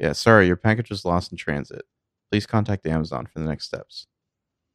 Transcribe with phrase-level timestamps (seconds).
[0.00, 1.82] Yeah, sorry, your package was lost in transit.
[2.30, 4.06] Please contact Amazon for the next steps.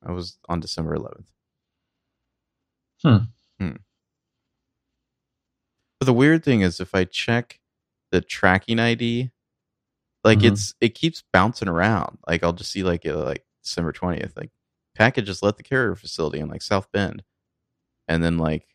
[0.05, 1.31] I was on December 11th.
[3.03, 3.17] Hmm.
[3.59, 3.75] Hmm.
[5.99, 7.59] But the weird thing is, if I check
[8.11, 9.31] the tracking ID,
[10.23, 10.51] like Mhm.
[10.53, 12.19] it's it keeps bouncing around.
[12.27, 14.51] Like I'll just see like uh, like December 20th, like
[14.95, 17.23] package just left the carrier facility in like South Bend,
[18.07, 18.67] and then like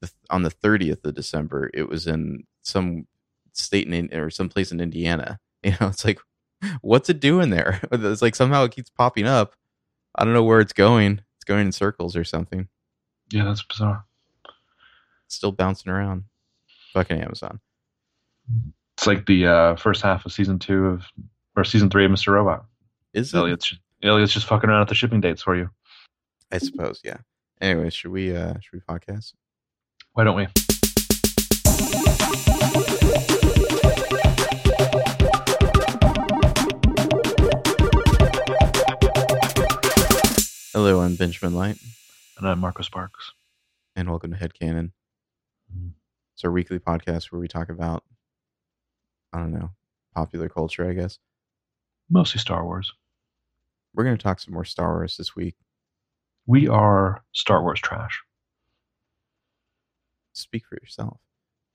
[0.00, 3.06] the, on the 30th of December, it was in some
[3.52, 5.38] state in or some place in Indiana.
[5.64, 6.18] You know, it's like,
[6.80, 7.80] what's it doing there?
[7.92, 9.54] It's like somehow it keeps popping up.
[10.16, 11.20] I don't know where it's going.
[11.36, 12.66] It's going in circles or something.
[13.30, 14.04] Yeah, that's bizarre.
[15.26, 16.24] It's still bouncing around.
[16.94, 17.60] Fucking Amazon.
[18.96, 21.04] It's like the uh, first half of season two of
[21.56, 22.32] or season three of Mr.
[22.32, 22.64] Robot.
[23.14, 23.38] Is it?
[23.38, 25.70] Elliot's just, Elliot's just fucking around at the shipping dates for you.
[26.50, 27.18] I suppose, yeah.
[27.60, 29.32] Anyway, should we uh should we podcast?
[30.12, 30.48] Why don't we?
[40.84, 41.78] Hello, I'm Benjamin Light,
[42.38, 43.30] And I'm Marco Sparks.
[43.94, 44.90] and welcome to Headcanon.
[45.72, 45.92] Mhm.
[46.34, 48.04] It's our weekly podcast where we talk about
[49.32, 49.70] I don't know,
[50.12, 51.20] popular culture, I guess.
[52.10, 52.92] Mostly Star Wars.
[53.94, 55.54] We're gonna talk some more Star Wars this week.
[56.46, 58.20] We are Star Wars trash.
[60.32, 61.20] Speak for yourself.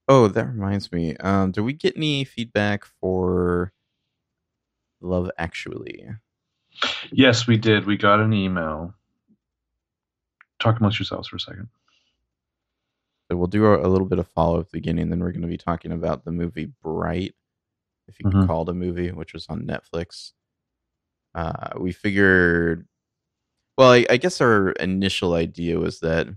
[0.08, 1.16] Oh, that reminds me.
[1.18, 3.72] Um, did we get any feedback for
[5.02, 6.08] Love Actually?
[7.12, 7.86] yes, we did.
[7.86, 8.94] We got an email.
[10.60, 11.68] Talk amongst yourselves for a second.
[13.30, 15.48] So we'll do a, little bit of follow up the beginning, then we're going to
[15.48, 17.34] be talking about the movie Bright,
[18.08, 18.48] if you can Mhm.
[18.48, 20.34] call it a movie, which was on Netflix.
[21.34, 22.88] Uh, we figured,
[23.78, 26.28] well, I, I guess our initial idea was that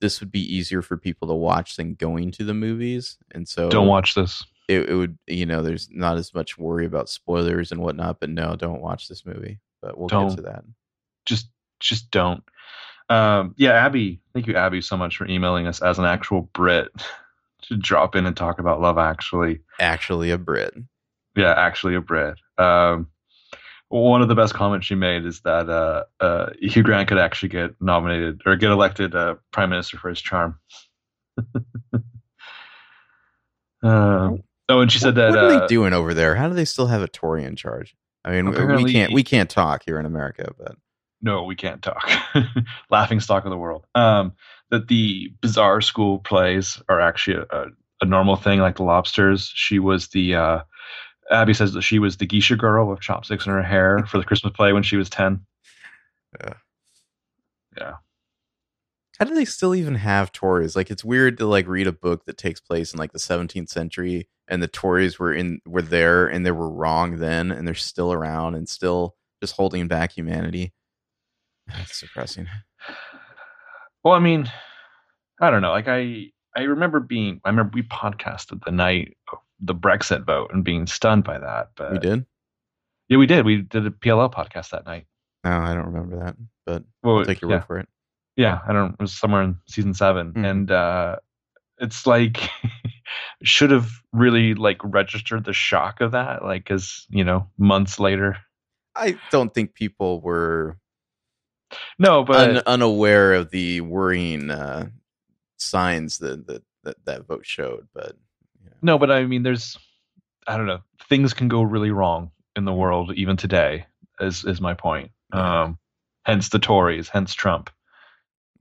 [0.00, 3.68] this would be easier for people to watch than going to the movies, and so
[3.68, 4.42] Don't watch this.
[4.68, 8.20] It, it would, you know, there's not as much worry about spoilers and whatnot.
[8.20, 9.60] But no, don't watch this movie.
[9.80, 10.28] But we'll Don't.
[10.28, 10.64] get to that.
[11.26, 11.48] Just
[11.80, 12.42] just don't.
[13.08, 16.88] Um, yeah, Abby, thank you, Abby, so much for emailing us as an actual Brit
[17.62, 19.60] to drop in and talk about Love Actually.
[19.80, 20.74] Actually, a Brit.
[21.36, 22.36] Yeah, actually a Brit.
[22.58, 23.08] Um,
[23.88, 27.50] one of the best comments she made is that uh, uh, Hugh Grant could actually
[27.50, 30.58] get nominated or get elected uh, prime minister for his charm.
[33.82, 36.34] um, oh, and she said that what are uh, they doing over there?
[36.34, 37.94] How do they still have a Tory in charge?
[38.24, 40.76] I mean, we can't we can't talk here in America, but
[41.20, 42.08] no, we can't talk.
[42.90, 43.86] Laughing stock of the world.
[43.94, 44.32] Um,
[44.70, 47.66] that the bizarre school plays are actually a,
[48.00, 49.52] a normal thing, like the lobsters.
[49.54, 50.60] She was the uh,
[51.30, 54.24] Abby says that she was the geisha girl with chopsticks in her hair for the
[54.24, 55.40] Christmas play when she was ten.
[56.40, 56.54] Yeah.
[57.76, 57.92] Yeah.
[59.22, 60.74] How do they still even have Tories?
[60.74, 63.68] Like, it's weird to like read a book that takes place in like the 17th
[63.68, 67.74] century, and the Tories were in were there, and they were wrong then, and they're
[67.76, 70.72] still around and still just holding back humanity.
[71.68, 72.48] That's depressing.
[74.02, 74.50] Well, I mean,
[75.40, 75.70] I don't know.
[75.70, 77.40] Like I, I remember being.
[77.44, 81.68] I remember we podcasted the night of the Brexit vote and being stunned by that.
[81.76, 82.26] But We did?
[83.08, 83.46] Yeah, we did.
[83.46, 85.06] We did a PLL podcast that night.
[85.44, 86.34] No, I don't remember that,
[86.66, 87.88] but Well, I'll take your yeah, word for it.
[88.36, 88.60] Yeah.
[88.66, 88.92] I don't.
[88.94, 90.50] It was somewhere in season 7 Mhm.
[90.50, 91.16] and uh,
[91.78, 92.48] it's like
[93.42, 98.36] should have really like registered the shock of that, like, because you know, months later.
[98.94, 100.76] I don't think people were
[101.98, 104.88] No, but un- unaware of the worrying uh,
[105.58, 108.16] signs that, that that that vote showed, but
[108.62, 108.76] you know.
[108.82, 109.78] No, but I mean, there's,
[110.46, 113.86] I don't know, things can go really wrong in the world even today.
[114.20, 115.10] Is is my point.
[115.32, 115.78] Um,
[116.24, 117.70] hence the Tories, hence Trump.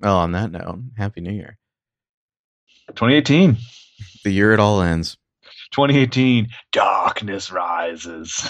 [0.02, 1.58] Well, on that note, Happy New Year.
[2.88, 3.56] 2018,
[4.24, 5.18] The year it all ends.
[5.72, 8.50] 2018, darkness rises.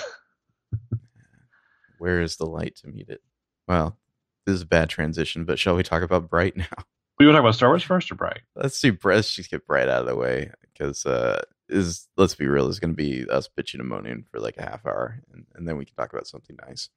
[2.00, 3.22] Where is the light to meet it?
[3.67, 3.97] Well,
[4.45, 6.66] this is a bad transition, but shall we talk about Bright now?
[7.19, 8.41] We want to talk about Star Wars first or Bright?
[8.56, 9.16] Let's do Bright.
[9.16, 12.79] Let's just get Bright out of the way because uh, is let's be real, is
[12.79, 15.78] going to be us bitching and moaning for like a half hour, and, and then
[15.78, 16.90] we can talk about something nice.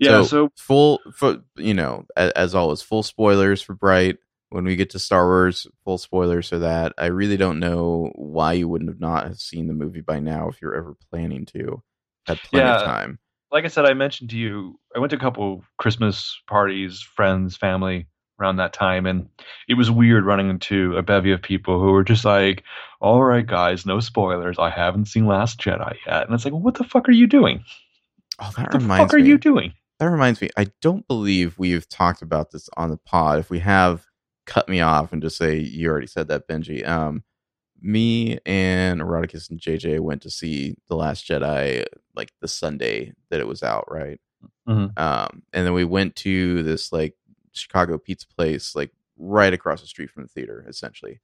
[0.00, 0.22] Yeah.
[0.22, 4.16] So, full, full, you know, as, as always, full spoilers for Bright.
[4.48, 6.92] When we get to Star Wars, full spoilers for that.
[6.98, 10.48] I really don't know why you wouldn't have not have seen the movie by now
[10.48, 11.80] if you're ever planning to.
[12.26, 13.20] Had plenty of time.
[13.52, 17.56] like I said, I mentioned to you, I went to a couple Christmas parties, friends,
[17.56, 18.08] family
[18.40, 19.28] around that time, and
[19.68, 22.64] it was weird running into a bevy of people who were just like,
[23.00, 24.58] "All right, guys, no spoilers.
[24.58, 27.28] I haven't seen Last Jedi yet," and it's like, well, "What the fuck are you
[27.28, 27.62] doing?
[28.40, 28.62] Oh, that reminds me.
[28.62, 29.28] What the reminds fuck are me.
[29.28, 30.48] you doing?" That reminds me.
[30.56, 33.38] I don't believe we've talked about this on the pod.
[33.38, 34.06] If we have,
[34.46, 36.86] cut me off and just say you already said that, Benji.
[36.88, 37.22] Um,
[37.82, 41.84] me and Eroticus and JJ went to see The Last Jedi
[42.16, 44.18] like the Sunday that it was out, right?
[44.66, 44.98] Mhm.
[44.98, 47.14] Um, and then we went to this like
[47.52, 51.20] Chicago pizza place, like right across the street from the theater, essentially.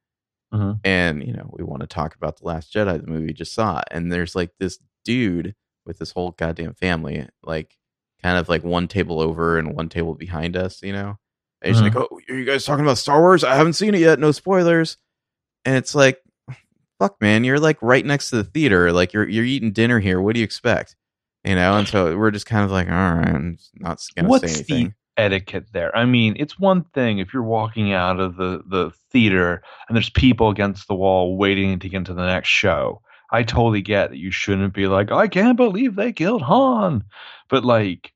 [0.53, 0.81] Mhm.
[0.85, 3.55] And you know, we want to talk about The Last Jedi, the movie we just
[3.55, 5.55] saw, and there's like this dude
[5.87, 7.79] with this whole goddamn family, like
[8.27, 11.17] kind of like one table over and one table behind us, you know.
[11.63, 11.95] And he's Mhm.
[11.95, 13.45] like, "Oh, are you guys talking about Star Wars?
[13.45, 14.19] I haven't seen it yet.
[14.19, 14.97] No spoilers."
[15.65, 16.19] And it's like,
[16.99, 18.93] "Fuck, man, you're like right next to the theater.
[18.93, 20.21] Like you're you're eating dinner here.
[20.21, 20.97] What do you expect?"
[21.45, 21.77] You know.
[21.79, 24.93] And so we're just kind of like, "All right, I'm not gonna What's say the
[25.17, 25.97] etiquette there?
[25.97, 30.11] I mean, it's one thing if you're walking out of the, the theater and there's
[30.11, 33.01] people against the wall waiting to get into the next show.
[33.33, 37.03] I totally get that you shouldn't be like, I can't believe they killed Han.
[37.49, 38.13] But like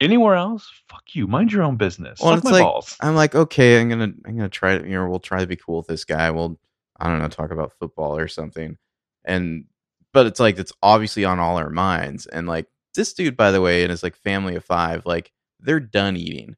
[0.00, 1.26] anywhere else, fuck you.
[1.26, 2.20] Mind your own business.
[2.20, 2.96] Well, Suck it's my like- balls.
[3.00, 5.56] I'm like, okay, I'm gonna I'm gonna try to you know we'll try to be
[5.56, 6.30] cool with this guy.
[6.30, 6.58] We'll
[6.98, 8.76] I don't know talk about football or something,
[9.24, 9.64] and
[10.12, 12.26] but it's like it's obviously on all our minds.
[12.26, 15.80] And like this dude, by the way, and his like family of five, like they're
[15.80, 16.56] done eating,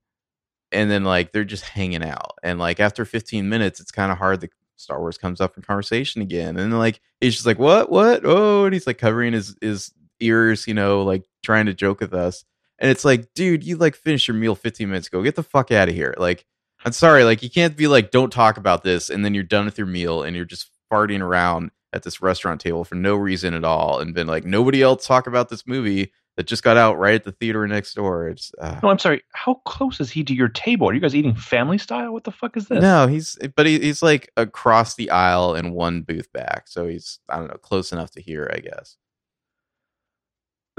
[0.72, 2.32] and then like they're just hanging out.
[2.42, 4.40] And like after 15 minutes, it's kind of hard.
[4.40, 8.22] The Star Wars comes up in conversation again, and like he's just like, what, what,
[8.24, 12.14] oh, and he's like covering his his ears, you know, like trying to joke with
[12.14, 12.44] us.
[12.80, 15.22] And it's like, dude, you like finished your meal 15 minutes ago.
[15.22, 16.14] Get the fuck out of here.
[16.16, 16.46] Like,
[16.84, 17.24] I'm sorry.
[17.24, 19.10] Like, you can't be like, don't talk about this.
[19.10, 22.60] And then you're done with your meal and you're just farting around at this restaurant
[22.60, 24.00] table for no reason at all.
[24.00, 27.24] And been like, nobody else talk about this movie that just got out right at
[27.24, 28.28] the theater next door.
[28.28, 29.22] It's, uh, No, I'm sorry.
[29.34, 30.88] How close is he to your table?
[30.88, 32.12] Are you guys eating family style?
[32.12, 32.80] What the fuck is this?
[32.80, 36.66] no, he's, but he, he's like across the aisle and one booth back.
[36.66, 38.96] So he's, I don't know, close enough to hear, I guess.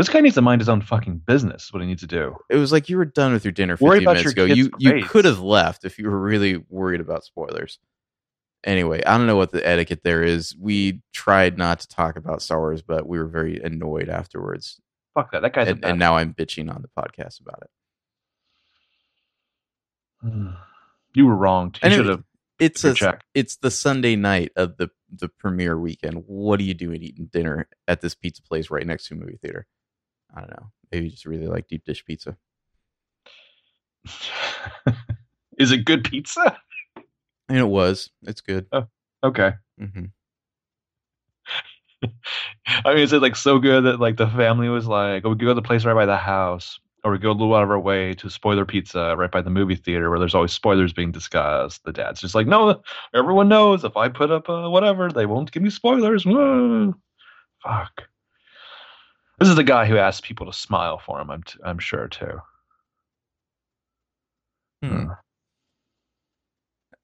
[0.02, 1.66] This guy needs to mind his own fucking business.
[1.66, 2.36] is What he needs to do.
[2.50, 4.54] It was like you were done with your dinner 15 Worry about minutes your ago.
[4.54, 7.78] You you could have left if you were really worried about spoilers.
[8.64, 10.56] Anyway, I don't know what the etiquette there is.
[10.56, 14.80] We tried not to talk about Star Wars, but we were very annoyed afterwards,
[15.14, 15.42] Fuck that.
[15.42, 17.64] That guy's a and, and now I'm bitching on the podcast about
[20.24, 20.56] it.
[21.14, 21.76] You were wrong.
[21.84, 22.24] You should have.
[22.58, 23.22] It's a, check.
[23.34, 26.24] it's the Sunday night of the the premiere weekend.
[26.26, 29.38] What are you doing eating dinner at this pizza place right next to a movie
[29.42, 29.68] theater?
[30.36, 30.72] I don't know.
[30.92, 32.38] Maybe you just really like deep dish pizza.
[35.58, 36.58] Is it good pizza?
[37.50, 38.10] And it was.
[38.24, 38.68] It's good.
[39.24, 39.54] Okay.
[39.78, 40.06] hmm
[42.86, 45.36] I mean, is it like so good that like the family was like, oh, we
[45.36, 47.64] could go to the place right by the house, or we go a little out
[47.64, 50.94] of our way to spoiler pizza right by the movie theater where there's always spoilers
[50.94, 51.84] being discussed.
[51.84, 52.82] The dad's just like, no,
[53.14, 56.26] everyone knows if I put up uh, whatever, they won't give me spoilers.
[56.26, 56.96] Whoa.
[57.64, 58.04] Fuck.
[59.42, 61.32] This is the guy who asks people to smile for him.
[61.32, 62.40] I'm t- I'm sure too.
[64.84, 65.06] Hmm.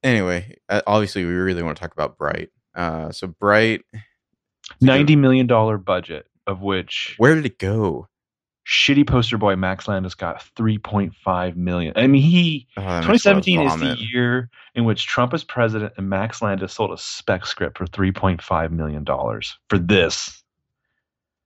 [0.03, 2.49] Anyway, uh, obviously, we really want to talk about Bright.
[2.75, 3.81] Uh, so Bright,
[4.79, 8.07] Ninety million dollar budget, of which where did it go?
[8.67, 11.91] shitty poster boy Max Landis got three point five million.
[11.95, 15.33] I mean, he Oh, that makes me wanna 2017 is the year in which Trump
[15.33, 20.43] is president and Max Landis sold a spec script for 3.5 million dollars for this.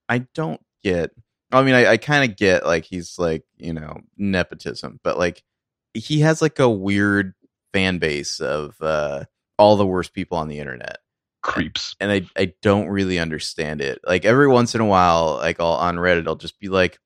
[0.10, 1.12] I don't get.
[1.52, 5.44] I mean, I, I kind of get like he's like you know nepotism, but like
[5.94, 7.34] he has like a weird
[7.74, 9.26] fan base of uh,
[9.58, 10.98] all the worst people on the internet.
[11.44, 11.96] Creeps.
[12.00, 14.00] and I I don't really understand it.
[14.06, 17.00] Like every once in a while, like I'll on Reddit, I'll just be like,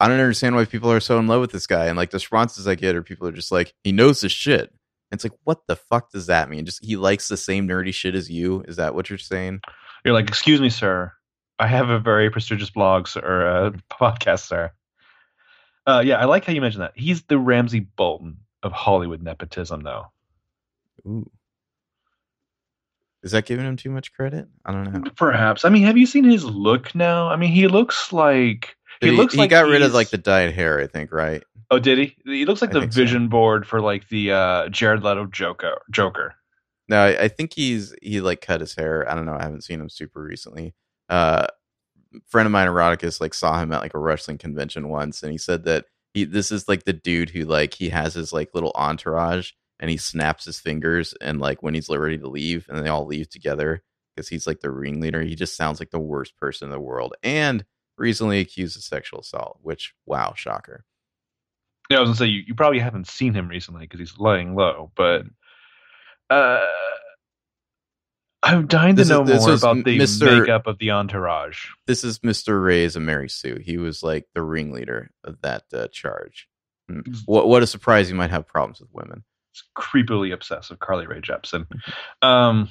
[0.00, 1.86] I don't understand why people are so in love with this guy.
[1.86, 4.60] And like the responses I get are people are just like, he knows his shit.
[4.60, 6.64] And it's like, what the fuck does that mean?
[6.64, 8.64] Just he likes the same nerdy shit as you?
[8.66, 9.60] Is that what you're saying?
[10.04, 11.12] You're like, excuse me, sir.
[11.60, 14.72] I have a very prestigious blog sir, or uh, podcast, sir.
[15.86, 16.92] Uh, yeah, I like how you mentioned that.
[16.94, 20.06] He's the Ramsay Bolton of Hollywood nepotism, though.
[21.06, 21.30] Ooh.
[23.22, 24.48] Is that giving him too much credit?
[24.64, 25.10] I don't know.
[25.16, 25.64] Perhaps.
[25.64, 27.28] I mean, have you seen his look now?
[27.28, 30.18] I mean, he looks like he, He, looks he like got rid of like the
[30.18, 31.42] dyed hair, I think, right?
[31.70, 32.16] Oh, did he?
[32.24, 33.00] He looks like I the think so.
[33.00, 35.82] vision board for like the uh, Jared Leto Joker.
[35.90, 36.34] Joker.
[36.88, 39.08] No, I, I think he's he like cut his hair.
[39.10, 39.36] I don't know.
[39.38, 40.74] I haven't seen him super recently.
[41.10, 41.46] Uh,
[42.28, 45.38] friend of mine, Eroticus, like saw him at like a wrestling convention once, and he
[45.38, 48.72] said that he this is like the dude who like he has his like little
[48.74, 52.88] entourage, and he snaps his fingers, and like when he's ready to leave, and they
[52.88, 53.82] all leave together
[54.14, 55.22] because he's like the ringleader.
[55.22, 57.64] He just sounds like the worst person in the world, and
[57.98, 59.58] recently accused of sexual assault.
[59.62, 60.84] Which wow, shocker.
[61.90, 64.54] Yeah, I was gonna say you, you probably haven't seen him recently because he's laying
[64.54, 65.24] low, but
[66.30, 66.66] uh,
[68.42, 70.40] I'm dying to This is- know this more about the Mr.
[70.40, 71.66] makeup of the entourage.
[71.86, 73.58] This is Mister Rey's and Mary Sue.
[73.62, 76.48] He was like the ringleader of that uh, charge.
[76.88, 77.00] Hmm.
[77.26, 78.08] What what a surprise!
[78.08, 79.24] You might have problems with women.
[79.52, 81.66] It's creepily obsessive, Carly Rae Jepsen.
[82.22, 82.68] Um,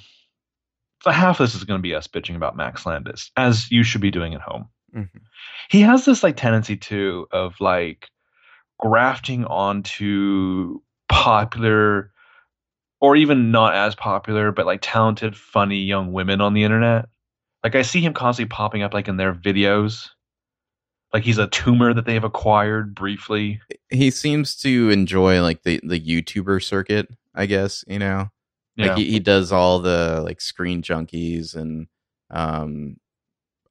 [1.05, 3.83] the half of this is going to be us bitching about Max Landis, as you
[3.83, 4.69] should be doing at home.
[4.95, 5.09] Mhm.
[5.69, 8.07] He has this like tendency too of like
[8.79, 12.11] grafting onto popular
[13.01, 17.06] or even not as popular, but like talented, funny young women on the internet.
[17.63, 20.10] Like I see him constantly popping up like in their videos.
[21.13, 23.62] Like he's a tumor that they've acquired briefly.
[23.89, 28.29] He seems to enjoy like the the YouTuber circuit, I guess, you know.
[28.75, 28.89] Yeah.
[28.89, 31.88] Like he, he does all the like screen junkies and
[32.29, 32.98] um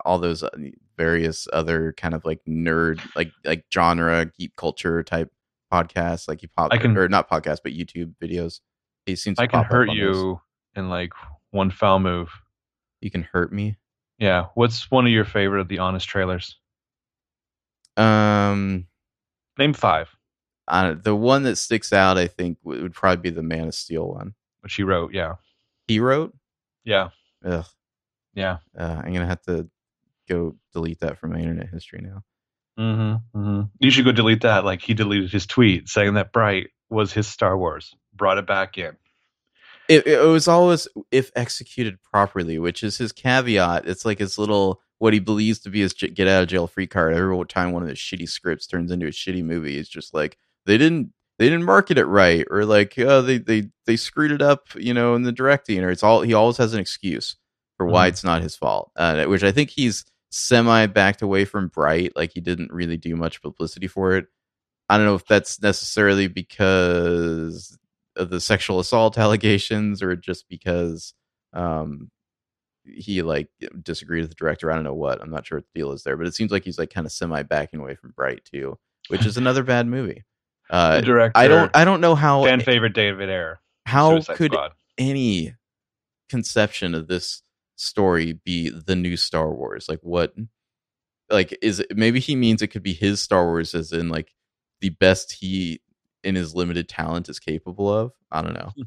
[0.05, 0.51] all those uh,
[0.97, 5.31] various other kind of like nerd like like genre geek culture type
[5.73, 8.61] podcasts like he pop I can- or not podcasts but YouTube videos.
[9.09, 10.37] He seems I can hurt you those.
[10.77, 11.12] in like
[11.50, 12.31] one foul move.
[13.00, 13.77] You can hurt me.
[14.19, 14.47] Yeah.
[14.55, 16.57] What's one of your favorite of the honest trailers?
[17.97, 18.87] Um
[19.59, 20.15] Name five.
[20.69, 23.75] uh, the one that sticks out I think would, would probably be the Man of
[23.75, 24.35] Steel one.
[24.61, 25.12] which he wrote.
[25.15, 25.37] Yeah.
[25.87, 26.37] He wrote?
[26.85, 27.09] Yeah.
[27.45, 27.65] Ugh.
[28.35, 28.59] Yeah.
[28.79, 29.69] Uh, I'm gonna have to
[30.29, 32.23] go delete that from my internet history now.
[32.79, 33.62] Mm-hmm, mm-hmm.
[33.81, 34.65] You should go delete that.
[34.65, 37.95] Like he deleted his tweet saying that Bright was his Star Wars.
[38.19, 38.97] Brought it back in.
[39.89, 43.87] It, it was always if executed properly, which is his caveat.
[43.89, 46.87] It's like his little what he believes to be his get out of jail free
[46.87, 47.15] card.
[47.15, 50.37] Every time one of his shitty scripts turns into a shitty movie, it's just like
[50.67, 54.43] they didn't they didn't market it right, or like uh, they they they screwed it
[54.43, 57.37] up, you know, in the directing, or it's all he always has an excuse
[57.79, 58.13] for why Mhm.
[58.13, 58.91] it's not his fault.
[58.97, 63.17] Uh, which I think he's semi backed away from Bright, like he didn't really do
[63.17, 64.27] much publicity for it.
[64.91, 67.79] I don't know if that's necessarily because
[68.25, 71.15] the sexual assault allegations or just because
[71.53, 72.11] um
[72.85, 73.49] he like
[73.83, 74.71] disagreed with the director.
[74.71, 75.21] I don't know what.
[75.21, 77.07] I'm not sure what the deal is there, but it seems like he's like kind
[77.07, 80.25] of semi backing away from Bright too, which is another bad movie.
[80.71, 81.39] Uh the director.
[81.39, 83.59] I don't I don't know how fan favorite David Ayer.
[83.87, 84.73] how Suicide could Squad.
[84.99, 85.55] any
[86.29, 87.41] conception of this
[87.77, 89.89] story be the new Star Wars?
[89.89, 90.35] Like what
[91.31, 94.35] like is it maybe he means it could be his Star Wars as in like
[94.83, 95.81] the best he
[96.29, 98.13] in his limited talent is capable of?
[98.31, 98.73] I don't know.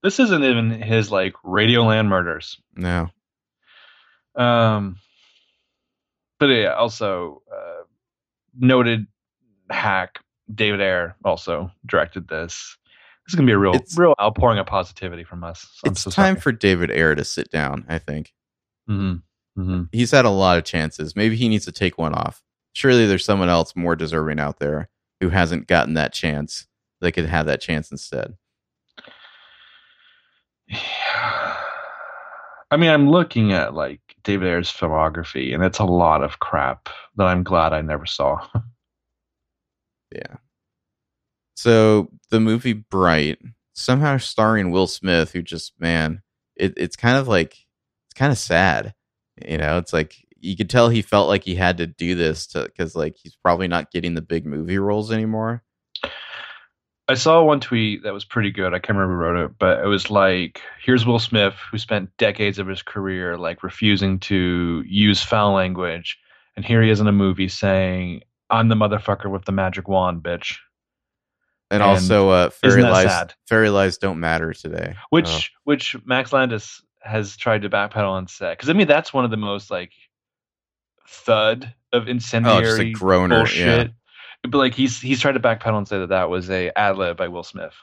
[0.00, 2.56] This isn't even his like Radioland murders.
[2.76, 3.08] No.
[4.36, 4.96] Um,
[6.38, 7.82] but yeah, also uh,
[8.56, 9.06] noted
[9.70, 10.20] hack
[10.54, 12.76] David Ayer also directed this.
[13.26, 15.66] This is gonna be a real, It's- real outpouring of positivity from us.
[15.84, 18.32] I'm it's so time for David Ayer to sit down, I think.
[18.88, 19.22] Mhm,
[19.58, 19.82] mm-hmm.
[19.90, 21.16] He's had a lot of chances.
[21.16, 22.40] Maybe he needs to take one off.
[22.72, 24.88] Surely there's someone else more deserving out there
[25.20, 26.68] who hasn't gotten that chance
[27.00, 28.34] they could have that chance instead.
[32.70, 36.90] I mean, I'm looking at like David Ayer's filmography, and it's a lot of crap
[37.16, 38.46] that I'm glad I never saw.
[40.10, 40.36] Yeah.
[41.54, 43.38] So the movie Bright,
[43.74, 46.22] somehow starring Will Smith, who just man,
[46.56, 47.52] it, it's kind of like
[48.06, 48.94] it's kind of sad.
[49.46, 52.46] You know, it's like you could tell he felt like he had to do this
[52.48, 55.62] to because like he's probably not getting the big movie roles anymore.
[57.10, 58.74] I saw one tweet that was pretty good.
[58.74, 62.14] I can't remember who wrote it, but it was like, here's Will Smith, who spent
[62.18, 66.18] decades of his career like refusing to use foul language,
[66.54, 70.22] and here he is in a movie saying, "I'm the motherfucker with the magic wand,
[70.22, 70.58] bitch."
[71.70, 73.34] And, And also, uh, fairy lies, sad?
[73.46, 74.94] fairy lies don't matter today.
[75.10, 75.60] Which Oh.
[75.64, 79.30] which Max Landis has tried to backpedal on set because I mean that's one of
[79.30, 79.92] the most like
[81.08, 83.38] thud of oh, incendiary a groaner.
[83.38, 83.92] bullshit.
[84.42, 87.16] But like he's he's tried to backpedal and say that that was a ad lib
[87.16, 87.74] by Will Smith.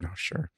[0.00, 0.08] Yeah.
[0.10, 0.50] Oh, sure.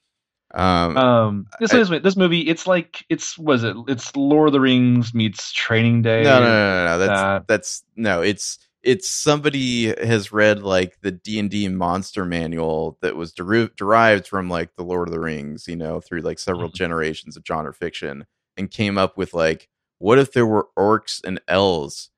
[0.55, 2.41] Um, Um, this I- is this movie.
[2.43, 3.77] It's like it's was it?
[3.89, 6.23] It's Lord of the Rings meets Training Day.
[6.23, 6.99] no, no, no, no, no.
[6.99, 7.47] That's that.
[7.49, 8.23] that's no.
[8.23, 13.71] It's it's somebody has read like the D and D monster manual that was deri-
[13.77, 16.75] derived from like the Lord of the Rings, you know, through like several Mhm.
[16.75, 19.69] generations of genre fiction, and came up with like,
[20.03, 22.11] what if there were orcs and elves,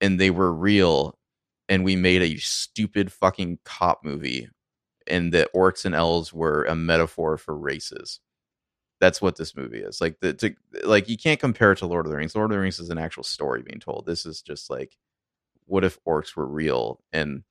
[0.00, 1.18] and they were real,
[1.68, 4.48] and we made a stupid fucking cop movie,
[5.06, 8.20] and the orcs and elves were a metaphor for races.
[8.98, 10.00] That's what this movie is.
[10.00, 10.54] Like the to,
[10.84, 12.34] like you can't compare it to Lord of the Rings.
[12.34, 14.06] Lord of the Rings is an actual story being told.
[14.06, 14.96] This is just like
[15.66, 17.42] what if orcs were real and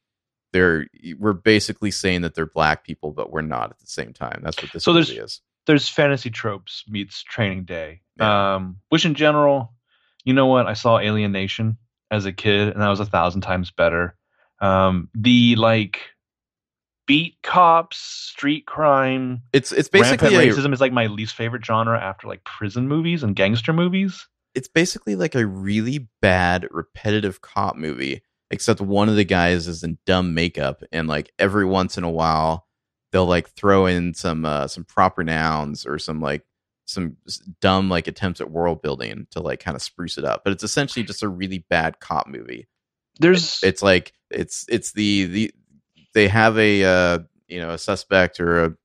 [0.54, 0.88] they're
[1.20, 4.42] we're basically saying that they're black people but we're not at the same time.
[4.44, 5.42] That's what this So movie is.
[5.68, 8.02] There's fantasy tropes meets Training Day.
[8.18, 8.56] Yeah.
[8.56, 9.74] Um, which in general,
[10.24, 10.66] you know what?
[10.66, 11.78] I saw Alien Nation
[12.10, 14.16] as a kid, and that was a thousand times better.
[14.60, 16.00] Um, the like
[17.06, 21.98] beat cops, street crime, It's it's basically a, racism is like my least favorite genre
[22.00, 24.28] after like prison movies and gangster movies.
[24.56, 28.22] it's basically like a really bad repetitive cop movie
[28.52, 32.10] except one of the guys is in dumb makeup and like every once in a
[32.12, 32.67] while
[33.12, 36.44] they'll like throw in some uh some proper nouns or some like
[36.86, 37.18] some
[37.60, 40.64] dumb like attempts at world building to like kind of spruce it up, but it's
[40.64, 42.68] essentially just a really bad cop movie.
[43.20, 45.52] There's It's like it's it's the the
[46.14, 48.76] they have a uh, you know a suspect or a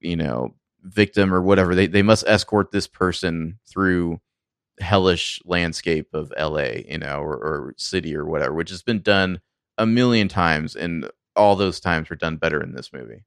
[0.00, 1.74] you know victim or whatever.
[1.74, 4.20] They they must escort this person through
[4.80, 9.40] hellish landscape of LA, you know, or, or city or whatever, which has been done
[9.78, 13.24] a million times, and all those times were done better in this movie.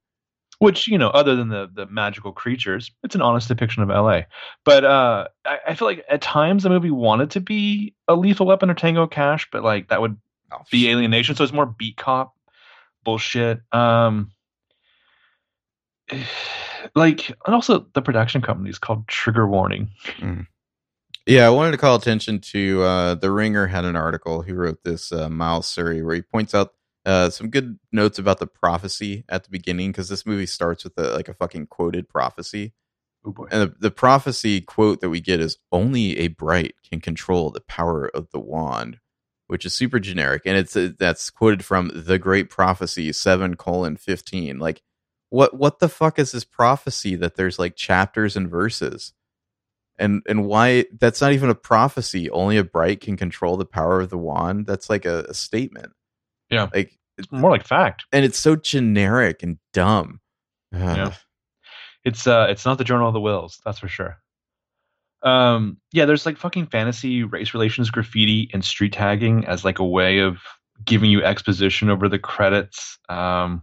[0.64, 4.22] Which you know other than the the magical creatures it's an honest depiction of la
[4.64, 8.46] but uh I, I feel like at times the movie wanted to be a lethal
[8.46, 10.18] weapon or tango cash but like that would
[10.52, 12.36] Oh, be Alien Nation so it's more beat cop
[13.04, 13.62] bullshit.
[13.72, 14.32] Um
[16.96, 19.90] like and also the production company is called trigger warning.
[21.26, 24.42] Yeah, I wanted to call attention to uh, the Ringer had an article.
[24.42, 26.74] He wrote this uh, Miles Surrey where he points out
[27.06, 30.98] uh, some good notes about the prophecy at the beginning because this movie starts with
[30.98, 32.74] a, like a fucking quoted prophecy,
[33.26, 33.48] oh boy.
[33.52, 37.62] And the, the prophecy quote that we get is "Only a bright can control the
[37.62, 39.00] power of the wand,"
[39.48, 43.98] which is super generic, and it's uh, that's quoted from the Great Prophecy seven colon
[43.98, 44.60] fifteen.
[44.60, 44.82] Like,
[45.30, 49.14] what what the fuck is this prophecy that there's like chapters and verses?
[50.00, 52.30] and and why that's not even a prophecy.
[52.30, 54.66] Only a bright can control the power of the wand?
[54.66, 55.94] That's like a, a statement
[56.54, 56.70] Yeah.
[56.74, 60.20] like it's more like fact and it's so generic and dumb
[60.72, 61.14] Yeah.
[62.04, 64.18] it's uh it's not the journal of the Whills that's for sure
[65.22, 69.86] um yeah there's like fucking fantasy race relations graffiti and street tagging as like a
[69.86, 70.38] way of
[70.86, 73.62] giving you exposition over the credits um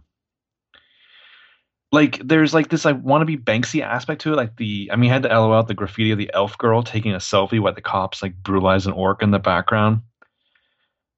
[1.91, 4.37] like there's like this I want to be Banksy aspect to it.
[4.37, 6.83] Like the I mean, I had to LOL out the graffiti of the elf girl
[6.83, 10.01] taking a selfie while the cops like brutalize an orc in the background.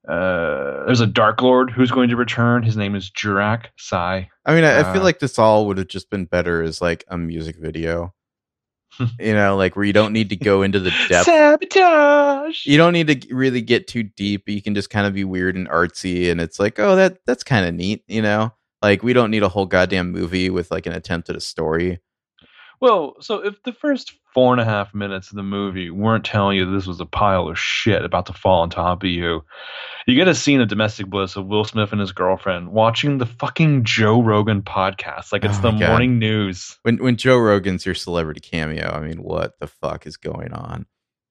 [0.08, 2.62] Uh, there's a Dark Lord who's going to return.
[2.64, 4.30] His name is Jurak Sai.
[4.46, 6.82] i mean I, I feel Uh, like this all would have just been better as
[6.82, 8.14] like a music video
[9.20, 12.66] you know like where you don't need to go into the depth Sabotage.
[12.66, 15.56] you don't need to really get too deep you can just kind of be weird
[15.56, 19.14] and artsy and it's like oh that that's kind of neat you know like we
[19.14, 22.00] don't need a whole goddamn movie with like an attempt at a story
[22.82, 26.58] Well, so if the first four and a half minutes of the movie weren't telling
[26.58, 29.44] you this was a pile of shit about to fall on top of you,
[30.08, 33.26] you get a scene of domestic bliss of Will Smith and his girlfriend watching the
[33.26, 35.90] fucking Joe Rogan podcast like it's Oh the God.
[35.90, 36.78] morning news.
[36.84, 40.86] when when joe rogan's your celebrity cameo i mean what the fuck is going on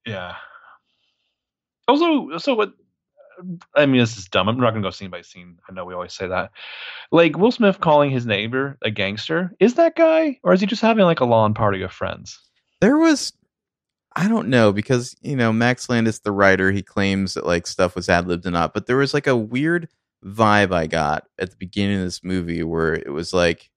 [0.06, 0.36] Yeah.
[1.88, 2.72] Also, so what?
[3.74, 4.48] I mean, this is dumb.
[4.48, 5.58] I'm not gonna go scene by scene.
[5.68, 6.52] I know we always say that.
[7.10, 9.54] Like Will Smith calling his neighbor a gangster.
[9.60, 12.38] Is that guy, or is he just having like a lawn party of friends?
[12.82, 13.32] there was
[14.16, 17.94] i don't know because you know max landis the writer he claims that like stuff
[17.94, 19.88] was ad-libbed and not but there was like a weird
[20.24, 23.70] vibe i got at the beginning of this movie where it was like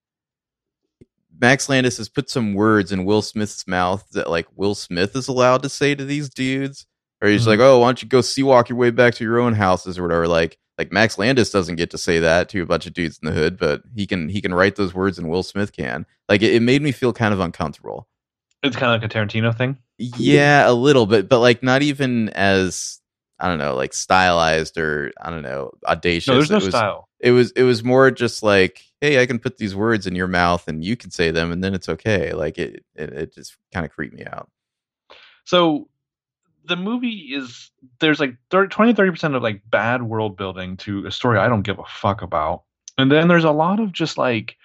[1.40, 5.28] max landis has put some words in will smith's mouth that like will smith is
[5.28, 6.88] allowed to say to these dudes
[7.22, 7.48] or he's Mhm.
[7.48, 9.98] like oh why don't you go sea walk your way back to your own houses
[9.98, 12.94] or whatever like like max landis doesn't get to say that to a bunch of
[12.94, 15.72] dudes in the hood but he can he can write those words and will smith
[15.72, 18.08] can like it, it made me feel kind of uncomfortable
[18.64, 19.78] It's kind of like a Tarantino thing.
[19.98, 23.00] yeah, a little bit, but like not even as
[23.40, 26.28] I don't know, like stylized or I don't know, audacious.
[26.30, 27.10] No, there's no it was, style.
[27.20, 30.28] It was it was more just like, hey, I can put these words in your
[30.28, 32.34] mouth and you can say them, and then it's okay.
[32.34, 34.50] Like it it, it just kind of creeped me out.
[35.46, 35.88] So
[36.68, 41.12] the movie is there's like 30, 20 30% of like bad world building to a
[41.12, 42.64] story I don't give a fuck about.
[42.98, 44.56] And then there's a lot of just like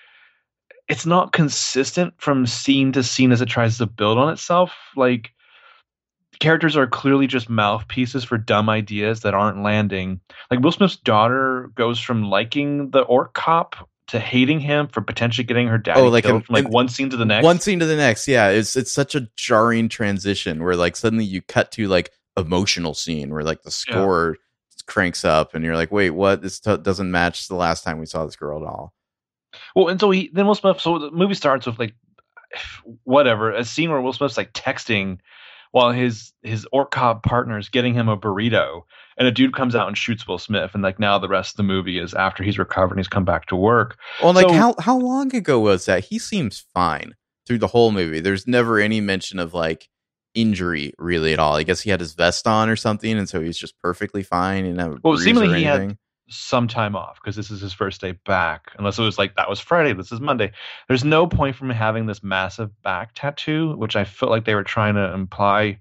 [0.89, 4.73] it's not consistent from scene to scene as it tries to build on itself.
[4.97, 5.33] Like
[6.41, 10.21] characters are clearly just mouthpieces for dumb ideas that aren't landing.
[10.51, 15.45] Like Will Smith's daughter goes from liking the orc cop to hating him for potentially
[15.45, 17.45] getting her daddy Oh, like killed an- from like an- one scene to the next.
[17.45, 18.49] One scene to the next, yeah.
[18.49, 23.31] It's it's such a jarring transition where like suddenly you cut to like emotional scene
[23.31, 23.95] where like the Yeah.
[23.95, 24.37] score
[24.87, 26.43] cranks up and you're like, wait, what?
[26.43, 28.93] This t- doesn't match the last time we saw this girl at all.
[29.77, 30.81] Well, and so he then Will Smith.
[30.81, 31.95] So the movie starts with like
[33.05, 35.19] whatever a scene where Will Smith's like texting
[35.73, 38.83] while his his orc cop partner is getting him a burrito,
[39.21, 41.57] and a dude comes out and shoots Will Smith, and like now the rest of
[41.59, 43.97] the movie is after he's recovered and he's come back to work.
[44.23, 46.07] Well, like So- how how long ago was that?
[46.07, 47.15] He seems fine
[47.47, 48.21] through the whole movie.
[48.21, 49.89] There's never any mention of like
[50.35, 51.55] injury really at all.
[51.57, 54.65] I guess he had his vest on or something, and so he's just perfectly fine.
[54.65, 55.99] And have Well, seemingly he had-
[56.33, 58.71] Some time off because this is his first day back.
[58.79, 60.53] Unless it was like that was Friday, this is Monday.
[60.87, 64.63] There's no point from having this massive back tattoo, which I felt like they were
[64.63, 65.81] trying to imply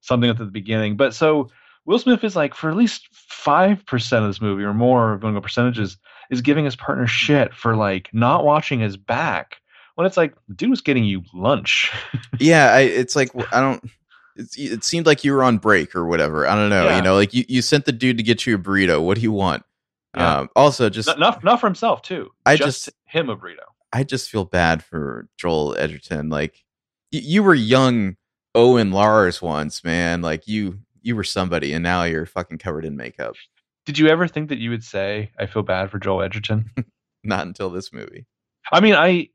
[0.00, 0.96] something at the beginning.
[0.96, 1.48] But so
[1.86, 5.34] Will Smith is like for at least five percent of this movie or more, going
[5.34, 5.98] to percentages,
[6.30, 9.56] is giving his partner shit for like not watching his back
[9.94, 11.92] when it's like the dude was getting you lunch.
[12.40, 13.84] yeah, I, it's like I don't.
[14.36, 16.46] It seemed like you were on break or whatever.
[16.46, 16.86] I don't know.
[16.86, 16.96] Yeah.
[16.96, 19.00] You know, like you, you sent the dude to get you a burrito.
[19.00, 19.62] What do you want?
[20.16, 20.38] Yeah.
[20.38, 22.30] Um, also, just not, not not for himself too.
[22.44, 23.58] I just, just- him a burrito.
[23.92, 26.30] I just feel bad for Joel Edgerton.
[26.30, 26.64] Like
[27.12, 28.16] y- you were young
[28.56, 30.20] Owen Lars once, man.
[30.20, 33.34] Like you you were somebody, and now you're fucking covered in makeup.
[33.86, 36.70] Did you ever think that you would say, "I feel bad for Joel Edgerton"?
[37.24, 38.26] Not until this movie.
[38.72, 39.28] I mean, I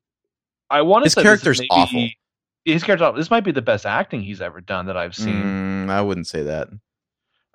[0.70, 2.10] I want to His character's is awful.
[2.66, 3.12] His character.
[3.16, 5.44] This might be the best acting he's ever done that I've seen.
[5.44, 6.70] Mm, I wouldn't say that.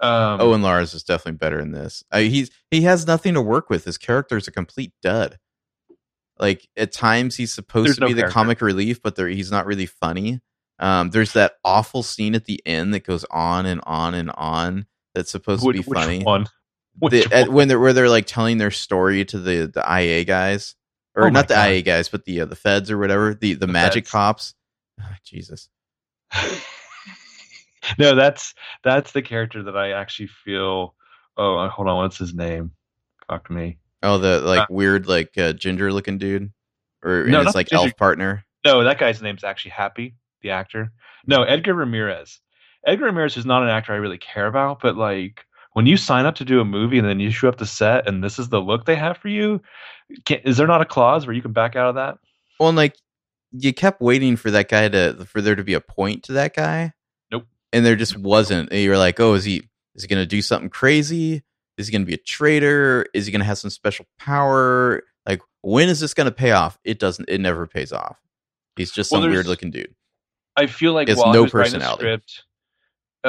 [0.01, 2.03] Um, Owen Lars is definitely better in this.
[2.11, 3.85] Uh, he's he has nothing to work with.
[3.85, 5.39] His character is a complete dud.
[6.39, 9.67] Like at times he's supposed to no be the comic relief, but there, he's not
[9.67, 10.41] really funny.
[10.79, 14.87] Um, there's that awful scene at the end that goes on and on and on.
[15.15, 16.23] That's supposed which, to be funny.
[16.25, 16.47] one?
[17.01, 20.75] The- at- when they're where they're like telling their story to the the IA guys,
[21.15, 21.69] or Oh not the God.
[21.71, 24.11] IA guys, but the uh, the feds or whatever, the the, The magic feds.
[24.11, 24.55] cops.
[25.01, 25.69] Ah, Jesus,
[27.99, 30.95] no, that's that's the character that I actually feel.
[31.37, 32.71] Oh, uh, hold on, what's his name?
[33.29, 33.79] Fuck me.
[34.03, 36.53] oh the like Uh, weird like uh, ginger looking dude,
[37.05, 38.45] or No, his like ginger- elf partner.
[38.65, 40.93] No, that guy's name's actually Happy, the actor.
[41.27, 42.39] No, Edgar Ramirez.
[42.87, 46.27] Edgar Ramirez is not an actor I really care about, but like when you sign
[46.27, 48.49] up to do a movie and then you show up to set and this is
[48.51, 49.61] the look they have for you,
[50.25, 52.19] can, is there not a clause where you can back out of that?
[52.61, 52.95] Well, and like
[53.53, 56.55] you kept waiting for that guy to for there to be a point to that
[56.55, 56.93] guy.
[57.31, 57.47] Nope.
[57.73, 58.71] And there just wasn't.
[58.71, 61.43] And you're like, oh, is he is he gonna do something crazy?
[61.77, 63.07] Is he gonna be a traitor?
[63.15, 65.03] Is he gonna have some special power?
[65.27, 66.79] Like, when is this gonna pay off?
[66.85, 67.29] It doesn't.
[67.29, 68.19] It never pays off.
[68.77, 69.95] He's just Well, some weird looking dude.
[70.57, 72.45] I feel like while no he was writing the script,
[73.25, 73.29] uh,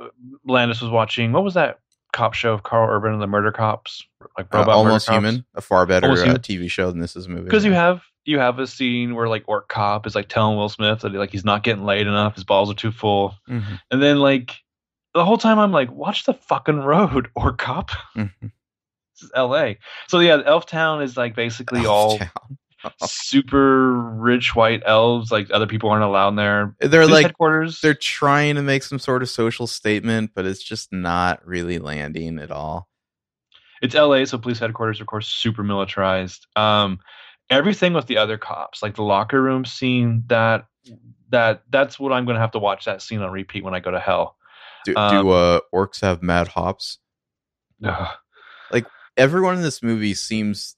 [0.00, 0.08] uh,
[0.44, 1.78] Landis was watching what was that
[2.12, 4.04] cop show of Karl Urban and the Murder Cops,
[4.38, 5.34] like Uh, almost murder cops?
[5.34, 7.44] human, a far better uh, TV show than this is a movie.
[7.44, 10.68] Because you have you have a scene where like Orc Cop is like telling Will
[10.68, 14.02] Smith that like he's not getting laid enough, his balls are too full, Mhm, and
[14.02, 14.62] then like
[15.12, 17.90] the whole time I'm like, watch the fucking road, Orc Cop.
[18.16, 18.30] mhm.
[18.40, 19.78] This is L.A.
[20.08, 22.56] So yeah, Elf Town is like basically all Elftown.
[23.06, 25.30] Super rich white elves.
[25.30, 26.76] Like other people aren't allowed in there.
[26.80, 27.80] They're like headquarters.
[27.80, 32.38] they're trying to make some sort of social statement, but it's just not really landing
[32.38, 32.88] at all.
[33.82, 36.46] it's LA, so police headquarters, of course, super militarized.
[36.56, 37.00] Um,
[37.50, 40.66] everything with the other cops, like the locker room scene, that
[41.30, 43.90] that that's what I'm gonna have to watch that scene on repeat when I go
[43.90, 44.36] to hell.
[44.84, 46.98] Do, Um, do uh, orcs have mad hops?
[47.82, 48.08] Ugh.
[48.70, 50.76] Like everyone in this movie seems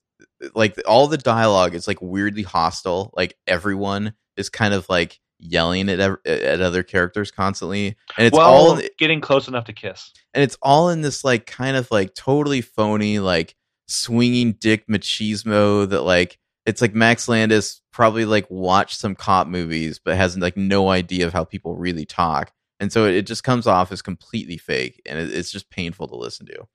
[0.55, 3.13] like all the dialogue is like weirdly hostile.
[3.17, 8.49] Like everyone is kind of like yelling at at other characters constantly, and it's well,
[8.49, 10.13] all getting close enough to kiss.
[10.35, 13.55] and it's all in this like kind of like totally phony like
[13.89, 20.01] swinging dick machismo that like it's like Max Landis probably like watched some cop movies
[20.05, 22.53] but has like no idea of how people really talk.
[22.81, 26.09] And so it, it just comes off as completely fake, and it, it's just painful
[26.09, 26.67] to listen to.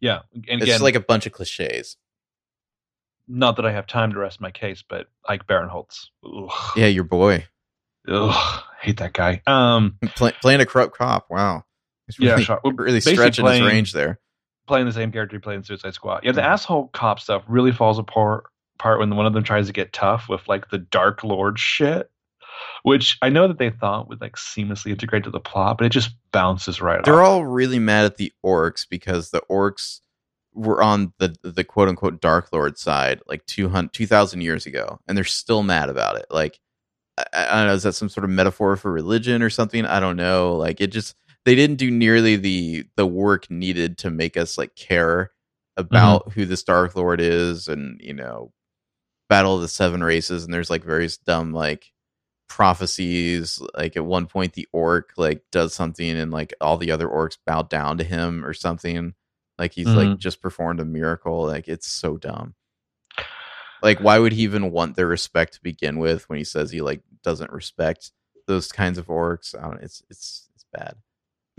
[0.00, 1.96] Yeah, and It's again, just like a bunch of cliches.
[3.28, 6.06] Not that I have time to rest my case, but Ike Barinholtz.
[6.24, 6.50] Ugh.
[6.76, 7.46] Yeah, your boy.
[8.08, 9.42] Ugh, hate that guy.
[9.46, 11.26] Um, Play, playing a corrupt cop.
[11.30, 11.64] Wow.
[12.06, 12.60] He's Yeah, really, sure.
[12.64, 14.18] Really stretching playing- his range there.
[14.66, 16.24] playing the same character he played in Suicide Squad.
[16.24, 16.46] Yeah, the Mhm.
[16.46, 18.44] asshole cop stuff really falls apart
[18.78, 22.10] part when one of them tries to get tough with like the Dark Lord shit,
[22.84, 25.90] which I know that they thought would like seamlessly integrate to the plot, but it
[25.90, 27.04] just bounces right off.
[27.04, 27.28] They're off.
[27.28, 30.00] all really mad at the orcs because the orcs
[30.58, 35.16] were on the the quote unquote Dark Lord side like 200, 2,000 years ago, and
[35.16, 36.26] they're still mad about it.
[36.30, 36.58] Like,
[37.18, 39.84] I, I don't know, is that some sort of metaphor for religion or something?
[39.86, 40.56] I don't know.
[40.56, 44.74] Like, it just they didn't do nearly the the work needed to make us like
[44.76, 45.30] care
[45.76, 46.30] about Mm-hmm.
[46.30, 48.52] who this Dark Lord is, and you know,
[49.28, 51.92] Battle of the Seven Races, and there's like various dumb like
[52.48, 57.06] prophecies like at one point the orc like does something and like all the other
[57.06, 59.14] orcs bow down to him or something
[59.58, 60.18] like he's like Mhm.
[60.18, 62.54] just performed a miracle like it's so dumb
[63.82, 66.80] like why would he even want their respect to begin with when he says he
[66.80, 68.12] like doesn't respect
[68.46, 70.94] those kinds of orcs i don't it's it's it's bad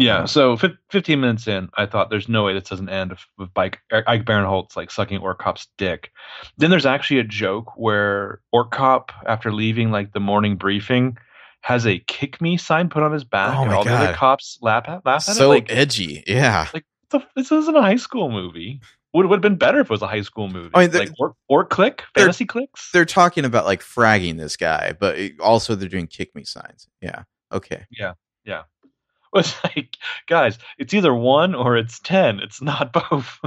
[0.02, 3.50] yeah, so fif- 15 minutes in, I thought there's no way this doesn't end with,
[3.58, 6.12] Ike, Ike Barinholtz like sucking Orc Cop's dick.
[6.58, 11.18] Then there's actually a joke where Orc Cop, after leaving like the morning briefing,
[11.64, 14.58] has a kick me sign put on his back, Oh and all the other cops
[14.62, 15.56] laugh at, laugh at so it.
[15.56, 16.70] Like, edgy yeah
[17.10, 18.82] the, this isn't a high school movie.
[19.14, 20.70] Would would have been better if it was a high school movie.
[20.76, 22.92] I mean, like or, or click fantasy clicks.
[22.92, 26.88] they're talking about like fragging this guy but it- also they're doing kick me signs
[27.02, 28.14] yeah okay Yeah.
[28.46, 28.64] Yeah.
[29.36, 29.96] It's like,
[30.28, 32.40] guys, it's either one or it's ten.
[32.40, 33.40] It's not both.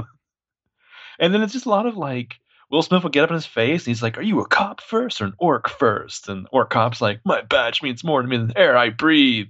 [1.19, 2.35] and then it's just a lot of like
[2.71, 4.79] Will Smith will get up in his face and he's like, Are you a cop
[4.81, 6.27] first or an orc first?
[6.29, 9.49] And orc cop's like, My badge means more to me than the air I breathe.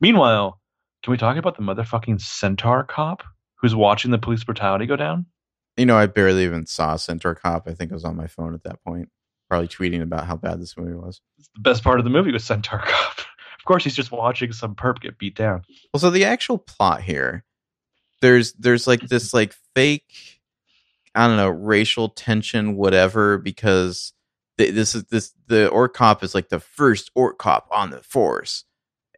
[0.00, 0.60] Meanwhile,
[1.06, 3.22] can we talk about the motherfucking centaur cop
[3.54, 5.24] who's watching the police brutality go down?
[5.76, 7.68] you know, I barely even saw Centaur Cop.
[7.68, 9.10] I think I was on my phone at that point,
[9.48, 11.20] probably tweeting about how bad this movie was.
[11.54, 13.18] The best part of the movie was centaur cop.
[13.58, 15.62] of course, he's just watching some perp get beat down.
[15.92, 17.44] Well, so the actual plot here,
[18.22, 20.40] there's there's like this like fake,
[21.14, 24.14] I don't know, racial tension, whatever, because
[24.56, 28.00] th- this is this the orc cop is like the first orc cop on the
[28.00, 28.64] force,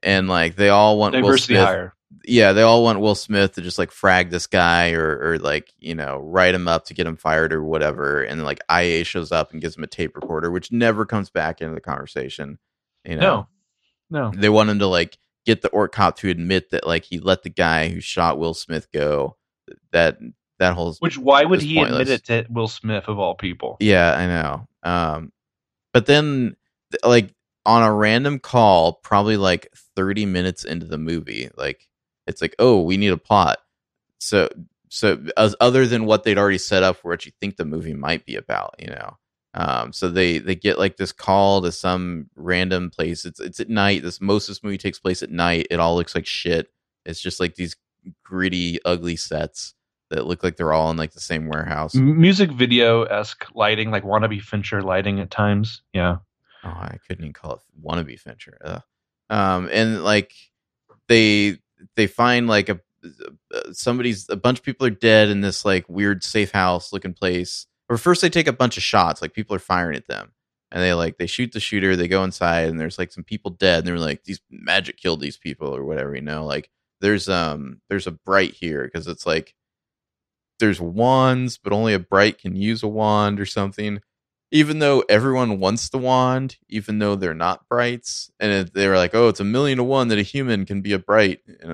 [0.03, 1.59] and like they all want Will Smith.
[1.65, 1.95] hire.
[2.25, 5.73] Yeah, they all want Will Smith to just like frag this guy or or like
[5.79, 9.33] you know write him up to get him fired or whatever, and like IA shows
[9.33, 12.59] up and gives him a tape recorder, which never comes back into the conversation.
[13.05, 13.47] You know,
[14.11, 14.33] No, no.
[14.41, 17.43] they want him to like get the orc cop to admit that like he let
[17.43, 19.37] the guy who shot Will Smith go.
[19.93, 20.19] That
[20.59, 22.03] that whole Which why would he pointless.
[22.03, 23.77] admit it to Will Smith of all people?
[23.81, 24.69] yeah, I know.
[24.83, 25.33] Um,
[25.95, 26.57] but then
[27.05, 27.33] like
[27.65, 31.89] on a random call, probably like thirty minutes into the movie, like
[32.29, 33.59] it's like, oh, we need a plot.
[34.21, 34.49] So
[34.89, 37.95] so as other than what they'd already set up for what you think the movie
[37.95, 39.17] might be about, you know.
[39.55, 43.25] Um, so they they get like this call to some random place.
[43.25, 44.03] It's it's at night.
[44.03, 45.67] This most of this movie takes place at night.
[45.69, 46.71] It all looks like shit.
[47.05, 47.75] It's just like these
[48.23, 49.75] gritty, ugly sets
[50.11, 51.95] that look like they're all in like the same warehouse.
[51.97, 55.83] Music video esque lighting, like wannabe Fincher lighting at times.
[55.93, 56.19] Yeah.
[56.63, 58.59] Oh, I couldn't even call it wannabe Fincher.
[58.65, 58.83] Ugh.
[59.31, 60.33] Um, and like
[61.09, 61.59] they
[61.97, 65.89] they find like a uh, somebody's a bunch of people are dead in this like
[65.89, 67.67] weird safe house looking place.
[67.89, 70.33] Or first they take a bunch of shots, like people are firing at them,
[70.71, 71.97] and they like they shoot the shooter.
[71.97, 75.21] They go inside and there's like some people dead, and they're like these magic killed
[75.21, 76.15] these people or whatever.
[76.15, 79.55] You know, like there's um there's a bright here because it's like
[80.61, 84.01] there's wands, but only a bright can use a wand or something
[84.51, 89.15] even though everyone wants the wand, even though they're not brights, and they were like,
[89.15, 91.73] "Oh, it's a million to one that a human can be a bright." And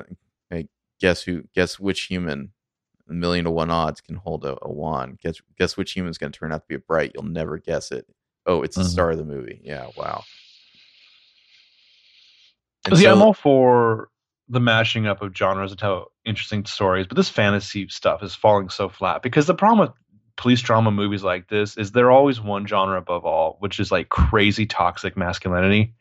[0.51, 0.69] I-
[1.01, 1.45] guess who?
[1.55, 2.53] Guess which human?
[3.09, 5.19] A million to one odds can hold a, a wand.
[5.23, 7.13] Guess guess which human's going to turn out to be a bright?
[7.15, 8.07] You'll never guess it.
[8.47, 8.89] Oh, it's the Mhm.
[8.91, 9.61] star of the movie.
[9.63, 10.23] Yeah, wow.
[12.87, 14.09] And See, so- I'm all for
[14.49, 18.69] the mashing up of genres to tell interesting stories, but this fantasy stuff is falling
[18.69, 19.97] so flat because the problem with
[20.37, 24.09] police drama movies like this is they're always one genre above all, which is like
[24.09, 25.95] crazy toxic masculinity.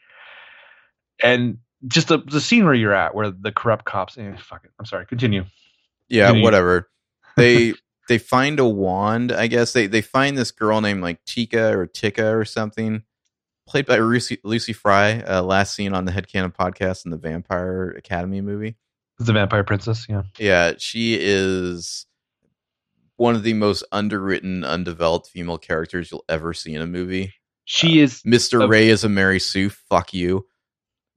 [1.22, 4.72] And just the, the scene where you're at, where the corrupt cops, eh, fuck it.
[4.80, 5.06] I'm sorry.
[5.06, 5.46] Continue.
[6.10, 6.44] yeah Continue.
[6.44, 6.90] whatever
[7.38, 7.74] they
[8.10, 11.88] they find a wand i guess they they find this girl named like tikka or
[11.88, 13.02] tikka or something
[13.66, 17.92] played by lucy, lucy fry uh, last seen on the headcanon podcast in the vampire
[17.92, 18.76] academy movie
[19.20, 20.06] the Vampire Princess.
[20.10, 20.24] Yeah.
[20.38, 22.06] yeah she is
[23.24, 27.34] one of the most underwritten undeveloped female characters you'll ever see in a movie.
[27.66, 29.70] She is mr Uh, Rey is a mary sue.
[29.70, 30.46] Fuck you.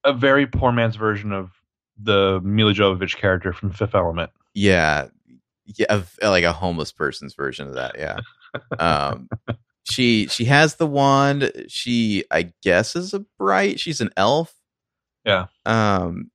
[0.04, 1.50] A very poor man's version of
[1.98, 4.30] the Milla Jovovich character from Fifth Element.
[4.54, 5.08] yeah.
[5.64, 8.18] Yeah of- like a homeless person's version of that yeah.
[8.78, 9.28] Um
[9.82, 11.50] she she has the wand.
[11.68, 14.54] She i guess is a bright she's an elf.
[15.24, 15.46] Yeah.
[15.64, 16.30] um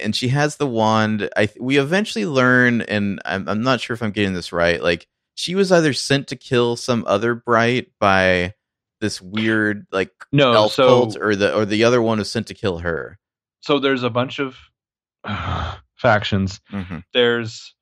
[0.00, 1.28] and she has the wand.
[1.36, 5.08] I we eventually learn and i'm, I'm not sure if i'm getting this right like
[5.36, 8.52] she was either sent to kill some other bright by
[9.00, 12.48] this weird like No, elf so cult or the or the other one was sent
[12.48, 13.18] to kill her
[13.60, 14.56] so there's a bunch of
[15.96, 16.60] factions.
[16.72, 17.02] Mhm.
[17.12, 17.74] There's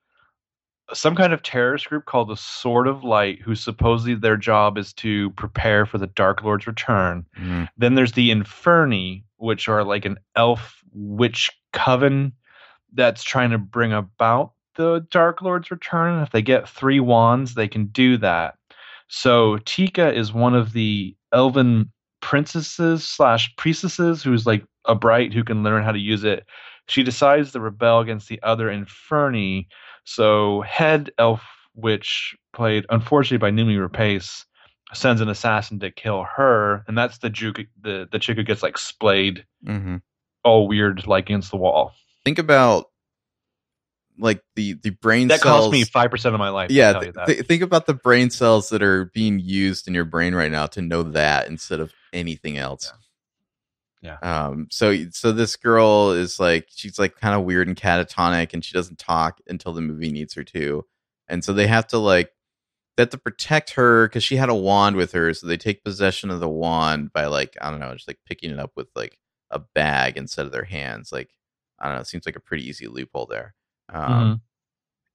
[0.93, 4.93] some kind of terrorist group called the Sword of Light, who supposedly their job is
[4.95, 7.27] to prepare for the Dark Lord's return.
[7.39, 7.69] Mhm.
[7.77, 12.33] Then there's the Inferni, which are like an elf witch coven
[12.95, 16.23] that's trying to bring about the Dark Lord's return.
[16.23, 18.55] If they get three wands, they can do that.
[19.09, 25.45] So Tikka is one of the elven princesses slash priestesses who's like a bright who
[25.45, 26.45] can learn how to use it.
[26.89, 29.67] She decides to rebel against the other Inferni.
[30.05, 31.43] So head elf
[31.75, 34.45] witch, played unfortunately by Noomi Rapace,
[34.93, 38.63] sends an assassin to kill her, and that's the juke, the the chick who gets
[38.63, 40.03] like splayed, Mhm.
[40.45, 41.93] all weird, like against the wall.
[42.25, 42.87] think about
[44.19, 46.71] like the the brain cells That cells cost me five percent of my life.
[46.71, 50.05] yeah tell you th- think about the brain cells that are being used in your
[50.05, 52.93] brain right now to know that instead of anything else
[54.03, 54.19] Yeah.
[54.23, 58.65] um so so this girl is like she's like kind of weird and catatonic and
[58.65, 60.85] she doesn't talk until the movie needs her to
[61.27, 62.31] and so they have to like
[62.97, 65.83] they have to protect her because she had a wand with her so they take
[65.83, 68.89] possession of the wand by like i don't know just like picking it up with
[68.95, 69.19] like
[69.51, 71.31] a bag instead of their hands like
[71.81, 73.55] i don't know it seems like a pretty easy loophole there
[73.93, 74.41] um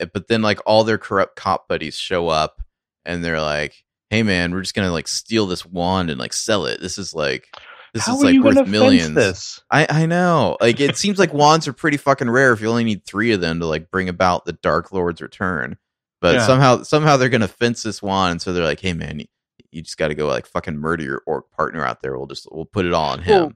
[0.01, 0.03] Mhm.
[0.03, 2.61] uh, but then like all their corrupt cop buddies show up
[3.05, 6.65] and they're like hey man, we're just gonna like steal this wand and like sell
[6.65, 6.81] it.
[6.81, 7.47] This is like
[7.93, 9.13] this How is like worth millions.
[9.15, 9.61] This?
[9.71, 10.57] I I know.
[10.61, 13.41] Like it seems like wands are pretty fucking rare if you only need three of
[13.41, 15.77] them to like bring about the Dark Lord's return.
[16.21, 16.45] But Yeah.
[16.47, 19.25] somehow somehow they're gonna fence this wand, so they're like, hey man, you,
[19.71, 22.17] you just got to go like fucking murder your orc partner out there.
[22.17, 23.39] We'll just we'll put it all on him.
[23.41, 23.53] Well,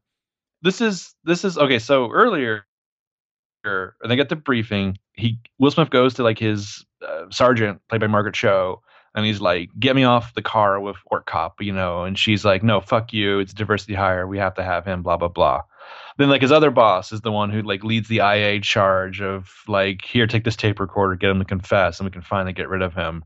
[0.61, 1.79] this is this is okay.
[1.79, 2.65] So earlier,
[3.65, 4.97] er, they get the briefing.
[5.13, 8.81] He Will Smith goes to like his uh, sergeant, played by Margaret Cho,
[9.15, 12.03] and he's like, "Get me off the car with Orc Cop," you know.
[12.03, 13.39] And she's like, "No, fuck you.
[13.39, 14.27] It's diversity hire.
[14.27, 15.61] We have to have him." Blah blah blah.
[16.17, 19.49] Then like his other boss is the one who like leads the IA charge of
[19.67, 22.69] like, "Here, take this tape recorder, get him to confess, and we can finally get
[22.69, 23.23] rid of him."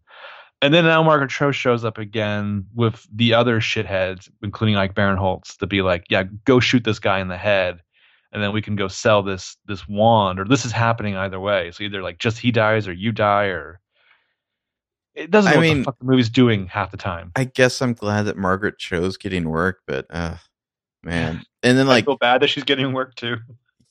[0.62, 5.17] And then now Margaret Cho shows up again with the other shitheads, including like Baron
[5.17, 7.80] Holtz, to be like, yeah, go shoot this guy in the head,
[8.38, 11.71] and then we can go sell this this wand, or this is happening either way.
[11.71, 13.80] So either like just he dies or you die, or
[15.15, 17.32] it doesn't I know what mean- the fuck the movie's doing half the time.
[17.36, 20.36] I guess I'm glad that Margaret Cho's getting work, but uh
[21.04, 21.43] man.
[21.63, 23.38] And then like I feel bad that she's getting work too.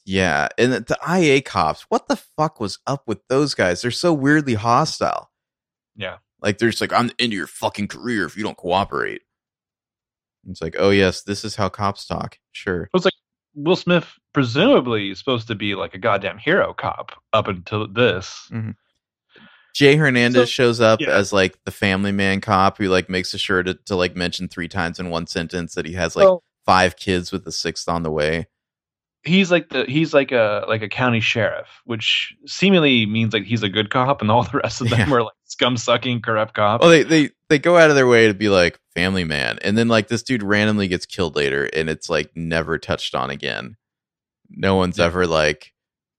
[0.05, 3.83] yeah, and the, the IA cops, what the fuck was up with those guys?
[3.83, 5.31] They're so weirdly hostile.
[5.97, 6.19] Yeah.
[6.41, 9.23] Like they're just like, I'm the end of your fucking career if you don't cooperate.
[10.49, 12.39] It's like, oh yes, this is how cops talk.
[12.53, 12.89] Sure.
[12.95, 13.15] Well, it's like
[13.57, 14.07] will Smith
[14.37, 18.47] presumably is supposed to be like a goddamn hero cop up until this.
[18.53, 18.73] Mm-hmm.
[19.75, 21.09] Jay Hernandez So- shows up yeah.
[21.09, 24.69] as like the family man cop who like makes sure to, to like mention three
[24.69, 28.03] times in one sentence that he has like So five kids with the sixth on
[28.03, 28.47] the way.
[29.25, 33.63] he's like the he's like a like a county sheriff, which seemingly means like he's
[33.63, 35.15] a good cop, and all the rest of them Yeah.
[35.15, 36.85] are like scum sucking corrupt cops.
[36.85, 39.77] Oh, they they they go out of their way to be like family man, and
[39.79, 43.77] then like this dude randomly gets killed later, and it's like never touched on again.
[44.51, 45.07] No one's Yeah.
[45.07, 45.73] ever like,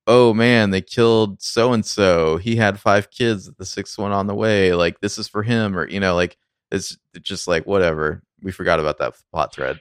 [0.06, 2.36] oh man, they killed so and so.
[2.38, 4.74] He had five kids, the sixth one on the way.
[4.74, 6.36] Like this is for him, or you know, like
[6.70, 8.22] it's just like whatever.
[8.42, 9.80] We forgot about that plot thread.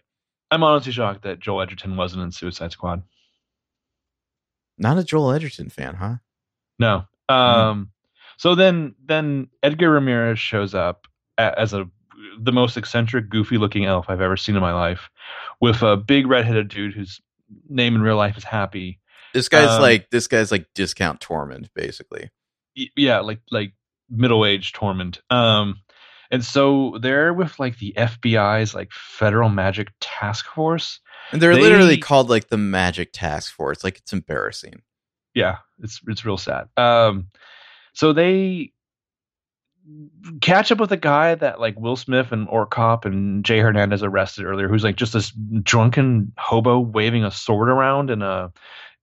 [0.50, 3.04] I'm honestly shocked that Joel Edgerton wasn't in Suicide Squad.
[4.78, 6.16] Not a Joel Edgerton fan, huh?
[6.80, 7.06] No.
[7.30, 7.92] Um.
[8.38, 11.08] So then, then Edgar Ramirez shows up
[11.38, 11.90] as a
[12.40, 15.10] the most eccentric, goofy-looking elf I've ever seen in my life,
[15.60, 17.20] with a big red-headed dude whose
[17.70, 19.00] name in real life is Happy.
[19.34, 22.30] This guy's Um, like this guy's like discount Tormund, basically.
[22.96, 23.74] Yeah, like like
[24.10, 25.20] middle-aged Tormund.
[25.30, 25.82] Um.
[26.30, 31.00] And so they're with like the FBI's like Federal Magic Task Force.
[31.32, 33.84] And they're They- literally called like the Magic Task Force.
[33.84, 34.82] Like it's embarrassing.
[35.34, 37.28] yeah it's it's real sad um
[37.94, 38.72] so they
[40.42, 44.04] catch up with a guy that like will smith and orc cop and jay hernandez
[44.04, 45.32] arrested earlier who's like just this
[45.64, 48.52] drunken hobo waving a sword around in a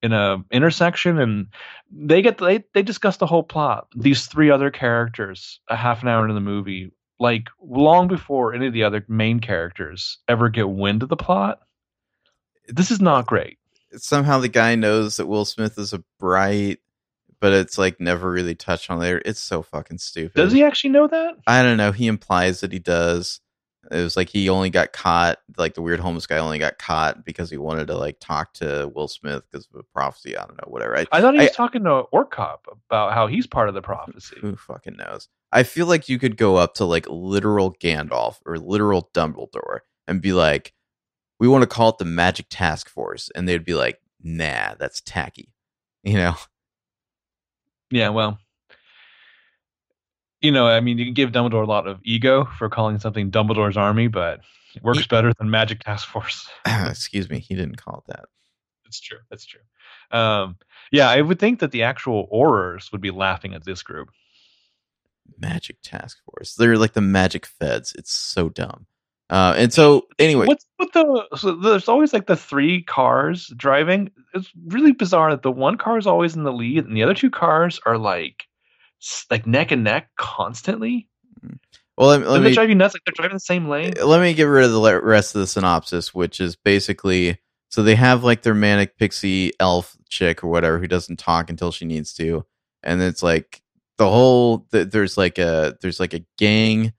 [0.03, 1.47] in a intersection and
[1.91, 3.89] they get they they discuss the whole plot.
[3.97, 8.67] These three other characters a half an hour into the movie like long before any
[8.67, 11.61] of the other main characters ever get wind of the plot
[12.69, 13.59] this is not great.
[13.97, 16.81] Somehow the guy knows that Will Smith is a bright,
[17.45, 19.21] but it's like never really touched on there.
[19.23, 20.33] It's so fucking stupid.
[20.35, 21.93] does he actually know that I don't know.
[21.93, 23.43] He implies that he does.
[23.91, 27.23] It was like he only got caught, like the weird homeless guy only got caught
[27.23, 30.39] because he wanted to like talk to Will Smith because of a prophecy.
[30.39, 30.97] I don't know, whatever.
[30.97, 33.75] I, I thought he was I- talking to Orc Cop about how he's part of
[33.75, 34.37] the prophecy.
[34.41, 35.29] who fucking knows?
[35.53, 40.23] I feel like you could go up to like literal Gandalf or literal Dumbledore and
[40.23, 40.73] be like,
[41.39, 45.03] "We want to call it the Magic Task Force," and they'd be like, "Nah, that's
[45.03, 45.53] tacky,"
[46.03, 46.37] you know.
[47.95, 48.39] Yeah, well,
[50.41, 53.31] you know, I mean, you can give Dumbledore a lot of ego for calling something
[53.31, 54.41] Dumbledore's Army, but
[54.75, 56.49] it works He- better than Magic Task Force.
[56.67, 58.25] Excuse me, he didn't call it that.
[58.85, 59.19] That's true.
[59.31, 59.61] That's true.
[60.11, 60.57] Um,
[60.91, 64.11] yeah, I would think that the actual Aurors would be laughing at this group.
[65.39, 66.55] Magic Task Force.
[66.55, 67.95] They're like the Magic Feds.
[67.97, 68.87] It's so dumb.
[69.31, 71.27] Uh, and so anyway, What's with the?
[71.37, 74.11] So there's always like the three cars driving.
[74.35, 77.15] It's really bizarre that the one car is always in the lead, and the other
[77.15, 78.45] two cars are like,
[79.31, 81.09] like neck and neck constantly.
[81.97, 82.95] well, let, me- let me drive you nuts?
[82.95, 83.95] Like they're driving the same lane.
[84.05, 87.39] let me get rid of the rest of the synopsis, which is basically
[87.71, 91.73] so they have like their manic pixie elf chick or whatever who doesn't talk until
[91.73, 92.45] she needs to,
[92.83, 93.63] and it's like
[93.97, 96.93] the whole th- there's like a there's like a gang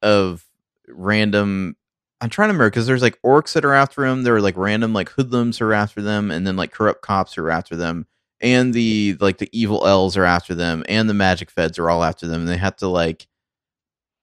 [0.00, 0.44] of
[0.88, 1.76] random.
[2.20, 4.22] I'm trying to remember because there's like orcs that are after him.
[4.22, 7.34] There are like random like hoodlums who are after them, and then like corrupt cops
[7.34, 8.06] who are after them,
[8.40, 12.02] and the like the evil elves are after them, and the magic feds are all
[12.04, 12.40] after them.
[12.40, 13.26] And they have to like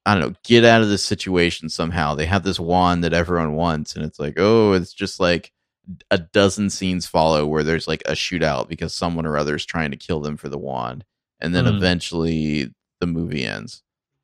[0.05, 2.13] I don't know, get out of this situation somehow.
[2.15, 5.51] They have this wand that everyone wants, and it's like, oh, it's just like
[6.11, 9.91] a dozen scenes follow where there's like a shootout because someone or other is trying
[9.91, 11.05] to kill them for the wand,
[11.39, 11.77] and then Mhm.
[11.77, 13.81] eventually the movie ends.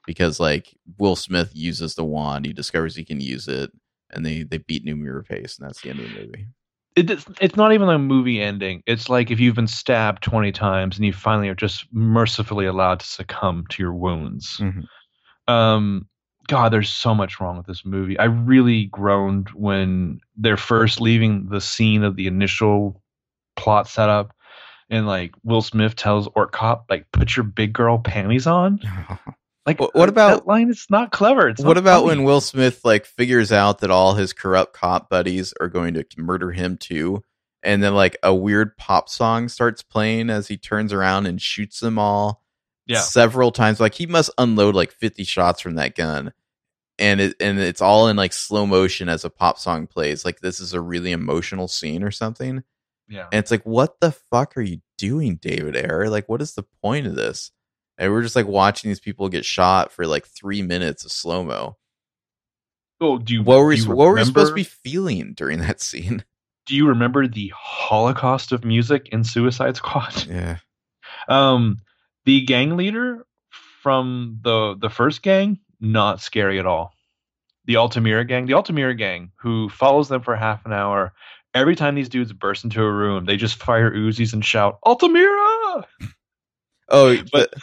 [0.09, 3.71] Because like Will Smith uses the wand, he discovers he can use it,
[4.09, 6.47] and they they beat Noomi Rapace, and that's the end of the movie.
[6.95, 8.81] It, it's it's not even a movie ending.
[8.87, 13.01] It's like if you've been stabbed twenty times and you finally are just mercifully allowed
[13.01, 14.57] to succumb to your wounds.
[14.57, 14.85] Mhm.
[15.47, 16.07] Um,
[16.47, 18.17] God, there's so much wrong with this movie.
[18.17, 22.99] I really groaned when they're first leaving the scene of the initial
[23.57, 24.33] plot setup,
[24.89, 28.79] and like Will Smith tells Orc Cop, like, "Put your big girl panties on."
[29.65, 30.69] Like, Wh- what uh, about- that line?
[30.69, 31.49] It's not clever.
[31.49, 32.07] It's what about funny.
[32.17, 36.05] when Will Smith like figures out that all his corrupt cop buddies are going to
[36.17, 37.23] murder him too,
[37.61, 41.79] and then like a weird pop song starts playing as he turns around and shoots
[41.81, 42.41] them all
[42.87, 43.01] Yeah.
[43.01, 43.79] several times.
[43.79, 46.31] Like he must unload like fifty shots from that gun,
[46.97, 50.23] and it and it's all in like slow motion as a pop song plays.
[50.25, 52.63] Like this is a really emotional scene or something,
[53.09, 53.27] Yeah.
[53.31, 56.09] and it's like, what the fuck are you doing, David Ayer?
[56.09, 57.51] Like, what is the point of this?
[57.99, 61.43] And we're just like watching these people get shot for like three minutes of slow
[61.43, 61.75] mo
[63.01, 65.79] Oh, do you what were we, what were we supposed to be feeling during that
[65.89, 66.23] scene?
[66.65, 70.25] Do you remember the Holocaust of music in Suicide Squad?
[70.29, 70.57] Yeah.
[71.27, 71.77] Um,
[72.25, 73.25] the gang leader
[73.81, 76.93] from the the first gang, not scary at all.
[77.65, 81.13] The Altamira gang, the Altamira gang, who follows them for half an hour.
[81.53, 85.85] Every time these dudes burst into a room, they just fire Uzis and shout "Altamira!"
[86.89, 87.53] Oh, But-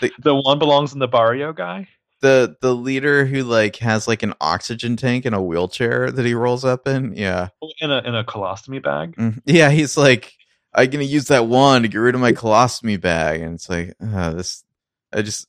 [0.00, 1.88] the, The one belongs in the barrio guy.
[2.20, 6.34] the the leader who like has like an oxygen tank and a wheelchair that he
[6.34, 7.14] rolls up in.
[7.16, 7.48] Yeah.
[7.80, 9.14] in a in a colostomy bag.
[9.16, 9.42] Mhm.
[9.44, 10.32] Yeah, he's like,
[10.74, 13.94] I'm gonna use that one to get rid of my colostomy bag, and it's like,
[14.02, 14.64] uh, this.
[15.12, 15.46] I just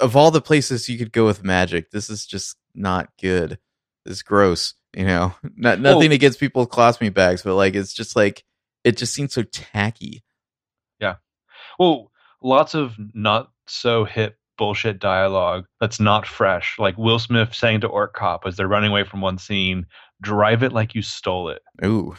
[0.00, 3.58] of all the places you could go with magic, this is just not good.
[4.06, 5.34] It's gross, you know.
[5.56, 6.14] Not nothing Oh.
[6.14, 8.44] against people with colostomy bags, but like it's just like
[8.84, 10.22] it just seems so tacky.
[11.00, 11.16] Yeah.
[11.78, 16.76] Well, lots of not so hip bullshit dialogue that's not fresh.
[16.78, 19.86] Like Will Smith saying to Orc Cop as they're running away from one scene,
[20.20, 22.16] "Drive it like you stole it." Ooh.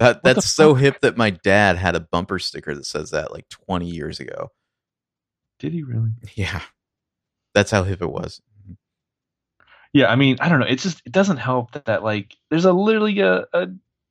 [0.00, 3.48] That that's so hip that my dad had a bumper sticker that says that like
[3.48, 4.50] 20 years ago.
[5.58, 6.10] Did he really?
[6.34, 6.60] Yeah.
[7.54, 8.42] That's how hip it was.
[9.92, 10.66] Yeah, I mean, I don't know.
[10.66, 13.68] It's just it doesn't help that, that like there's a literally a, a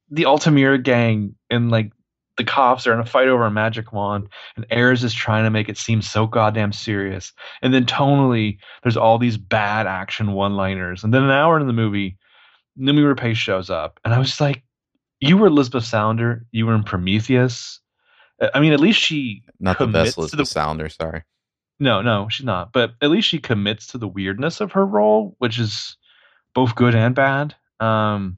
[0.09, 1.91] the Altamira gang and like
[2.37, 5.49] the cops are in a fight over a magic wand, and Ayers is trying to
[5.51, 7.31] make it seem so goddamn serious.
[7.61, 11.73] And then tonally, there's all these bad action one-liners, and then an hour into the
[11.73, 12.17] movie,
[12.79, 14.63] Noomi Rapace shows up, and I was like,
[15.19, 16.41] "You were Lisbeth Salander.
[16.51, 17.79] You were in Prometheus.
[18.41, 21.21] Uh, I mean, at least she Not the best Elizabeth the Sounder, sorry.
[21.79, 22.73] no, no, she's not.
[22.73, 25.97] But at least she commits to the weirdness of her role, which is
[26.55, 27.55] both good and bad.
[27.79, 28.37] Um,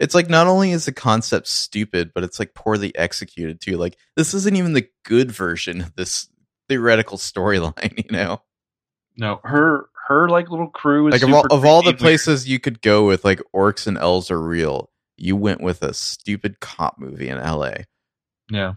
[0.00, 3.76] It's like not only is the concept stupid, but it's like poorly executed too.
[3.76, 6.28] Like this isn't even the good version of this
[6.68, 8.42] theoretical storyline, you know?
[9.16, 12.00] no, her her like little crew is Like of all, of all the creepy and
[12.00, 12.00] weird.
[12.00, 15.94] places you could go with like orcs and elves are real, you went with a
[15.94, 17.72] stupid cop movie in LA.
[18.50, 18.74] Yeah.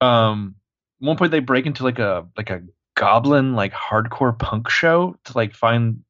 [0.00, 0.56] Um,
[0.98, 2.62] one point they break into like a like a
[2.96, 6.02] goblin like hardcore punk show to like find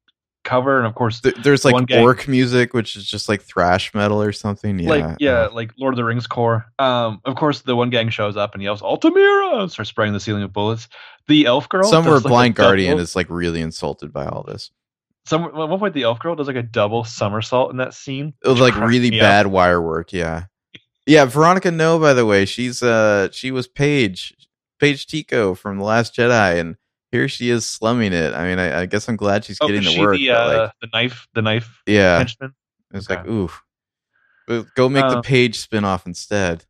[0.49, 3.93] cover, and of course, Th- There's like gang- orc music, which is just like thrash
[3.95, 4.79] metal or something.
[4.79, 6.65] Yeah, like yeah, uh, like Lord of the Rings core.
[6.79, 10.21] Um, of course, the one gang shows up and yells "Altamira!" and starts spraying the
[10.21, 10.89] ceiling with bullets.
[11.27, 14.71] The elf girl, Somewhere like, Blind Guardian double- is like really insulted by all this.
[15.27, 18.33] Some at one point the elf girl does like a double somersault in that scene.
[18.43, 19.25] It was like really me up.
[19.25, 20.13] bad wire work.
[20.13, 20.45] Yeah,
[21.07, 21.27] yeah.
[21.27, 24.35] Veronica Ngo, by the way, she's uh she was Paige,
[24.81, 26.77] Paige Tico from the Last Jedi, and
[27.13, 28.35] here she is slumming it.
[28.35, 30.17] I mean, I, I guess I'm glad she's Oh, getting the she work.
[30.17, 32.55] the uh, like, the knife the knife yeah, henchman?
[32.93, 33.21] it's okay.
[33.21, 33.63] like oof.
[34.75, 36.65] Go make the Paige spin off instead.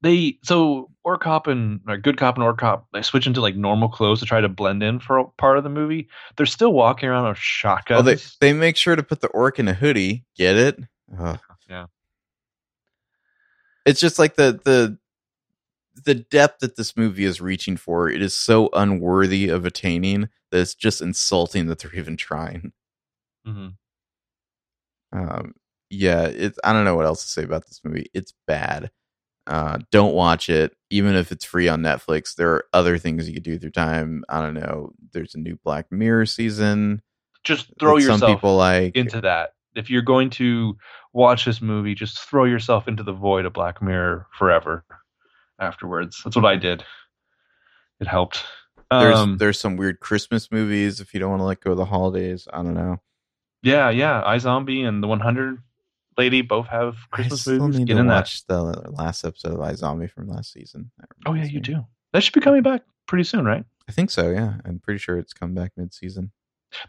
[0.00, 3.56] They so orc cop and or good cop and orc cop they switch into like
[3.56, 6.08] normal clothes to try to blend in for a part of the movie.
[6.36, 7.98] They're still walking around with shotguns.
[7.98, 10.24] Oh, they they make sure to put the orc in a hoodie.
[10.36, 10.78] Get it?
[11.18, 11.40] Ugh.
[11.68, 11.86] Yeah.
[13.86, 14.98] It's just like the the
[16.04, 18.08] the depth that this movie is reaching for.
[18.08, 22.72] It is so unworthy of attaining that it's just insulting that they're even trying.
[23.46, 23.74] Mhm.
[25.12, 25.54] Um,
[25.90, 28.06] yeah, it's I don't know what else to say about this movie.
[28.14, 28.90] It's bad.
[29.46, 32.34] Uh, don't watch it, even if it's free on Netflix.
[32.34, 34.22] There are other things you could do with your time.
[34.28, 34.92] I don't know.
[35.12, 37.00] There's a new Black Mirror season.
[37.44, 38.94] Just throw yourself Some people like.
[38.94, 39.50] into that.
[39.74, 40.76] If you're going to
[41.14, 44.84] watch this movie, just throw yourself into the void of Black Mirror forever.
[45.60, 46.84] Afterwards, that's what I did.
[48.00, 48.44] It helped.
[48.90, 51.76] There's Um, there's some weird Christmas movies if you don't want to let go of
[51.76, 52.46] the holidays.
[52.52, 52.98] I don't know.
[53.62, 54.22] yeah, yeah.
[54.26, 55.58] iZombie and the 100
[56.16, 57.78] lady both have Christmas I still movies.
[57.80, 58.14] need Get to in that.
[58.14, 60.90] watch the last episode of iZombie from last season.
[61.26, 61.62] Oh yeah, reminds you me.
[61.64, 61.86] do.
[62.12, 63.64] That should be coming back pretty soon, right?
[63.88, 64.30] I think so.
[64.30, 66.30] Yeah, I'm pretty sure it's come back mid-season.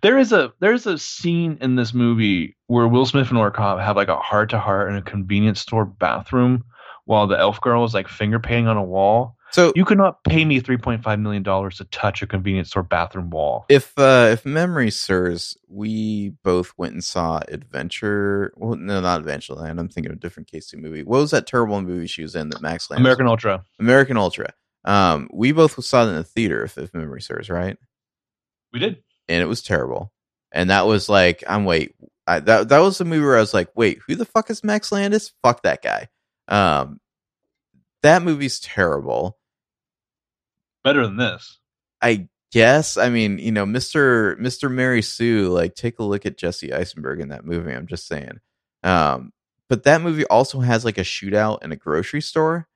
[0.02, 3.96] There is a there's a scene in this movie where Will Smith and Cobb have
[3.96, 6.64] like a heart to heart in a convenience store bathroom
[7.10, 9.36] while the elf girl is like finger painting on a wall.
[9.52, 12.70] So You could not pay me three point five million dollars to touch a convenience
[12.70, 13.66] store bathroom wall.
[13.68, 18.54] if uh, if memory serves, we both went and saw Adventure.
[18.58, 19.80] Well, no, not Adventureland.
[19.80, 21.02] I'm thinking of a different Casey movie.
[21.02, 23.02] What was that terrible movie she was in that Max Landis?
[23.02, 23.66] American Ultra.
[23.80, 24.54] American Ultra.
[24.86, 27.76] Um, we both saw it in the theater, if, if memory serves, right?
[28.72, 29.02] We did.
[29.28, 30.12] and it was terrible.
[30.52, 31.96] And that was like, I'm wait,
[32.28, 34.64] I, that that was the movie where I was like, wait, who the fuck is
[34.64, 35.34] Max Landis?
[35.42, 36.08] Fuck that guy.
[36.50, 37.00] Um,
[38.04, 39.38] that movie's terrible.
[40.84, 41.60] Better than this.
[42.02, 42.98] I guess.
[42.98, 45.50] I mean, you know, Mister Mister Mary Sue.
[45.50, 47.72] Like, take a look at Jesse Eisenberg in that movie.
[47.72, 48.40] I'm just saying.
[48.84, 49.32] Um,
[49.68, 52.68] but that movie also has like a shootout in a grocery store.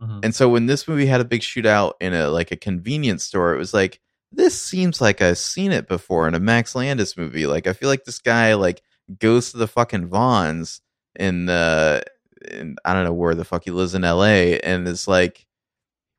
[0.00, 0.20] Mhm.
[0.24, 3.54] And so when this movie had a big shootout in a like a convenience store,
[3.54, 4.00] it was like
[4.30, 7.46] this seems like I've seen it before in a Max Landis movie.
[7.46, 8.82] Like I feel like this guy like
[9.18, 10.80] goes to the fucking Vons
[11.18, 12.04] in the
[12.50, 15.46] in, I don't know where the fuck he lives in LA and it's like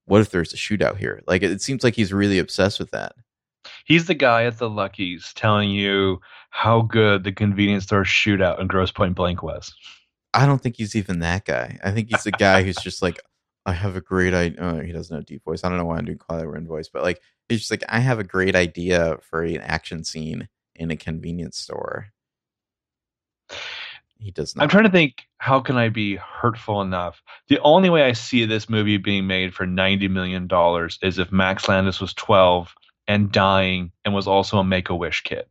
[0.10, 1.22] what if there's a shootout here?
[1.28, 3.14] Like it seems like he's really obsessed with that.
[3.86, 8.68] He's the guy at the Lucky's telling you how good the convenience store shootout in
[8.68, 9.74] Grosse Pointe Blank was.
[10.34, 11.80] I don't think he's even that guy.
[11.84, 13.20] I think he's the guy who's just like,
[13.66, 14.60] I have a great idea.
[14.60, 15.64] Oh, he doesn't have deep voice.
[15.64, 18.00] I don't know why I'm doing Kylo Ren voice, but like, he's just like, I
[18.00, 22.08] have a great idea for an action scene in a convenience store.
[24.20, 24.64] He does not.
[24.64, 27.22] I'm trying to think how can I be hurtful enough?
[27.48, 31.32] The only way I see this movie being made for 90 million dollars is if
[31.32, 32.74] Max Landis was 12
[33.08, 35.46] and dying and was also a Make-A-Wish kid.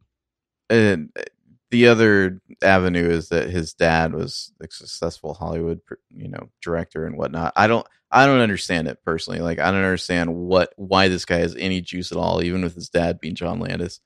[0.70, 1.22] and uh,
[1.70, 5.80] the other avenue is that his dad was a successful Hollywood,
[6.14, 7.52] you know, director and whatnot.
[7.56, 9.40] I don't, I don't understand it personally.
[9.40, 12.74] Like, I don't understand what, why this guy has any juice at all, even with
[12.74, 14.00] his dad being John Landis.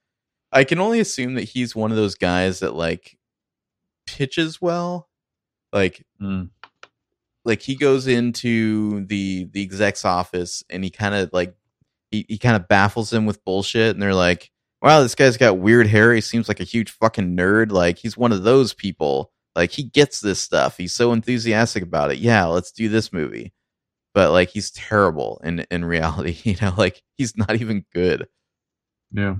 [0.50, 3.16] I can only assume that he's one of those guys that like
[4.16, 5.08] pitches well,
[5.72, 6.50] like Mm.
[7.44, 11.54] like he goes into the the exec's office and he kind of like
[12.10, 14.50] he, he kind of baffles them with bullshit and they're like
[14.82, 16.12] wow this guy's got weird hair.
[16.14, 17.72] He seems like a huge fucking nerd.
[17.72, 19.32] Like he's one of those people.
[19.56, 20.76] Like he gets this stuff.
[20.78, 22.18] He's so enthusiastic about it.
[22.18, 23.52] Yeah let's do this movie.
[24.14, 26.74] But like he's terrible in in reality you know?
[26.76, 28.28] Like he's not even good.
[29.12, 29.36] Yeah.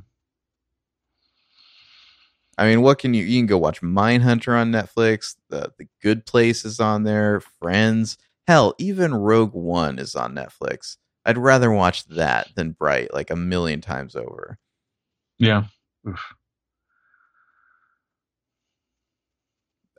[2.58, 3.24] I mean, what can you?
[3.24, 5.36] You can go watch Mindhunter on Netflix.
[5.48, 7.40] The The Good Place is on there.
[7.40, 10.96] Friends, hell, even Rogue One is on Netflix.
[11.24, 14.58] I'd rather watch that than Bright, like a million times over.
[15.38, 15.64] Yeah.
[16.08, 16.34] Oof.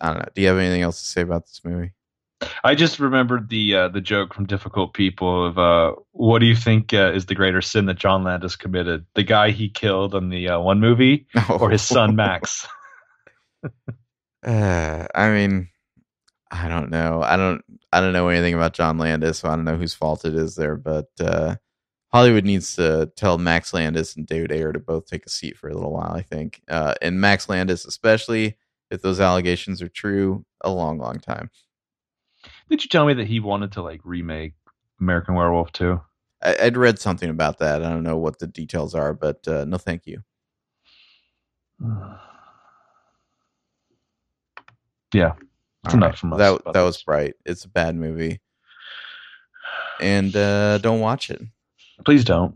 [0.01, 0.29] I don't know.
[0.35, 1.93] Do you have anything else to say about this movie?
[2.63, 6.55] I just remembered the uh, the joke from Difficult People of uh, what do you
[6.55, 9.05] think uh, is the greater sin that John Landis committed?
[9.15, 12.67] The guy he killed in the uh, one movie, or his son Max?
[14.45, 15.69] Uh, I mean,
[16.51, 17.21] I don't know.
[17.23, 17.63] I don't.
[17.91, 20.55] I don't know anything about John Landis, so I don't know whose fault it is
[20.55, 20.75] there.
[20.75, 21.55] But uh,
[22.11, 25.69] Hollywood needs to tell Max Landis and David Ayer to both take a seat for
[25.69, 26.11] a little while.
[26.11, 28.57] I think, uh, and Max Landis, especially
[28.91, 31.49] if those allegations are true, a long, long time.
[32.69, 34.53] Did you tell me that he wanted to like remake
[34.99, 36.01] American Werewolf too?
[36.41, 37.83] I, I'd read something about that.
[37.83, 40.23] I don't know what the details are, but uh, no, thank you.
[45.13, 45.33] Yeah,
[45.83, 46.17] That's All enough right.
[46.17, 47.03] from us That that was this.
[47.03, 47.35] bright.
[47.45, 48.41] It's a bad movie,
[50.01, 51.39] and uh, don't watch it.
[52.03, 52.55] please don't,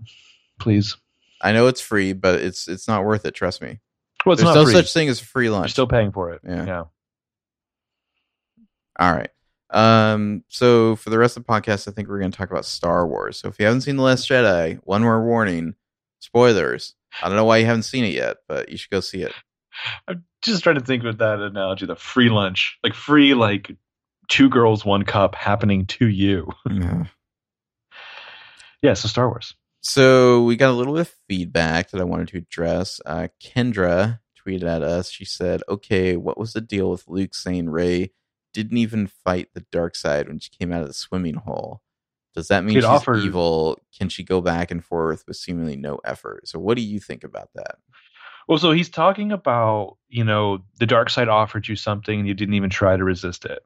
[0.59, 0.97] please.
[1.39, 3.35] I know it's free, but it's it's not worth it.
[3.35, 3.79] Trust me.
[4.25, 4.73] Well, it's There's not no free.
[4.73, 5.69] such thing as a free You're lunch.
[5.71, 6.41] still paying for it.
[6.43, 6.65] Yeah.
[6.65, 6.83] yeah.
[8.99, 9.29] All right.
[9.69, 10.43] Um.
[10.47, 13.07] So for the rest of the podcast, I think we're going to talk about Star
[13.07, 13.37] Wars.
[13.37, 15.75] So if you haven't seen the Last Jedi, one more warning:
[16.19, 16.95] spoilers.
[17.21, 19.33] I don't know why you haven't seen it yet, but you should go see it.
[20.07, 23.75] I'm just trying to think with that analogy, the free lunch, like free, like
[24.27, 26.51] two girls, one cup happening to you.
[28.81, 29.55] yeah, so Star Wars.
[29.81, 32.99] So we got a little bit of feedback that I wanted to address.
[33.05, 35.09] Uh, Kendra tweeted at us.
[35.09, 38.11] She said, "Okay, what was the deal with Luke saying Rey
[38.57, 41.81] didn't even fight the dark side when she came out of the swimming hole?
[42.33, 43.79] Does that mean she's offered- evil?
[43.97, 46.47] Can she go back and forth with seemingly no effort?
[46.47, 47.77] So, what do you think about that?
[48.47, 52.33] Well, so he's talking about, you know, the dark side offered you something and you
[52.33, 53.59] didn't even try to resist it.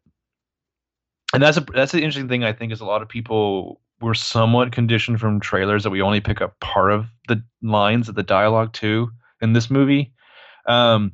[1.34, 4.16] And that's a that's the interesting thing I think is a lot of people were
[4.16, 8.24] somewhat conditioned from trailers that we only pick up part of the lines of the
[8.24, 10.14] dialogue too in this movie.
[10.66, 11.14] Um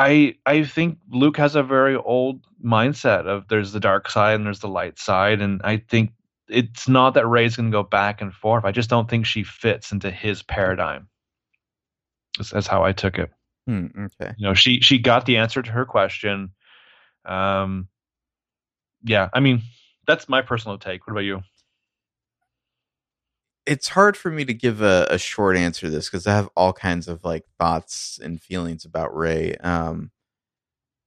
[0.00, 4.46] I I think Luke has a very old mindset of there's the dark side and
[4.46, 6.12] there's the light side and I think
[6.48, 8.64] it's not that Rey's going to go back and forth.
[8.64, 11.08] I just don't think she fits into his paradigm.
[12.38, 13.30] That's, that's how I took it.
[13.66, 14.32] Hmm, okay.
[14.38, 16.52] You know, she she got the answer to her question.
[17.26, 17.88] Um,
[19.04, 19.60] yeah, I mean,
[20.06, 21.06] that's my personal take.
[21.06, 21.42] What about you?
[23.66, 26.48] It's hard for me to give a, a short answer to this because I have
[26.56, 29.54] all kinds of like thoughts and feelings about Rey.
[29.56, 30.10] Um,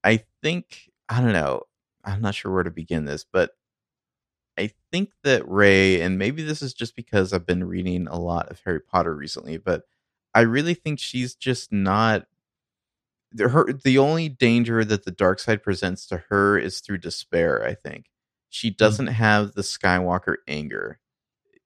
[0.04, 1.64] I think I don't know.
[2.04, 3.52] I'm not sure where to begin this, but
[4.58, 8.50] I think that Rey, and maybe this is just because I've been reading a lot
[8.50, 9.84] of Harry Potter recently, but
[10.36, 12.26] I really think she's just not
[13.32, 17.66] the, her the only danger that the dark side presents to her is through despair,
[17.66, 18.06] I think.
[18.50, 18.76] She Hmm.
[18.78, 21.00] doesn't have the Skywalker anger.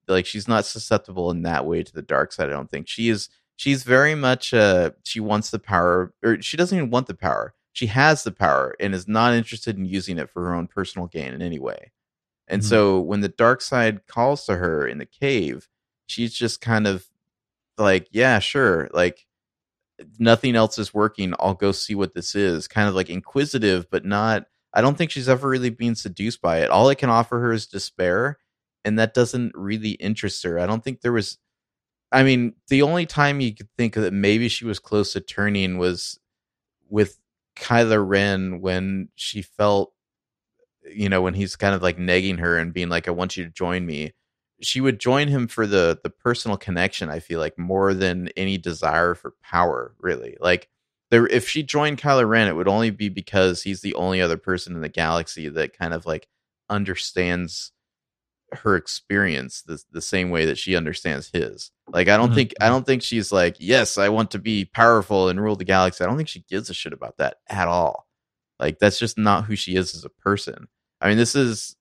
[0.07, 2.87] Like she's not susceptible in that way to the dark side, I don't think.
[2.87, 7.07] She is she's very much uh she wants the power or she doesn't even want
[7.07, 7.53] the power.
[7.73, 11.07] She has the power and is not interested in using it for her own personal
[11.07, 11.91] gain in any way.
[12.47, 12.65] And Mhm.
[12.65, 15.67] so when the dark side calls to her in the cave,
[16.07, 17.07] she's just kind of
[17.77, 18.89] like, yeah, sure.
[18.93, 19.27] Like
[20.19, 21.33] nothing else is working.
[21.39, 22.67] I'll go see what this is.
[22.67, 24.45] Kind of like inquisitive, but not.
[24.73, 26.69] I don't think she's ever really been seduced by it.
[26.69, 28.37] All it can offer her is despair,
[28.87, 30.59] and that doesn't really interest her.
[30.59, 31.37] I don't think there was.
[32.11, 35.77] I mean, the only time you could think that maybe she was close to turning
[35.77, 36.17] was
[36.89, 37.19] with
[37.57, 39.93] Kylo Ren when she felt,
[40.89, 43.43] you know, when he's kind of like negging her and being like, "I want you
[43.43, 44.13] to join me."
[44.61, 47.09] She would join him for the the personal connection.
[47.09, 50.37] I feel like more than any desire for power, really.
[50.39, 50.69] Like
[51.11, 54.37] there, if she joined Kylo Ren, it would only be because he's the only other
[54.37, 56.27] person in the galaxy that kind of like
[56.69, 57.71] understands
[58.53, 61.71] her experience the the same way that she understands his.
[61.89, 62.35] Like I don't Mhm.
[62.35, 65.65] think I don't think she's like, "Yes, I want to be powerful and rule the
[65.65, 68.07] galaxy." I don't think she gives a shit about that at all.
[68.59, 70.67] Like that's just not who she is as a person.
[71.01, 71.75] I mean, this is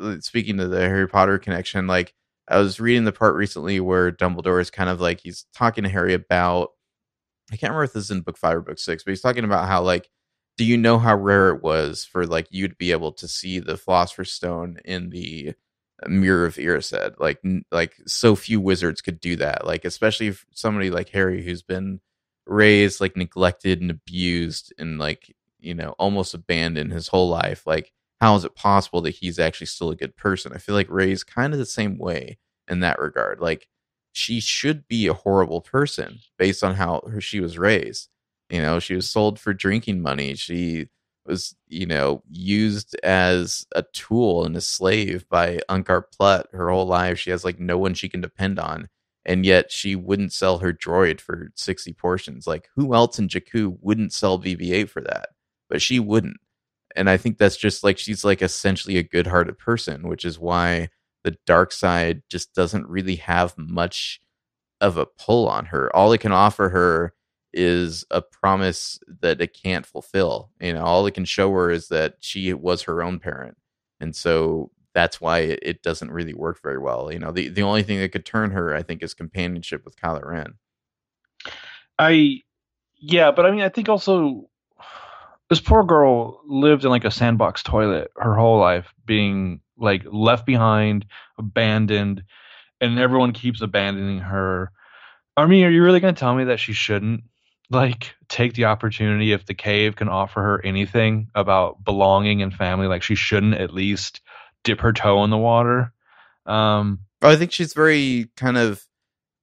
[0.00, 2.14] uh, speaking to the Harry Potter connection, like
[2.48, 5.90] I was reading the part recently where Dumbledore is kind of like he's talking to
[5.90, 6.70] Harry about
[7.52, 9.44] I can't remember if this is in book 5 or book 6, but he's talking
[9.44, 10.08] about how like
[10.58, 13.58] do you know how rare it was for like you to be able to see
[13.60, 15.54] the philosopher's stone in the
[16.06, 17.18] mirror of Erised.
[17.18, 19.66] Like n- like so few wizards could do that.
[19.66, 22.00] Like especially if somebody like Harry who's been
[22.46, 27.66] raised like neglected and abused and like you know almost abandoned his whole life.
[27.66, 30.52] Like how is it possible that he's actually still a good person?
[30.54, 32.38] I feel like Rey's kind of the same way
[32.68, 33.40] in that regard.
[33.40, 33.68] Like
[34.12, 38.08] she should be a horrible person based on how she was raised.
[38.48, 40.34] You know, she was sold for drinking money.
[40.34, 40.88] She
[41.26, 46.86] was, you know, used as a tool and a slave by Unkar Plutt her whole
[46.86, 47.18] life.
[47.18, 48.88] She has like no one she can depend on.
[49.24, 52.46] And yet she wouldn't sell her droid for 60 portions.
[52.46, 55.30] Like who else in Jakku wouldn't sell BB-8 for that?
[55.68, 56.36] But she wouldn't.
[56.94, 60.88] And I think that's just like she's like essentially a good-hearted person, which is why
[61.24, 64.20] the dark side just doesn't really have much
[64.80, 65.94] of a pull on her.
[65.94, 67.12] All it can offer her
[67.56, 70.50] is a promise that it can't fulfill.
[70.60, 73.56] You know, all it can show her is that she was her own parent.
[73.98, 77.12] And so that's why it, it doesn't really work very well.
[77.12, 79.96] You know, the, the only thing that could turn her, I think, is companionship with
[79.96, 80.54] Kylo Ren.
[81.98, 82.42] I
[82.98, 84.48] yeah, but I mean, I think also
[85.48, 90.46] this poor girl lived in like a sandbox toilet her whole life, being like left
[90.46, 91.06] behind,
[91.38, 92.24] abandoned,
[92.80, 94.72] and everyone keeps abandoning her.
[95.36, 97.24] I mean, are you really going to tell me that she shouldn't
[97.70, 102.86] like take the opportunity if the cave can offer her anything about belonging and family?
[102.86, 104.20] Like she shouldn't at least
[104.64, 105.92] dip her toe in the water.
[106.44, 108.82] Um, Oh, I think she's very kind of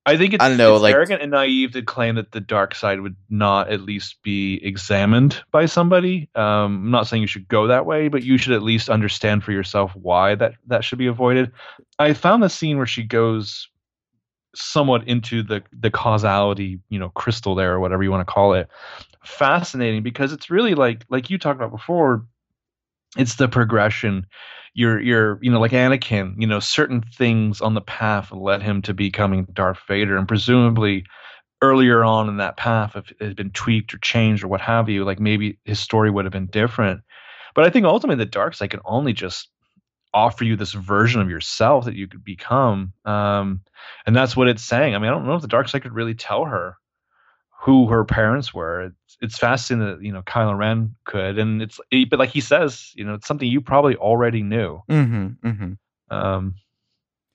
[0.06, 2.76] I think it's, I don't know, like- arrogant and naive to claim that the dark
[2.76, 6.30] side would not at least be examined by somebody.
[6.36, 6.44] Um,
[6.86, 9.54] I'm not saying you should go that way, but you should at least understand for
[9.54, 11.52] yourself why that that should be avoided.
[11.98, 13.70] I found the scene where she goes
[14.56, 18.54] somewhat into the the causality, you know, crystal there or whatever you want to call
[18.54, 18.70] it,
[19.24, 22.26] fascinating because it's really like like you talked about before.
[23.16, 24.26] It's the progression
[24.74, 28.82] you're you're you know like Anakin, you know, certain things on the path led him
[28.84, 31.06] to becoming Darth Vader, and presumably
[31.62, 34.90] earlier on in that path, if it had been tweaked or changed or what have
[34.90, 37.02] you, like maybe his story would have been different.
[37.56, 39.50] But I think ultimately the dark side can only just
[40.14, 43.62] offer you this version of yourself that you could become, um,
[44.06, 44.96] and that's what it's saying.
[44.96, 46.78] I mean, I don't know if the dark side could really tell her
[47.62, 48.82] who her parents were.
[48.82, 52.92] It's, it's fascinating that you know Kylo Ren could, and it's but like he says,
[52.96, 54.82] you know, it's something you probably already knew.
[54.90, 55.74] mm-hmm, mm-hmm.
[56.10, 56.56] Um,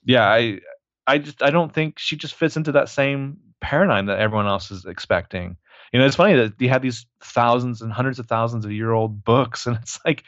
[0.04, 0.60] yeah, I
[1.06, 4.70] I just I don't think she just fits into that same paradigm that everyone else
[4.70, 5.56] is expecting.
[5.92, 8.92] You know, it's funny that you have these thousands and hundreds of thousands of year
[8.92, 10.24] old books, and it's like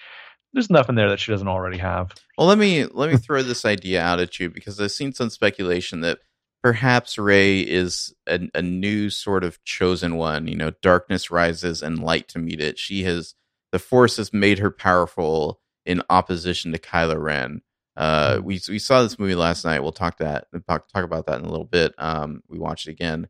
[0.53, 2.13] there's nothing there that she doesn't already have.
[2.37, 5.31] Well, let me let me throw this idea out at you because I've seen some
[5.31, 6.19] speculation that
[6.63, 10.49] perhaps Rey is a, a new sort of chosen one.
[10.49, 12.79] You know, darkness rises and light to meet it.
[12.79, 13.35] She has
[13.73, 17.63] the Force has made her powerful in opposition to Kylo Ren.
[17.97, 19.83] Uh, we we saw this movie last night.
[19.83, 21.95] We'll talk that talk talk about that in a little bit.
[21.99, 23.29] Um, we watched it again.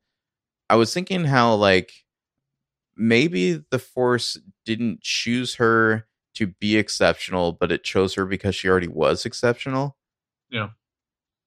[0.69, 1.93] I was thinking how like
[2.97, 6.07] maybe the Force didn't choose her
[6.41, 9.99] to be exceptional, but it chose her because she already was exceptional.
[10.51, 10.71] Yeah.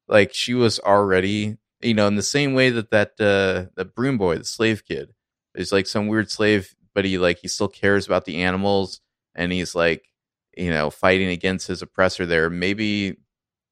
[0.08, 4.20] Like she was already, you know, in the same way that that uh the broom
[4.20, 5.16] boy, the slave kid,
[5.56, 9.02] is like some weird slave, but he like he still cares about the animals
[9.34, 10.06] and he's like,
[10.56, 12.52] you know, fighting against his oppressor there.
[12.52, 13.18] Maybe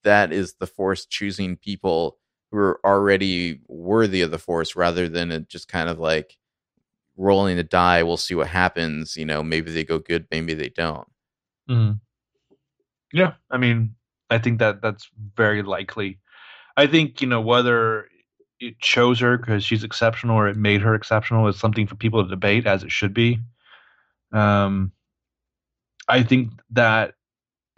[0.03, 2.17] that is the force choosing people
[2.49, 6.36] who are already worthy of the force rather than it just kind of like
[7.15, 8.01] rolling a die.
[8.01, 9.15] We'll see what happens.
[9.15, 11.07] You know, maybe they go good, maybe they don't.
[11.72, 12.01] Mhm.
[13.13, 13.95] Yeah, I mean,
[14.30, 16.19] I think that that's very likely.
[16.78, 18.07] I think you know whether
[18.59, 22.24] it chose her because she's exceptional or it made her exceptional is something for people
[22.24, 23.39] to debate, as it should be.
[24.34, 24.93] Um,
[26.07, 27.13] I think that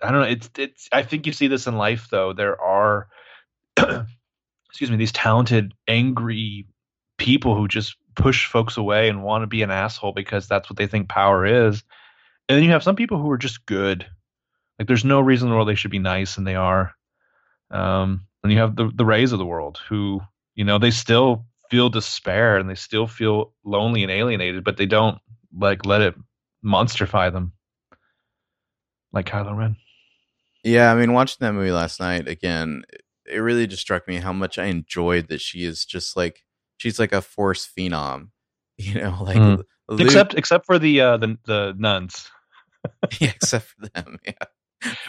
[0.03, 0.27] I don't know.
[0.27, 0.89] It's it's.
[0.91, 2.33] I think you see this in life though.
[2.33, 3.07] There are,
[3.77, 6.67] excuse me, these talented, angry
[7.17, 10.77] people who just push folks away and want to be an asshole because that's what
[10.77, 11.83] they think power is.
[12.49, 14.05] And then you have some people who are just good.
[14.77, 16.93] Like there's no reason in the world they should be nice, and they are.
[17.71, 20.21] Um, and you have the the Reys of the world who,
[20.55, 24.85] you know, they still feel despair and they still feel lonely and alienated, but they
[24.85, 25.19] don't
[25.57, 26.15] like let it
[26.63, 27.53] monsterify them.
[29.11, 29.77] Like Kylo Ren.
[30.63, 32.83] Yeah, I mean, watching that movie last night again,
[33.25, 36.43] it really just struck me how much I enjoyed that she is just like
[36.77, 38.29] she's like a force phenom,
[38.77, 39.63] you know, like Mm.
[39.99, 42.29] Except except for the uh the the nuns.
[43.19, 44.33] yeah, except for them, yeah.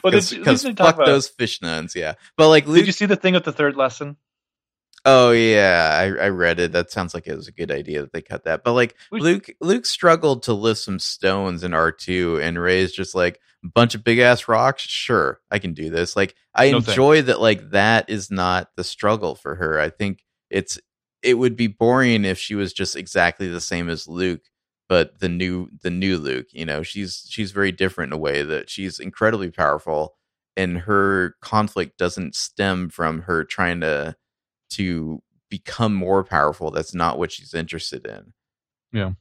[0.03, 2.15] Well, Because did, did, they fuck about- those fish nuns, yeah.
[2.37, 4.17] But like Luke, did you see the thing with the third lesson?
[5.07, 6.73] oh yeah, I, I read it.
[6.73, 8.65] That sounds like it was a good idea that they cut that.
[8.65, 13.15] But like Luke, Luke struggled to lift some stones in R two, and Rey's just
[13.15, 14.83] like a bunch of big ass rocks.
[14.83, 16.17] Sure, I can do this.
[16.17, 16.89] Like I No thanks.
[16.91, 17.41] enjoy that.
[17.41, 19.79] Like that is not the struggle for her.
[19.79, 20.79] I think it's
[21.23, 24.43] it would be boring if she was just exactly the same as Luke,
[24.89, 26.47] but the new the new Luke.
[26.53, 30.15] You know, she's she's very different in a way that she's incredibly powerful,
[30.57, 34.17] and her conflict doesn't stem from her trying to
[34.71, 36.71] to become more powerful.
[36.71, 38.33] That's not what she's interested in.
[38.93, 39.13] Yeah,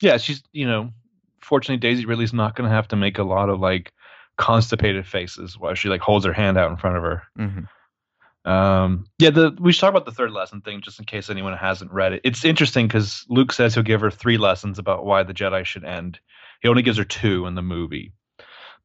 [0.00, 0.90] Yeah, she's you know,
[1.40, 3.92] fortunately Daisy Ridley's not gonna have to make a lot of like
[4.36, 7.22] constipated faces while she like holds her hand out in front of her.
[7.38, 7.64] Mm-hmm.
[8.44, 11.56] Um, yeah, the we should talk about the third lesson thing just in case anyone
[11.56, 12.22] hasn't read it.
[12.24, 15.84] It's interesting because Luke says he'll give her three lessons about why the Jedi should
[15.84, 16.18] end.
[16.60, 18.12] He only gives her two in the movie.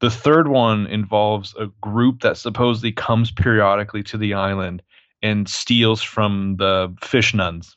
[0.00, 4.82] The third one involves a group that supposedly comes periodically to the island
[5.22, 7.76] and steals from the fish nuns.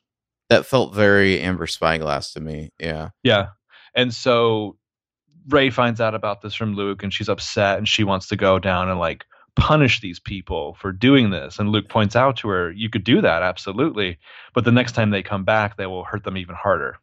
[0.49, 2.69] That felt very Amber Spyglass to me.
[2.79, 3.09] Yeah.
[3.23, 3.47] Yeah.
[3.95, 4.77] And so
[5.47, 8.59] Rey finds out about this from Luke and she's upset and she wants to go
[8.59, 9.25] down and like
[9.61, 11.59] punish these people for doing this.
[11.59, 14.17] And Luke points out to her, you could do that, absolutely.
[14.55, 16.97] But the next time they come back, they will hurt them even harder.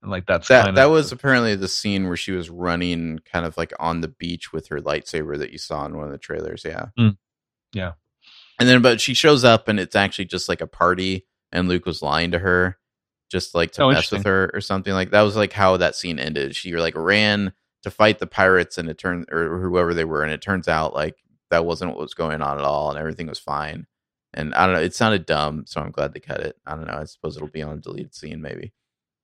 [0.00, 3.44] And like that's That that of was apparently the scene where she was running kind
[3.44, 6.18] of like on the beach with her lightsaber that you saw in one of the
[6.18, 6.64] trailers.
[6.64, 6.86] Yeah.
[6.98, 7.18] Mm.
[7.74, 7.92] Yeah.
[8.58, 11.84] And then but she shows up and it's actually just like a party and Luke
[11.84, 12.78] was lying to her
[13.30, 15.94] just like to Oh, mess with her or something like that was like how that
[15.94, 16.56] scene ended.
[16.56, 17.52] She like ran
[17.82, 20.94] to fight the pirates and it turned or whoever they were and it turns out
[20.94, 21.16] like
[21.50, 23.86] that wasn't what was going on at all and everything was fine.
[24.34, 26.56] And I don't know, it sounded dumb, so I'm glad they cut it.
[26.66, 26.94] I don't know.
[26.94, 28.72] I suppose it'll be on a deleted scene maybe.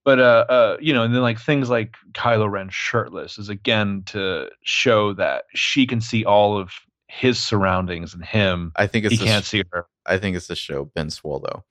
[0.05, 4.03] but uh uh you know and then like things like Kylo Ren shirtless is again
[4.07, 6.71] to show that she can see all of
[7.09, 10.47] his surroundings and him I think it's he can't sh- see her I think it's
[10.49, 11.65] the show Ben Solo.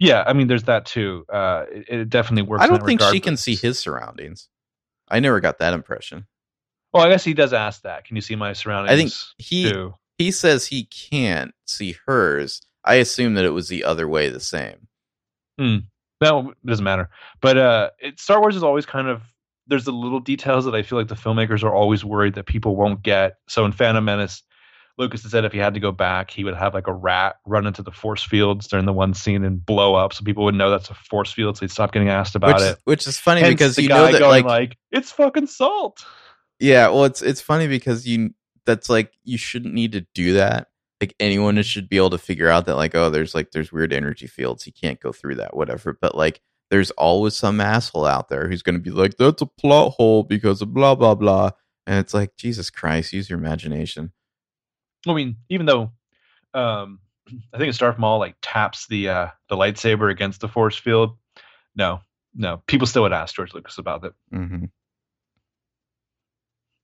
[0.00, 3.14] yeah i mean there's that too uh it, it definitely works I don't think regard,
[3.14, 4.48] she can see his surroundings.
[5.10, 6.26] I never got that impression.
[6.92, 9.70] well i guess he does ask that can you see my surroundings I think he
[9.70, 9.94] too?
[10.18, 12.60] he says he can't see hers.
[12.84, 14.88] I assume that it was the other way the same.
[16.20, 17.10] No, it doesn't matter.
[17.40, 19.22] But uh, it, Star Wars is always kind of
[19.68, 22.74] there's the little details that I feel like the filmmakers are always worried that people
[22.74, 23.34] won't get.
[23.48, 24.42] So in Phantom Menace,
[24.98, 27.36] Lucas has said if he had to go back, he would have like a rat
[27.46, 30.54] run into the force fields during the one scene and blow up, so people would
[30.54, 32.78] know that's a force field, so he'd stop getting asked about Which it.
[32.84, 36.04] which is funny Hence because you know that going like, it's fucking salt.
[36.58, 38.34] yeah, well it's it's funny because you
[38.66, 40.68] that's like you shouldn't need to do that.
[41.00, 43.92] Like anyone should be able to figure out that like oh there's like there's weird
[43.92, 44.64] energy fields.
[44.64, 45.96] He can't go through that whatever.
[46.00, 46.40] But like
[46.70, 50.24] there's always some asshole out there who's going to be like that's a plot hole
[50.24, 51.52] because of blah blah blah.
[51.86, 54.12] And it's like, Jesus Christ, use your imagination.
[55.06, 55.92] I mean, even though
[56.54, 57.00] um,
[57.52, 61.16] I think Darth Maul like taps the uh, the lightsaber against the force field,
[61.74, 62.00] no,
[62.34, 64.12] no, people still would ask George Lucas about it.
[64.32, 64.66] Mm-hmm.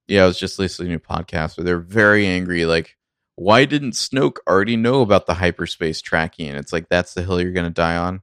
[0.07, 2.67] Yeah, I was just listening to a podcast where they're very angry.
[2.67, 2.97] Like,
[3.37, 6.49] why didn't Snoke already know about the hyperspace tracking?
[6.49, 8.21] And it's like that's the hill you're going to die on.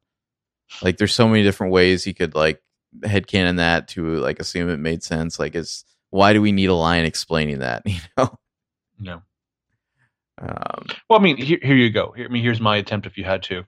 [0.84, 2.62] Like, there's so many different ways he could like
[3.00, 5.40] headcanon that to like assume it made sense.
[5.40, 7.84] Like, it's why do we need a line explaining that?
[7.88, 8.38] You know?
[9.00, 9.22] No.
[10.42, 12.14] Um, well, I mean, here, here you go.
[12.16, 13.06] Here, I mean, here's my attempt.
[13.06, 13.64] If you had to,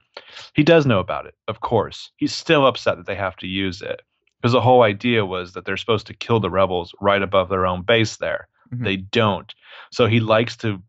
[0.54, 1.34] he does know about it.
[1.46, 4.02] Of course, he's still upset that they have to use it
[4.40, 7.64] because the whole idea was that they're supposed to kill the rebels right above their
[7.66, 8.16] own base.
[8.16, 8.84] There, Mhm.
[8.84, 9.54] they don't.
[9.92, 10.82] So he likes to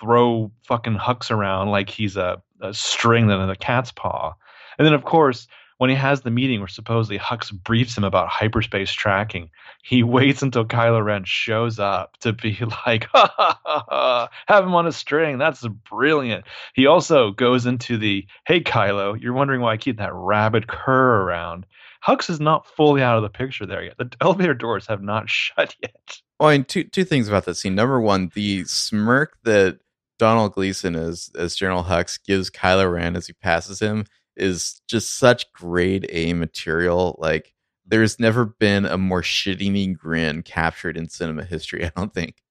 [0.00, 4.34] throw fucking Hux around like he's a, a string in a cat's paw.
[4.78, 5.46] And then, of course,
[5.82, 9.50] when he has the meeting where supposedly Hux briefs him about hyperspace tracking,
[9.82, 12.56] he waits until Kylo Ren shows up to be
[12.86, 15.38] like, ha ha ha, ha have him on a string.
[15.38, 16.44] That's brilliant.
[16.74, 21.22] He also goes into the, hey, Kylo, you're wondering why I keep that rabid cur
[21.22, 21.66] around.
[22.06, 23.98] Hux is not fully out of the picture there yet.
[23.98, 26.20] The elevator doors have not shut yet.
[26.38, 27.74] Well, and two two things about that scene.
[27.74, 29.80] Number one, the smirk that
[30.20, 34.04] Domhnall Gleeson as as General Hux gives Kylo Ren as he passes him
[34.36, 37.16] is just such grade A material.
[37.18, 37.54] Like
[37.86, 41.84] there's never been a more shit-eating grin captured in cinema history.
[41.86, 42.42] I don't think.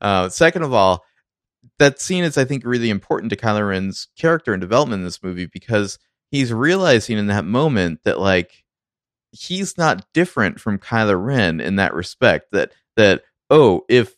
[0.00, 1.04] Uh, second of all,
[1.78, 5.22] that scene is I think really important to Kylo Ren's character and development in this
[5.22, 5.98] movie because
[6.30, 8.64] he's realizing in that moment that like
[9.30, 12.48] he's not different from Kylo Ren in that respect.
[12.52, 14.16] That that oh if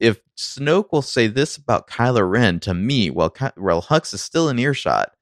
[0.00, 4.22] if Snoke will say this about Kylo Ren to me while Ky- while Hux is
[4.22, 5.12] still in earshot,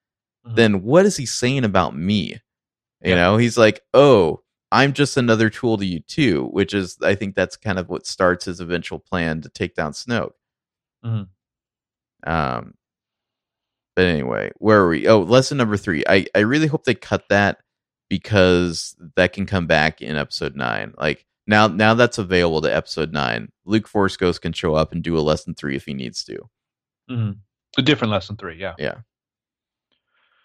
[0.47, 0.57] Mhm.
[0.57, 2.40] then what is he saying about me?
[3.03, 3.14] You Yeah.
[3.16, 4.42] know, he's like, oh,
[4.72, 8.07] I'm just another tool to you too, which is I think that's kind of what
[8.07, 10.32] starts his eventual plan to take down Snoke.
[11.05, 11.28] Mhm.
[12.26, 12.74] Um,
[13.97, 15.07] but anyway, where are we?
[15.07, 16.03] Oh, lesson number three.
[16.09, 17.59] I I really hope they cut that
[18.11, 20.95] because that can come back in episode nine.
[20.99, 23.53] Like now, now that's available to episode nine.
[23.66, 26.38] Luke Force Ghost can show up and do a lesson three if he needs to.
[27.11, 27.38] Mhm.
[27.78, 29.01] A different lesson three, yeah, yeah.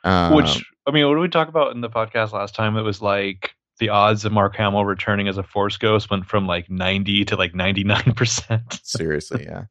[0.04, 2.78] Um, Which I mean, what did we talk about in the podcast last time?
[2.78, 6.48] It was like the odds of Mark Hamill returning as a Force Ghost went from
[6.48, 8.80] like ninety to like ninety nine percent.
[8.84, 9.66] seriously, yeah.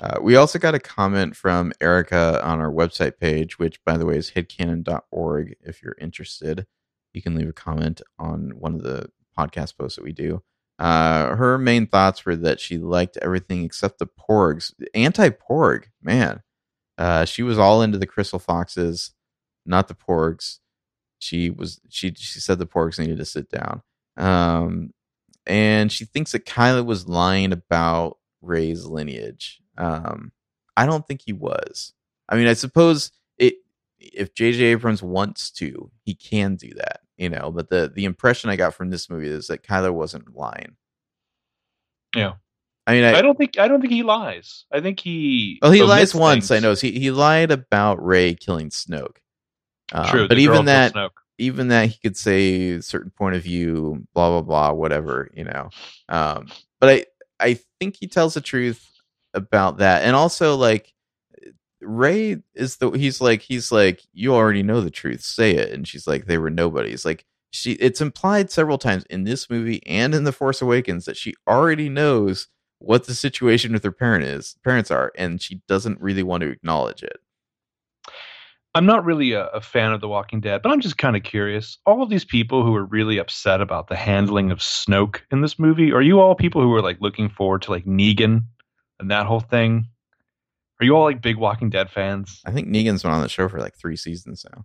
[0.00, 4.06] Uh, we also got a comment from Erica on our website page, which, by the
[4.06, 5.56] way, is headcanon.org.
[5.60, 6.66] If you're interested,
[7.12, 10.42] you can leave a comment on one of the podcast posts that we do.
[10.78, 14.72] Uh, her main thoughts were that she liked everything except the porgs.
[14.94, 16.42] Anti porg, man.
[16.98, 19.12] Uh, she was all into the crystal foxes,
[19.64, 20.58] not the porgs.
[21.20, 23.82] She was she she said the porgs needed to sit down.
[24.16, 24.92] Um,
[25.46, 29.60] and she thinks that Kylo was lying about Rey's lineage.
[29.76, 30.32] Um,
[30.76, 31.94] I don't think he was.
[32.28, 33.54] I mean, I suppose it
[33.98, 34.64] if J.J.
[34.64, 37.50] Abrams wants to, he can do that, you know.
[37.52, 40.76] But the the impression I got from this movie is that Kylo wasn't lying.
[42.14, 42.34] Yeah.
[42.88, 44.64] I mean, I, I don't think I don't think he lies.
[44.72, 46.50] I think he well, he lies once.
[46.50, 49.18] I know he he lied about Rey killing Snoke.
[49.92, 50.94] Um, True, but even that,
[51.36, 55.44] even that he could say a certain point of view, blah blah blah, whatever, you
[55.44, 55.68] know.
[56.08, 56.48] Um,
[56.80, 57.04] but I
[57.38, 58.90] I think he tells the truth
[59.34, 60.94] about that, and also like
[61.82, 65.86] Rey is the he's like he's like you already know the truth, say it, and
[65.86, 67.04] she's like they were nobodies.
[67.04, 71.18] Like she, it's implied several times in this movie and in the Force Awakens that
[71.18, 76.00] she already knows what the situation with her parent is parents are, and she doesn't
[76.00, 77.18] really want to acknowledge it.
[78.74, 81.22] I'm not really a, a fan of The Walking Dead, but I'm just kind of
[81.22, 81.78] curious.
[81.86, 85.58] All of these people who are really upset about the handling of Snoke in this
[85.58, 88.44] movie, are you all people who are like looking forward to like Negan
[89.00, 89.88] and that whole thing?
[90.80, 92.40] Are you all like big Walking Dead fans?
[92.46, 94.64] I think Negan's been on the show for like three seasons now.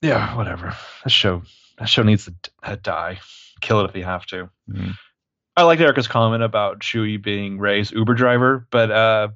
[0.00, 0.74] Yeah, whatever.
[1.04, 1.42] That show
[1.78, 2.26] that show needs
[2.62, 3.20] to die.
[3.60, 4.48] Kill it if you have to.
[4.70, 4.94] Mhm.
[5.56, 9.28] I liked Erica's comment about Chewie being Rey's Uber driver, but uh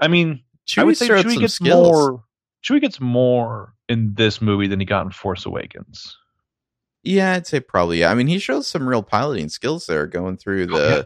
[0.00, 0.42] I mean,
[0.76, 1.88] I would Chewie say Chewie gets skills.
[1.92, 2.24] more.
[2.64, 6.16] Chewie gets more in this movie than he got in Force Awakens.
[7.04, 7.98] Yeah, I'd say probably.
[8.00, 8.10] Yeah.
[8.10, 11.02] I mean, he shows some real piloting skills there, going through the Oh, yeah.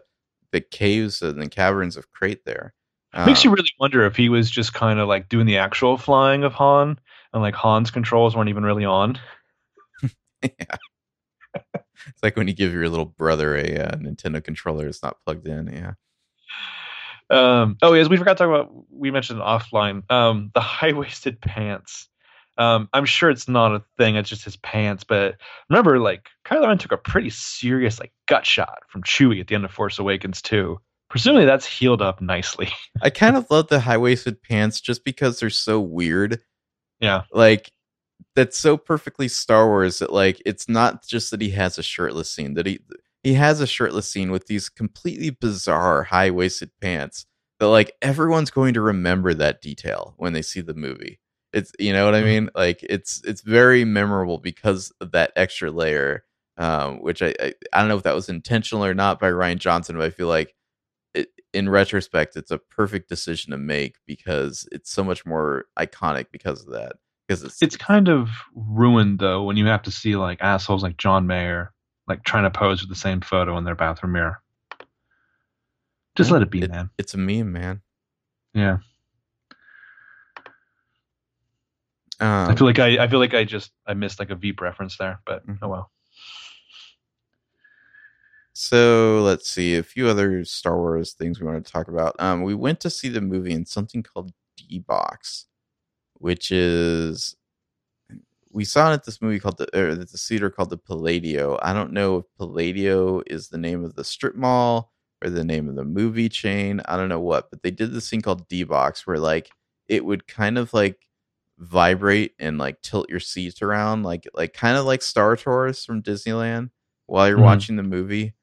[0.53, 2.45] the caves and the caverns of Crait.
[2.45, 2.75] There
[3.25, 5.97] Makes you Um, really wonder if he was just kind of like doing the actual
[5.97, 6.99] flying of Han,
[7.33, 9.19] and like Han's controls weren't even really on.
[10.43, 10.77] yeah.
[12.09, 15.47] It's like when you give your little brother a uh, Nintendo controller; it's not plugged
[15.47, 15.69] in.
[15.69, 15.93] Yeah.
[17.29, 18.71] Um, oh, yes, we forgot to talk about.
[18.91, 20.11] We mentioned offline.
[20.11, 22.09] Um, the high waisted pants.
[22.59, 24.17] Um, I'm sure it's not a thing.
[24.17, 25.05] It's just his pants.
[25.05, 25.37] But
[25.69, 29.55] remember, like Kylo Ren took a pretty serious like gut shot from Chewie at the
[29.55, 30.81] end of Force Awakens too.
[31.11, 32.69] Presumably that's healed up nicely.
[33.03, 36.41] I kind of love the high waisted pants just because they're so weird.
[36.99, 37.23] yeah.
[37.31, 37.71] Like
[38.35, 42.31] that's so perfectly Star Wars that like it's not just that he has a shirtless
[42.31, 42.81] scene that he
[43.23, 47.27] he has a shirtless scene with these completely bizarre high waisted pants
[47.61, 51.19] that like everyone's going to remember that detail when they see the movie.
[51.53, 52.25] It's you know what I Mhm.
[52.25, 52.51] mean?
[52.55, 56.25] Like it's it's very memorable because of that extra layer.
[56.59, 59.59] Um, which I, I I don't know if that was intentional or not by Rian
[59.59, 60.55] Johnson, but I feel like
[61.15, 66.27] it, in retrospect, it's a perfect decision to make because it's so much more iconic
[66.33, 66.97] because of that.
[67.27, 70.97] Because it's It's kind of ruined though when you have to see like assholes like
[70.97, 71.73] John Mayer
[72.09, 74.41] like trying to pose with the same photo in their bathroom mirror.
[76.15, 76.89] Just let it be, man.
[76.99, 77.83] it's a meme, man.
[78.55, 78.79] Yeah.
[82.19, 84.61] Um, I feel like I, I feel like I just I missed like a Veep
[84.63, 85.59] reference there, but Mhm.
[85.63, 85.91] oh well.
[88.55, 92.17] So let's see a few other Star Wars things we want to talk about.
[92.19, 95.45] Um, we went to see the movie in something called D Box,
[96.19, 97.37] which is
[98.53, 101.59] we saw it at this movie called the or at the theater called the Palladio.
[101.63, 104.93] I don't know if Palladio is the name of the strip mall
[105.23, 106.81] or the name of the movie chain.
[106.87, 109.51] I don't know what, but they did this thing called D Box where like
[109.89, 110.99] it would kind of like
[111.59, 116.03] vibrate and like tilt your seats around like like kind of like Star Tours from
[116.03, 116.71] Disneyland
[117.07, 117.43] while you're Mhm.
[117.43, 118.35] watching the movie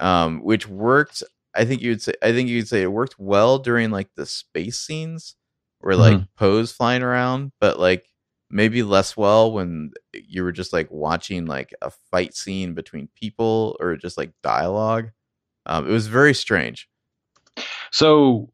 [0.00, 1.22] um, which worked.
[1.54, 2.14] I think you'd say.
[2.22, 5.36] I think you'd say it worked well during like the space scenes,
[5.80, 8.06] where like Poe's flying around, but like
[8.50, 13.76] maybe less well when you were just like watching like a fight scene between people
[13.80, 15.10] or just like dialogue.
[15.66, 16.88] Um, it was very strange.
[17.92, 18.50] So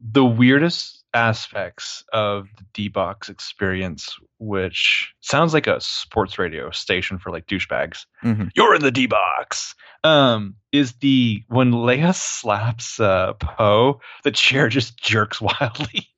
[0.00, 7.30] the weirdest aspects of the D-Box experience, which sounds like a sports radio station for
[7.30, 8.04] like douchebags.
[8.22, 8.50] Mhm.
[8.54, 9.74] You're in the D-Box.
[10.04, 16.08] Um, is the when Leia slaps uh, Poe, the chair just jerks wildly.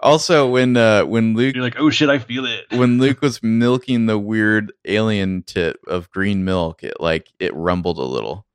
[0.00, 2.66] Also, when uh, when Luke You're like, oh shit, I feel it.
[2.70, 7.98] when Luke was milking the weird alien tit of green milk, it like it rumbled
[7.98, 8.46] a little.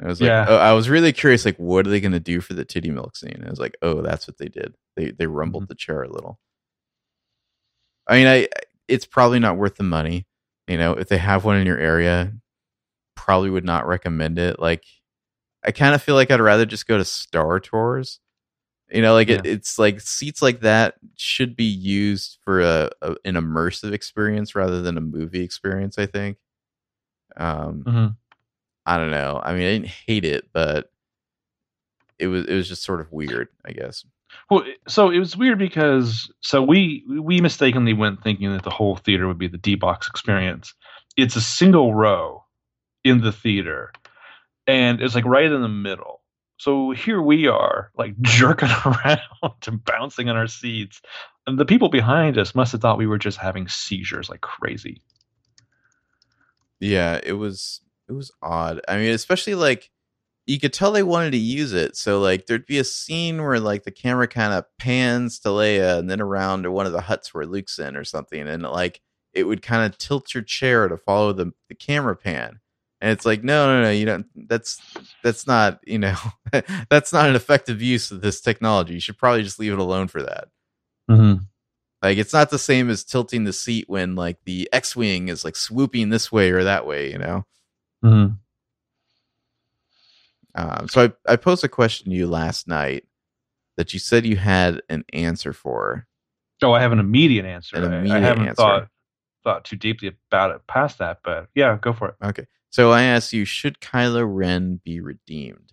[0.00, 0.46] I was like, Yeah.
[0.48, 2.90] oh, I was really curious, like, what are they going to do for the titty
[2.90, 3.42] milk scene?
[3.46, 4.74] I was like, oh, that's what they did.
[4.96, 5.68] They they rumbled Mhm.
[5.68, 6.38] the chair a little.
[8.06, 8.48] I mean, I
[8.88, 10.26] it's probably not worth the money.
[10.68, 12.32] You know, if they have one in your area,
[13.16, 14.58] probably would not recommend it.
[14.60, 14.84] Like,
[15.64, 18.20] I kind of feel like I'd rather just go to Star Tours.
[18.92, 23.16] You know, like it, it's like seats like that should be used for a, a
[23.24, 25.98] an immersive experience rather than a movie experience.
[25.98, 26.36] I think.
[27.36, 28.16] Um, Mhm.
[28.84, 29.40] I don't know.
[29.42, 30.90] I mean, I didn't hate it, but
[32.18, 33.48] it was it was just sort of weird.
[33.64, 34.04] I guess.
[34.50, 38.96] Well, so it was weird because so we we mistakenly went thinking that the whole
[38.96, 40.74] theater would be the D box experience.
[41.16, 42.44] It's a single row
[43.04, 43.92] in the theater,
[44.66, 46.21] and it's like right in the middle.
[46.62, 49.18] So here we are, like jerking around
[49.66, 51.02] and bouncing on our seats,
[51.44, 55.02] and the people behind us must have thought we were just having seizures like crazy.
[56.78, 58.80] Yeah, it was it was odd.
[58.86, 59.90] I mean, especially like
[60.46, 61.96] you could tell they wanted to use it.
[61.96, 65.98] So like there'd be a scene where like the camera kind of pans to Leia
[65.98, 69.00] and then around to one of the huts where Luke's in or something, and like
[69.32, 72.60] it would kind of tilt your chair to follow the the camera pan.
[73.02, 74.26] And it's like, no, no, no, you don't.
[74.48, 74.80] That's
[75.24, 76.14] that's not, you know,
[76.88, 78.94] that's not an effective use of this technology.
[78.94, 80.48] You should probably just leave it alone for that.
[81.10, 81.42] Mm-hmm.
[82.00, 85.56] Like it's not the same as tilting the seat when like the X-wing is like
[85.56, 87.44] swooping this way or that way, you know.
[88.04, 88.34] Mm-hmm.
[90.54, 93.04] Um, so I I posed a question to you last night
[93.76, 96.06] that you said you had an answer for.
[96.62, 97.78] Oh, I have an immediate answer.
[97.78, 98.54] An I- I, haven't answer.
[98.62, 98.88] thought
[99.42, 102.14] thought too deeply about it past that, but yeah, go for it.
[102.22, 105.72] Okay, so I ask you, should Kylo Ren be redeemed?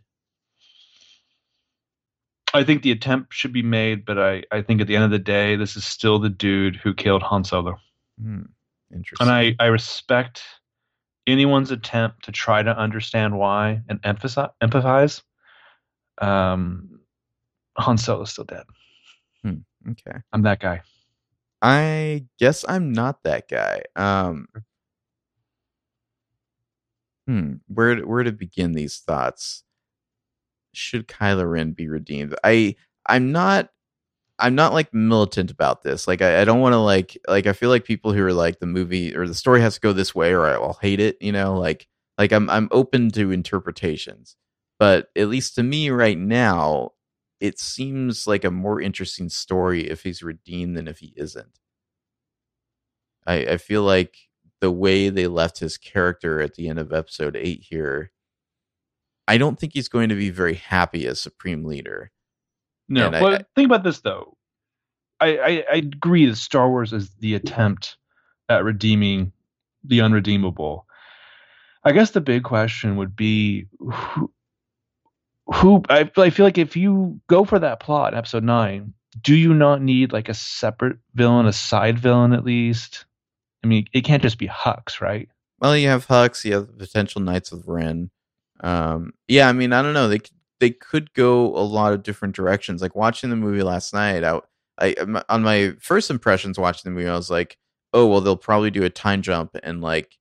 [2.54, 5.12] I think the attempt should be made, but I, I think at the end of
[5.12, 7.78] the day, this is still the dude who killed Han Solo.
[8.22, 8.42] Hmm,
[8.94, 9.28] interesting.
[9.28, 10.44] And I, I respect
[11.26, 15.22] anyone's attempt to try to understand why and emphasize, empathize.
[16.18, 17.00] Um,
[17.78, 18.66] Han Solo's still dead.
[19.46, 20.20] okay.
[20.34, 20.82] I'm that guy.
[21.62, 23.84] I guess I'm not that guy.
[23.96, 24.48] Um,
[27.30, 29.64] hmm, where where to begin these thoughts?
[30.74, 32.36] Should Kylo Ren be redeemed?
[32.44, 32.76] I
[33.08, 33.70] I'm not
[34.40, 36.08] I'm not like militant about this.
[36.08, 38.60] Like I, I don't want to like like I feel like people who are like
[38.60, 41.18] the movie or the story has to go this way or I'll hate it.
[41.22, 44.38] You know, like like I'm I'm open to interpretations,
[44.80, 46.92] but at least to me right now,
[47.42, 51.60] it seems like a more interesting story if he's redeemed than if he isn't.
[53.26, 54.29] I, I feel like
[54.62, 58.12] the way they left his character at the end of episode eight here,
[59.28, 62.12] I don't think he's going to be very happy as supreme leader.
[62.88, 64.36] No, And but I- think about this though.
[65.22, 67.98] I, I I agree that Star Wars is the attempt
[68.48, 69.34] at redeeming
[69.84, 70.86] the unredeemable.
[71.84, 74.32] I guess the big question would be who
[75.54, 79.36] who I, I feel like if you go for that plot in episode 9 do
[79.36, 83.06] you not need like a separate villain a side villain at least
[83.64, 85.30] i mean it can't just be hux right
[85.60, 88.12] Well, you have Hux, you have the potential Knights of Ren.
[88.62, 90.08] Um, yeah, I mean, I don't know.
[90.08, 90.20] They
[90.60, 92.82] they could go a lot of different directions.
[92.82, 94.96] Like watching the movie last night, I
[95.30, 97.58] on my first impressions watching the movie, I was like,
[97.94, 100.18] oh well, they'll probably do a time jump and like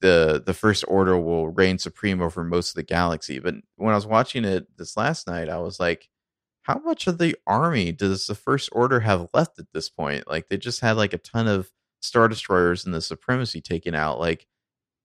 [0.00, 3.38] the the First Order will reign supreme over most of the galaxy.
[3.38, 6.08] But when I was watching it this last night, I was like,
[6.62, 10.28] how much of the army does the First Order have left at this point?
[10.28, 11.70] Like they just had like a ton of
[12.04, 14.46] star destroyers and the supremacy taken out like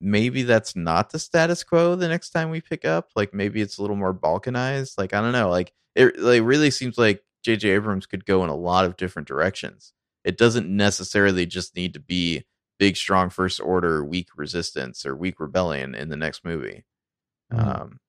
[0.02, 3.78] maybe that's not the status quo the next time we pick up like maybe it's
[3.78, 7.66] a little more balkanized like i don't know like it like really seems like jj
[7.66, 9.94] abrams could go in a lot of different directions.
[10.26, 12.46] It doesn't necessarily just need to be
[12.78, 16.84] big strong first order weak resistance or weak rebellion in the next movie.
[17.54, 17.60] Mhm.
[17.82, 18.00] um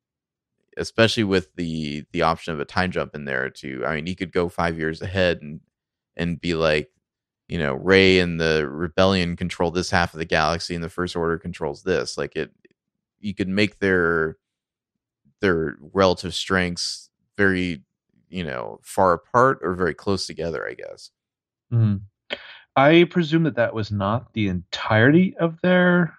[0.77, 4.15] especially with the the option of a time jump in there too i mean he
[4.15, 5.61] could go five years ahead and
[6.17, 6.91] and be like
[7.51, 11.17] you know, Rey and the rebellion control this half of the galaxy and the first
[11.17, 12.17] order controls this.
[12.17, 12.53] Like it
[13.19, 14.37] you could make their
[15.41, 17.83] their relative strengths very,
[18.29, 21.11] you know, far apart or very close together, I guess.
[21.73, 22.03] Mhm.
[22.77, 26.17] i presume that that was not the entirety of their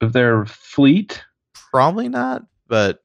[0.00, 1.24] of their fleet
[1.72, 3.02] Probably not, but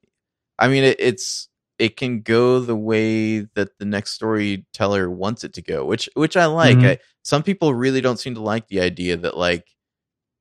[0.59, 1.47] I mean it, it's
[1.79, 6.35] it can go the way that the next storyteller wants it to go, which which
[6.37, 6.79] I like.
[6.79, 6.85] Mhm.
[6.85, 9.67] I, some people really don't seem to like the idea that like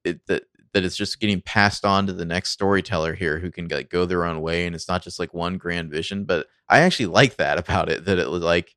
[0.04, 3.68] it, that that it's just getting passed on to the next storyteller here who can
[3.68, 6.24] like go their own way and it's not just like one grand vision.
[6.24, 8.74] But I actually like that about it that it was like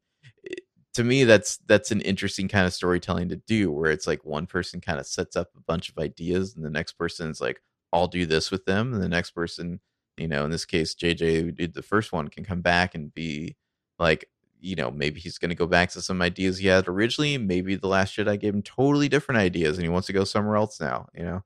[0.95, 4.47] to me that's that's an interesting kind of storytelling to do where it's like one
[4.47, 7.61] person kind of sets up a bunch of ideas and the next person is like
[7.93, 9.79] I'll do this with them and the next person
[10.19, 13.13] you know in this case jj who did the first one can come back and
[13.13, 13.55] be
[13.97, 17.37] like you know maybe he's going to go back to some ideas he had originally
[17.37, 20.55] maybe the last jedi gave him totally different ideas and he wants to go somewhere
[20.57, 21.43] else now you know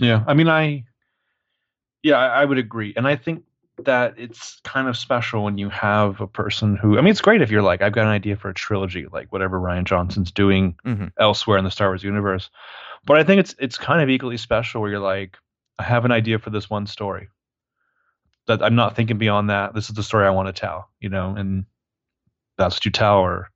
[0.00, 0.84] Yeah, I mean, I
[2.02, 3.44] yeah, I, I would agree, and I think
[3.78, 6.96] that it's kind of special when you have a person who.
[6.98, 9.32] I mean, it's great if you're like, I've got an idea for a trilogy, like
[9.32, 11.10] whatever Rian Johnson's doing Mhm.
[11.18, 12.50] elsewhere in the Star Wars universe.
[13.06, 15.38] But I think it's it's kind of equally special where you're like,
[15.78, 17.28] I have an idea for this one story.
[18.46, 19.74] That I'm not thinking beyond that.
[19.74, 21.64] This is the story I want to tell, you know, and
[22.58, 23.50] that's what you tell, or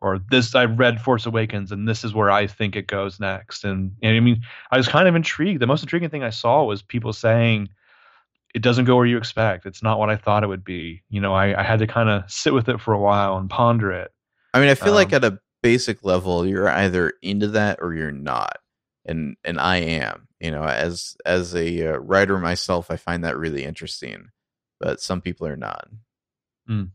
[0.00, 3.62] or this I've read Force Awakens and this is where I think it goes next.
[3.62, 5.60] And, and I mean, I was kind of intrigued.
[5.62, 7.68] The most intriguing thing I saw was people saying
[8.52, 9.64] it doesn't go where you expect.
[9.64, 11.02] It's not what I thought it would be.
[11.08, 13.48] You know, I, I had to kind of sit with it for a while and
[13.48, 14.10] ponder it.
[14.54, 17.94] i mean i feel like Um, at a basic level you're either into that or
[17.94, 18.58] you're not
[19.06, 23.36] and and i am you know as as a uh, writer myself i find that
[23.38, 24.28] really interesting
[24.80, 25.88] but some people are not
[26.68, 26.90] Mm.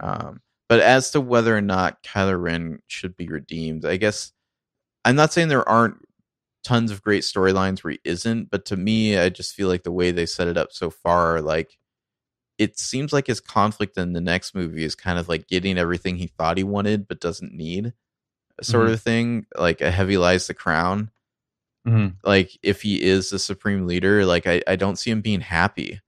[0.00, 4.32] um but as to whether or not Kylo Ren should be redeemed, I guess
[5.04, 5.96] I'm not saying there aren't
[6.64, 9.92] tons of great storylines where he isn't, but to me, I just feel like the
[9.92, 11.76] way they set it up so far, like
[12.56, 16.16] it seems like his conflict in the next movie is kind of like getting everything
[16.16, 17.92] he thought he wanted but doesn't need,
[18.62, 18.92] sort Mhm.
[18.94, 19.46] of thing.
[19.54, 21.10] Like a heavy lies the crown.
[21.86, 22.16] Mhm.
[22.24, 26.00] Like if he is the supreme leader, like I, I don't see him being happy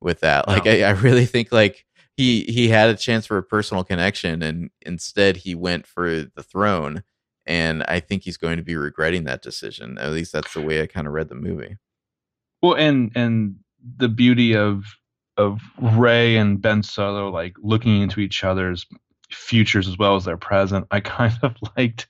[0.00, 0.48] with that.
[0.48, 0.72] Like No.
[0.72, 1.84] I, I really think like
[2.16, 6.42] he he had a chance for a personal connection and instead he went for the
[6.42, 7.02] throne
[7.46, 9.98] and I think he's going to be regretting that decision.
[9.98, 11.76] At least that's the way I kind of read the movie.
[12.62, 13.56] Well, and and
[13.96, 14.84] the beauty of
[15.36, 18.86] of Rey and Ben Solo like looking into each other's
[19.30, 20.86] futures as well as their present.
[20.90, 22.06] I kind of liked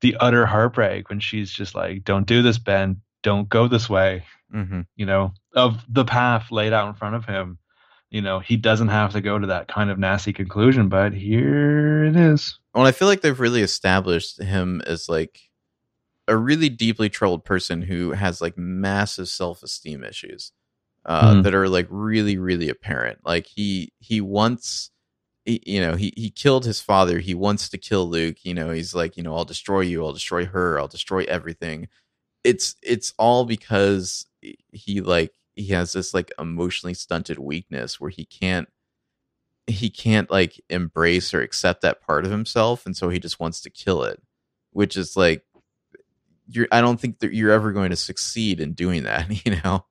[0.00, 3.00] the utter heartbreak when she's just like, "Don't do this, Ben.
[3.22, 4.82] Don't go this way." Mm-hmm.
[4.96, 7.58] You know, of the path laid out in front of him.
[8.10, 12.04] You know, he doesn't have to go to that kind of nasty conclusion, but here
[12.04, 12.58] it is.
[12.74, 15.40] Well, I feel like they've really established him as like
[16.26, 20.52] a really deeply troubled person who has like massive self-esteem issues
[21.04, 21.42] uh, Mhm.
[21.42, 23.18] that are like really, really apparent.
[23.24, 24.90] Like he he wants,
[25.48, 27.18] you know, he he killed his father.
[27.18, 28.44] He wants to kill Luke.
[28.44, 30.04] You know, he's like, you know, I'll destroy you.
[30.04, 30.78] I'll destroy her.
[30.78, 31.88] I'll destroy everything.
[32.44, 38.24] It's it's all because he like he has this like emotionally stunted weakness where he
[38.24, 38.68] can't
[39.66, 43.60] he can't like embrace or accept that part of himself and so he just wants
[43.60, 44.22] to kill it
[44.72, 45.44] which is like
[46.48, 49.28] you're I don't think that you're ever going to succeed in doing that.
[49.44, 49.84] You know.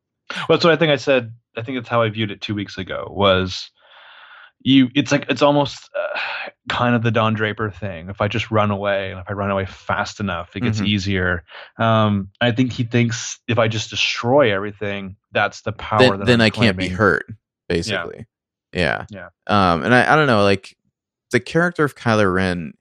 [0.50, 1.34] Well, so I think I said.
[1.56, 3.08] I think that's how I viewed it two weeks ago.
[3.10, 3.72] Was
[4.60, 4.90] you?
[4.96, 6.20] It's like it's almost uh,
[6.70, 8.10] kind of the Don Draper thing.
[8.10, 10.88] If I just run away, and if I run away fast enough, it gets Mhm.
[10.88, 11.44] easier.
[11.78, 16.00] Um, I think he thinks if I just destroy everything, that's the power.
[16.00, 17.26] then, that then I'm can't be hurt,
[17.70, 18.26] basically.
[18.74, 19.06] Yeah.
[19.10, 19.30] Yeah.
[19.48, 20.76] Um, and I, I don't know, like
[21.32, 22.74] the character of Kylo Ren,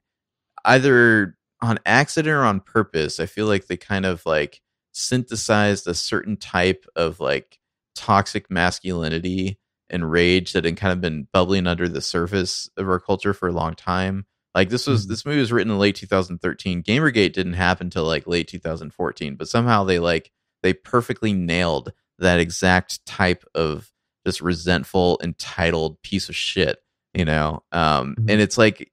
[0.64, 4.60] either on accident or on purpose, I feel like they kind of like
[4.92, 7.58] synthesized a certain type of like
[7.94, 9.58] toxic masculinity
[9.90, 13.48] and rage that had kind of been bubbling under the surface of our culture for
[13.48, 14.26] a long time.
[14.54, 15.08] Like this was Mhm.
[15.10, 16.82] this movie was written in late 2013.
[16.82, 20.30] Gamergate didn't happen until like late 2014, but somehow they like
[20.62, 23.92] they perfectly nailed that exact type of
[24.26, 26.78] just resentful, entitled piece of shit,
[27.14, 27.62] you know.
[27.70, 28.30] Um, Mhm.
[28.30, 28.90] and it's like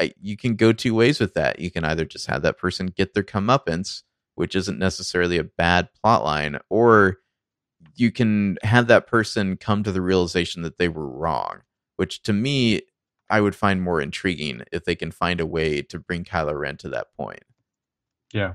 [0.00, 1.60] I, you can go two ways with that.
[1.60, 4.02] You can either just have that person get their comeuppance,
[4.34, 7.18] which isn't necessarily a bad plot line, or
[7.96, 11.62] you can have that person come to the realization that they were wrong,
[11.96, 12.82] which to me
[13.30, 16.76] I would find more intriguing if they can find a way to bring Kylo Ren
[16.78, 17.42] to that point.
[18.32, 18.54] Yeah.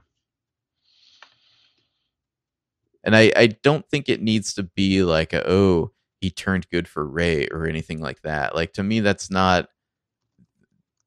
[3.04, 5.92] And I, I don't think it needs to be like a oh
[6.22, 8.56] he turned good for Rey or anything like that.
[8.56, 9.70] Like to me that's not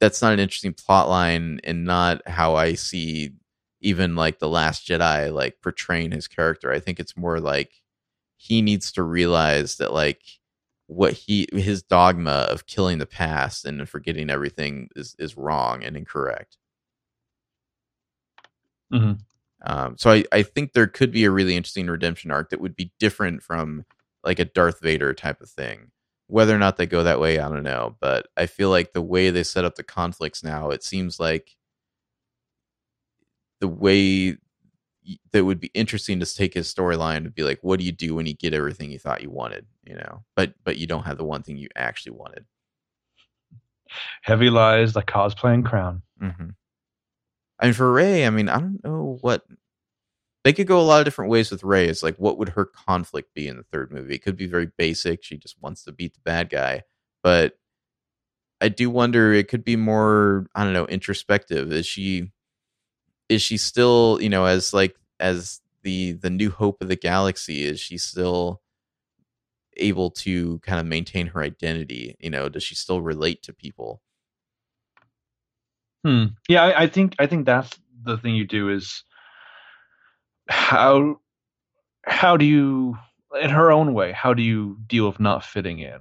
[0.01, 3.33] that's not an interesting plot line and not how I see
[3.81, 6.73] even like the last Jedi like portraying his character.
[6.73, 7.82] I think it's more like
[8.43, 10.23] he needs to realize that like
[10.89, 15.97] what he his dogma of killing the past and forgetting everything is is wrong and
[15.97, 16.57] incorrect.
[18.93, 19.21] Mhm.
[19.65, 22.77] Um, so I, I think there could be a really interesting redemption arc that would
[22.77, 23.85] be different from
[24.25, 25.91] like a Darth Vader type of thing.
[26.27, 27.97] Whether or not they go that way, I don't know.
[28.01, 31.57] But I feel like the way they set up the conflicts now, it seems like
[33.61, 34.37] the way
[35.33, 38.15] that would be interesting to take his storyline and be like, what do you do
[38.15, 41.19] when you get everything you thought you wanted, you know, but but you don't have
[41.19, 42.45] the one thing you actually wanted.
[44.23, 46.03] Heavy lies, like cosplaying crown.
[46.21, 46.51] Mm-hmm.
[47.59, 49.45] I mean, for Rey, I mean, I don't know what
[50.45, 51.87] they could go a lot of different ways with Rey.
[51.87, 54.15] It's like, what would her conflict be in the third movie?
[54.15, 55.23] It could be very basic.
[55.23, 56.83] She just wants to beat the bad guy,
[57.23, 57.59] but
[58.61, 59.33] I do wonder.
[59.33, 61.71] It could be more, I don't know, introspective.
[61.71, 62.33] Is she,
[63.33, 67.65] is she still, you know, as like as the the new hope of the galaxy?
[67.65, 68.61] Is she still
[69.79, 72.17] able to kind of maintain her identity?
[72.21, 74.03] You know, does she still relate to people?
[76.05, 76.27] Hmm.
[76.49, 77.71] Yeah, I, I think I think that's
[78.05, 79.05] the thing you do is
[80.49, 81.21] how
[82.05, 82.97] how do you
[83.41, 86.01] in her own way how do you deal with not fitting in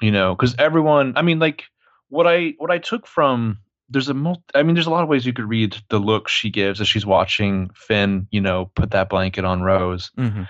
[0.00, 1.64] you know because everyone i mean like
[2.08, 5.08] what i what i took from there's a mul- i mean there's a lot of
[5.08, 8.90] ways you could read the look she gives as she's watching finn you know put
[8.90, 10.42] that blanket on rose Mm-hmm.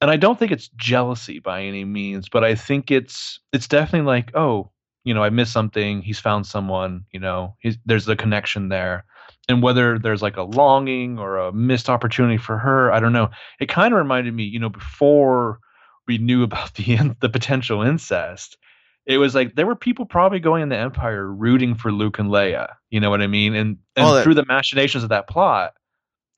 [0.00, 4.06] and I don't think it's jealousy by any means, but I think it's it's definitely
[4.06, 4.70] like, oh,
[5.04, 6.02] you know, I missed something.
[6.02, 7.04] He's found someone.
[7.12, 9.04] You know, he's, there's a connection there,
[9.48, 13.30] and whether there's like a longing or a missed opportunity for her, I don't know.
[13.60, 15.58] It kind of reminded me, you know, before
[16.08, 18.56] we knew about the the potential incest.
[19.06, 22.28] It was like there were people probably going in the Empire rooting for Luke and
[22.30, 22.74] Leia.
[22.90, 23.54] You know what I mean?
[23.54, 25.72] And and Well, that- through the machinations of that plot,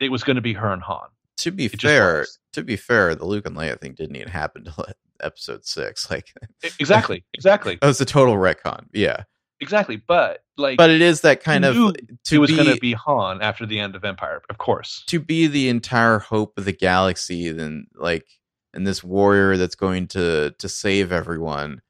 [0.01, 1.09] it was going to be her and Han.
[1.39, 4.65] to be just fair, to be fair, the Luke and Leia thing didn't even happen
[4.67, 4.87] until
[5.23, 6.11] episode six.
[6.11, 6.33] Like
[6.79, 8.87] Exactly, exactly, that was a total retcon.
[8.95, 9.25] Yeah,
[9.61, 9.97] exactly.
[9.97, 11.93] But like, but it is that kind of to
[12.35, 15.05] it was be, going to be Han after the end of Empire, of course.
[15.09, 17.51] to be the entire hope of the galaxy.
[17.53, 18.25] Then like
[18.73, 21.83] and this warrior that's going to to save everyone.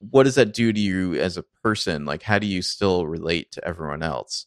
[0.00, 2.04] What does that do to you as a person?
[2.04, 4.46] Like, how do you still relate to everyone else?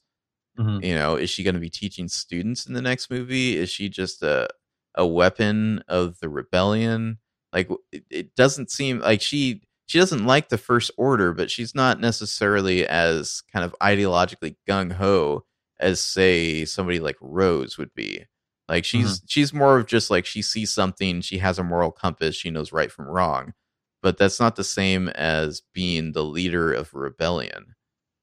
[0.60, 0.84] Mhm.
[0.84, 3.88] you know is she going to be teaching students in the next movie is she
[3.90, 4.50] just a
[4.96, 7.20] a weapon of the rebellion
[7.54, 11.74] like it, it doesn't seem like she she doesn't like the first order but she's
[11.74, 15.46] not necessarily as kind of ideologically gung-ho
[15.80, 18.26] as say somebody like rose would be
[18.68, 22.36] like she's she's more of just like she sees something she has a moral compass
[22.36, 23.54] she knows right from wrong
[24.02, 27.76] but that's not the same as being the leader of rebellion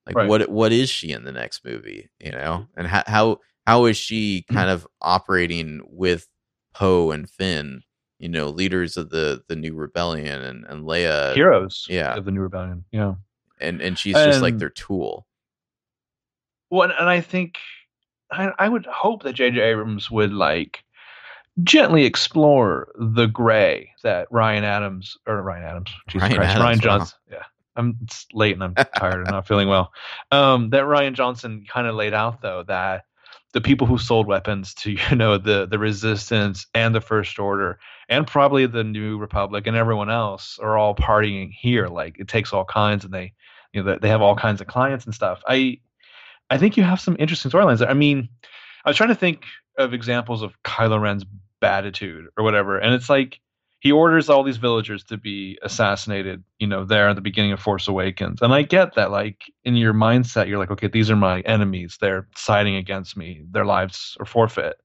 [0.06, 0.28] like Right.
[0.28, 3.96] what what is she in the next movie you know and how how how is
[3.96, 4.56] she mm-hmm.
[4.56, 6.26] kind of operating with
[6.74, 7.82] poe and finn
[8.18, 12.14] you know leaders of the the new rebellion and and leia Heroes, yeah.
[12.14, 12.84] of the New Rebellion.
[12.92, 13.14] Yeah.
[13.60, 15.26] and and she's just like their tool
[16.70, 17.58] Well, and- and I think
[18.30, 19.58] I, I would hope that J.J.
[19.58, 20.84] Abrams would like
[21.64, 26.78] gently explore the gray that Ryan Adams or Ryan Adams, Jesus Ryan Christ, Adams, Ryan
[26.78, 26.82] wow.
[26.82, 27.18] Johnson.
[27.30, 27.42] Yeah,
[27.76, 29.92] I'm it's late and I'm tired and not feeling well.
[30.30, 33.04] Um, that Rian Johnson kind of laid out though that
[33.52, 37.78] the people who sold weapons to you know the the resistance and the first order
[38.08, 42.52] and probably the new republic and everyone else are all partying here like it takes
[42.52, 43.32] all kinds and they
[43.72, 45.78] you know they have all kinds of clients and stuff i
[46.50, 48.28] i think you have some interesting storylines i mean
[48.84, 49.44] i was trying to think
[49.78, 51.24] of examples of kylo ren's
[51.60, 53.40] batitude or whatever and it's like
[53.80, 57.60] he orders all these villagers to be assassinated, you know, there at the beginning of
[57.60, 58.42] Force Awakens.
[58.42, 61.96] And I get that, like, in your mindset, you're like, okay, these are my enemies.
[62.00, 63.44] They're siding against me.
[63.50, 64.76] Their lives are forfeit.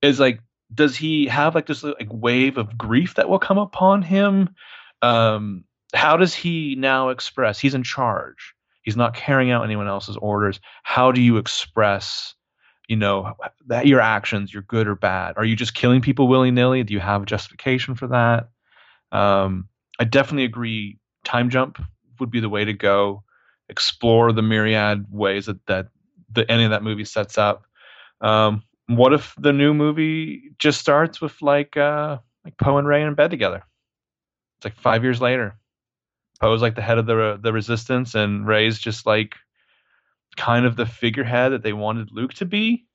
[0.00, 0.40] Is like,
[0.72, 4.54] does he have like this like wave of grief that will come upon him?
[5.02, 7.58] Um, how does he now express?
[7.58, 8.54] He's in charge.
[8.82, 10.60] He's not carrying out anyone else's orders.
[10.82, 12.34] How do you express
[12.88, 13.34] you know
[13.66, 15.34] that your actions you're good or bad.
[15.36, 16.82] Are you just killing people willy-nilly?
[16.84, 18.48] Do you have a justification for that?
[19.12, 19.68] Um,
[20.00, 21.80] i definitely agree time jump
[22.18, 23.22] would be the way to go.
[23.68, 25.88] Explore the myriad ways that that
[26.30, 27.64] the ending of that movie sets up.
[28.20, 33.02] Um, what if the new movie just starts with like uh like poe and rey
[33.02, 33.64] in bed together?
[34.58, 35.56] It's like five years later.
[36.40, 39.36] Poe's like the head of the the resistance and rey's just like
[40.36, 42.86] kind of the figurehead that they wanted Luke to be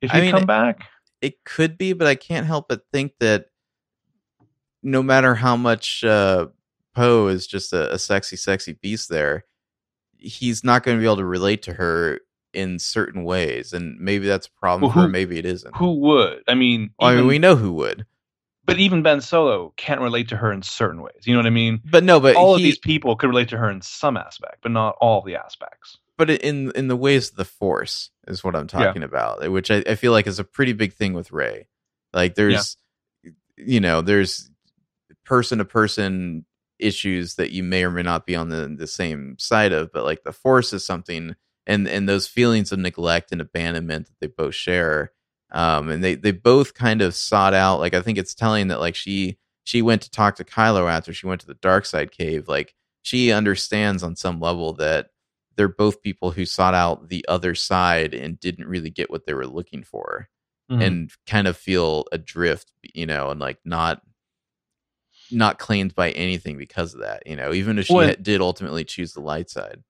[0.00, 0.88] if he come back?
[1.20, 3.46] It could be, but I can't help but think that
[4.82, 6.46] no matter how much uh,
[6.94, 9.44] Poe is just a, a, sexy, sexy beast there,
[10.18, 12.20] he's not going to be able to relate to her
[12.52, 15.08] in certain ways, and maybe that's a problem well, who, for her.
[15.08, 15.76] Maybe it isn't.
[15.76, 16.42] Who would?
[16.48, 18.06] I mean, even, I mean, we know who would.
[18.64, 21.24] But even Ben Solo can't relate to her in certain ways.
[21.24, 21.80] You know what I mean?
[21.84, 24.58] But no, but all he, of these people could relate to her in some aspect,
[24.62, 28.56] but not all the aspects but in in the ways of the force is what
[28.56, 29.08] I'm talking yeah.
[29.08, 31.68] about, which I, I, feel like is a pretty big thing with Rey.
[32.12, 32.76] Like there's,
[33.22, 33.32] yeah.
[33.56, 34.50] you know, there's
[35.24, 36.44] person to person
[36.78, 40.04] issues that you may or may not be on the the same side of, but
[40.04, 41.36] like the force is something,
[41.66, 45.12] and and those feelings of neglect and abandonment that they both share,
[45.50, 47.80] um, and they they both kind of sought out.
[47.80, 51.12] Like I think it's telling that like she she went to talk to Kylo after
[51.12, 55.10] she went to the dark side cave, like she understands on some level that
[55.56, 59.34] they're both people who sought out the other side and didn't really get what they
[59.34, 60.28] were looking for
[60.70, 60.82] mm-hmm.
[60.82, 64.02] and kind of feel adrift you know and like not
[65.30, 68.84] not claimed by anything because of that you know even if she well, did ultimately
[68.84, 69.82] choose the light side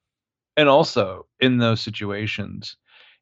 [0.56, 2.76] and also in those situations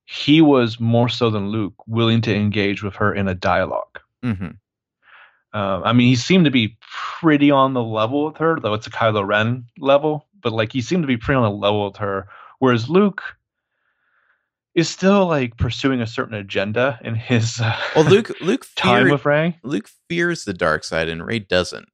[0.05, 3.87] he was more so than luke willing to engage with her in a dialog
[4.25, 4.51] mm-hmm.
[5.53, 6.77] uh, i mean he seemed to be
[7.21, 10.81] pretty on the level with her though it's a kylo ren level but like he
[10.81, 12.29] seemed to be pretty on the level with her.
[12.61, 13.23] Whereas Luke
[14.75, 19.25] is still like pursuing a certain agenda in his uh, well, Luke Luke time with
[19.25, 19.59] Rey.
[19.65, 21.89] Luke fears the dark side, and Rey doesn't.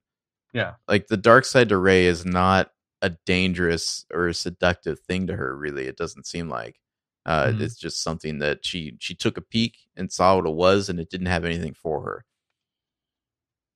[0.52, 5.28] Yeah, like the dark side to Rey is not a dangerous or a seductive thing
[5.28, 5.56] to her.
[5.56, 6.76] Really, it doesn't seem like.
[7.24, 7.62] Uh, mm-hmm.
[7.62, 10.98] It's just something that she she took a peek and saw what it was, and
[10.98, 12.24] it didn't have anything for her.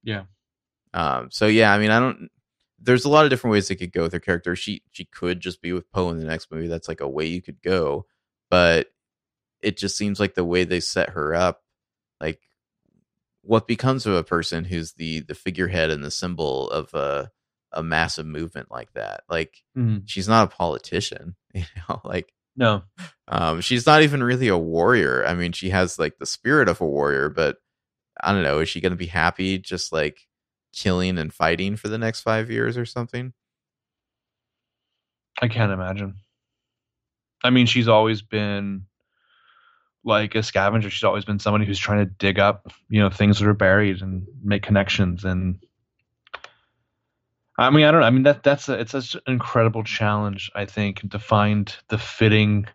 [0.03, 0.25] Yeah.
[0.93, 1.29] Um.
[1.31, 2.31] So yeah, I mean, I don't
[2.85, 4.55] there's a lot of different ways they could go with her character.
[4.55, 6.69] She she could just be with Poe in the next movie.
[6.69, 8.07] That's like a way you could go,
[8.51, 8.89] but
[9.63, 11.63] it just seems like the way they set her up,
[12.21, 12.41] like
[13.43, 17.31] what becomes of a person who's the the figurehead and the symbol of a
[17.73, 19.23] a massive movement like that.
[19.29, 19.99] Like mm-hmm.
[20.05, 22.83] she's not a politician, you know, like no.
[23.29, 25.27] Um she's not even really a warrior.
[25.27, 27.57] I mean, she has like the spirit of a warrior, but
[28.21, 30.29] I don't know, is she going to be happy just like
[30.75, 33.33] killing and fighting for the next five years or something?
[35.41, 36.17] I can't imagine.
[37.43, 38.87] I mean, she's always been
[40.05, 40.91] like a scavenger.
[40.91, 44.03] She's always been somebody who's trying to dig up, you know, things that are buried
[44.03, 45.25] and make connections.
[45.25, 45.59] And
[47.59, 48.07] I mean, I don't know.
[48.07, 51.99] I mean, that that's a, it's such an incredible challenge, I think, to find the
[51.99, 52.67] fitting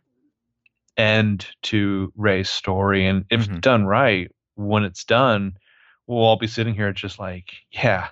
[0.97, 3.05] end to Rey's story.
[3.05, 3.59] And if mm-hmm.
[3.59, 5.53] done right, when it's done,
[6.09, 8.07] we'll all be sitting here just like, yeah,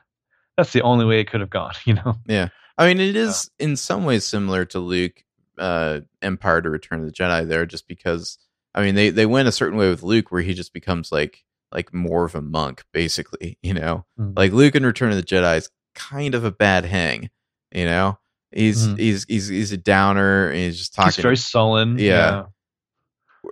[0.56, 2.16] that's the only way it could have gone, you know?
[2.28, 2.50] Yeah.
[2.78, 5.24] I mean, it is in some ways similar to Luke,
[5.58, 8.38] uh, Empire to Return of the Jedi there, just because,
[8.76, 11.44] I mean, they, they went a certain way with Luke where he just becomes like,
[11.72, 14.06] like more of a monk, basically, you know?
[14.20, 14.38] Mm-hmm.
[14.38, 17.32] Like Luke in Return of the Jedi is kind of a bad hang,
[17.72, 18.20] you know?
[18.52, 18.98] He's, mm-hmm.
[18.98, 21.08] he's, he's, he's a downer he's just talking.
[21.08, 21.98] He's very sullen.
[21.98, 22.06] Yeah.
[22.06, 22.44] yeah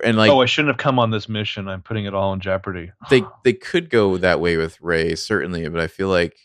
[0.04, 2.40] and like oh i shouldn't have come on this mission i'm putting it all in
[2.40, 6.38] jeopardy they they could go that way with rey certainly but i feel like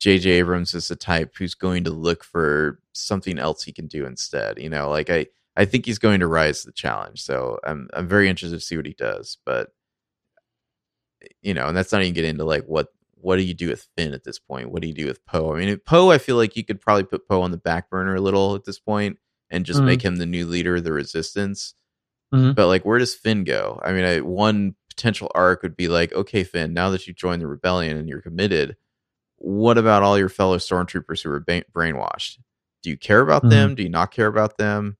[0.00, 4.06] jj abrams is the type who's going to look for something else he can do
[4.06, 5.26] instead you know like i
[5.56, 8.64] i think he's going to rise to the challenge so i'm i'm very interested to
[8.64, 9.70] see what he does but
[11.42, 12.88] you know and that's not even getting into like what
[13.24, 14.70] what do you do with Finn at this point?
[14.70, 15.54] What do you do with Poe?
[15.54, 18.14] I mean, Poe, I feel like you could probably put Poe on the back burner
[18.14, 19.16] a little at this point
[19.48, 19.86] and just mm.
[19.86, 21.74] make him the new leader of the Resistance
[22.34, 22.54] Mhm.
[22.54, 23.80] But like, where does Finn go?
[23.84, 27.40] I mean, I, one potential arc would be like, okay, Finn, now that you've joined
[27.42, 28.76] the rebellion and you're committed,
[29.36, 32.38] what about all your fellow stormtroopers who were ba- brainwashed?
[32.82, 33.50] Do you care about Mhm.
[33.50, 33.74] them?
[33.74, 34.96] Do you not care about them?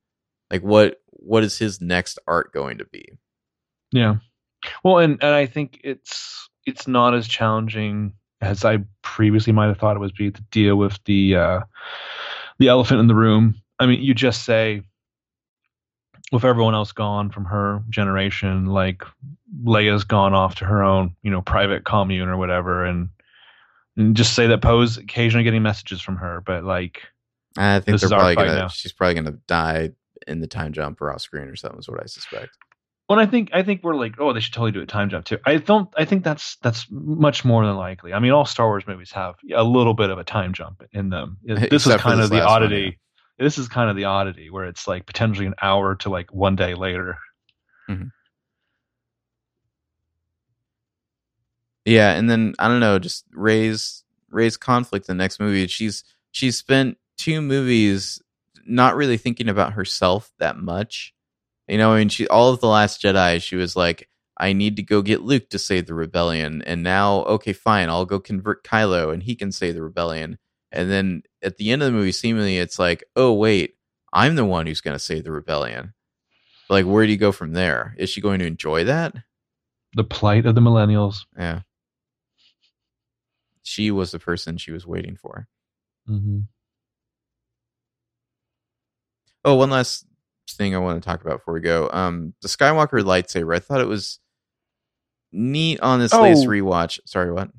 [0.50, 3.04] Like, what what is his next arc going to be?
[3.92, 4.16] Yeah.
[4.82, 9.78] Well, and and I think it's it's not as challenging as I previously might have
[9.78, 11.60] thought it would be to deal with the uh,
[12.58, 13.54] the elephant in the room.
[13.80, 14.82] I mean, you just say
[16.34, 19.04] with everyone else gone from her generation, like
[19.62, 23.08] Leia's gone off to her own, you know, private commune or whatever, and
[23.96, 27.02] and just say that Poe's occasionally getting messages from her, but like,
[27.56, 28.54] I think they're is probably gonna.
[28.54, 28.68] now.
[28.68, 29.92] She's probably gonna die
[30.26, 31.78] in the time jump or off screen or something.
[31.78, 32.50] Is what I suspect.
[33.08, 35.26] Well, I think I think we're like, oh, they should totally do a time jump
[35.26, 35.38] too.
[35.46, 35.88] I don't.
[35.96, 38.12] I think that's that's much more than likely.
[38.12, 41.10] I mean, all Star Wars movies have a little bit of a time jump in
[41.10, 41.38] them.
[41.44, 42.98] This is Except for kind of the last one, oddity.
[43.38, 46.56] This is kind of the oddity where it's like potentially an hour to like one
[46.56, 47.18] day later.
[47.88, 48.08] Mm-hmm.
[51.84, 55.66] Yeah, and then I don't know, just Rey's Rey's conflict in the next movie.
[55.66, 58.22] She's she's spent two movies
[58.66, 61.12] not really thinking about herself that much.
[61.68, 64.08] You know, I mean, she all of the Last Jedi, she was like,
[64.38, 68.06] I need to go get Luke to save the rebellion, and now, okay, fine, I'll
[68.06, 70.38] go convert Kylo, and he can save the rebellion.
[70.74, 73.76] And then at the end of the movie, seemingly it's like, oh wait,
[74.12, 75.94] I'm the one who's going to save the rebellion.
[76.68, 77.94] Like, where do you go from there?
[77.98, 79.14] Is she going to enjoy that?
[79.94, 81.18] The plight of the millennials.
[81.38, 81.60] Yeah.
[83.62, 85.46] She was the person she was waiting for.
[86.08, 86.40] Mm-hmm.
[89.44, 90.06] Oh, one last
[90.50, 91.88] thing I want to talk about before we go.
[91.92, 93.54] Um, the Skywalker lightsaber.
[93.54, 94.18] I thought it was
[95.32, 96.22] neat on this Oh.
[96.22, 96.98] latest rewatch.
[97.06, 97.50] Sorry, what?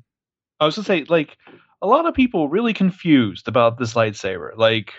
[0.58, 1.36] I was gonna say, like,
[1.82, 4.56] a lot of people really confused about this lightsaber.
[4.56, 4.92] Like,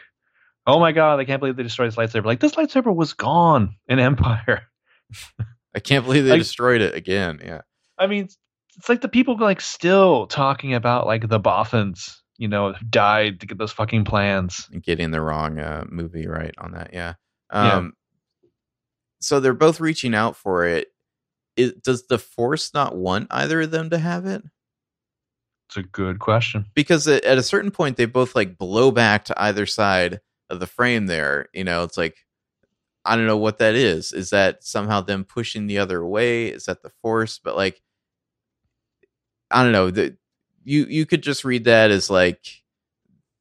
[0.66, 2.26] oh my god, I can't believe they destroyed this lightsaber.
[2.26, 4.64] Like, this lightsaber was gone in Empire.
[5.76, 7.40] I can't believe they Like- destroyed it again.
[7.44, 7.62] Yeah.
[7.98, 8.38] I mean, it's-
[8.78, 13.40] it's like the people like still talking about like the Bothans, you know, who died
[13.40, 14.68] to get those fucking plans.
[14.84, 16.92] Getting the wrong uh, movie right on that.
[16.94, 17.16] Yeah.
[17.52, 17.74] Yeah.
[17.74, 17.94] Um,
[19.20, 20.90] So they're both reaching out for it.
[21.56, 24.44] It, does the Force not want either of them to have it?
[25.68, 26.66] It's a good question.
[26.74, 30.68] because at a certain point they both like blow back to either side of the
[30.68, 31.84] frame there you know?
[31.84, 32.16] It's like
[33.06, 34.12] i don't know what that is.
[34.14, 36.48] Is that somehow them pushing the other way?
[36.48, 37.40] Is that the force?
[37.44, 37.82] But like
[39.52, 39.92] i don't know.
[39.92, 40.18] The,
[40.64, 42.64] you you could just read that as like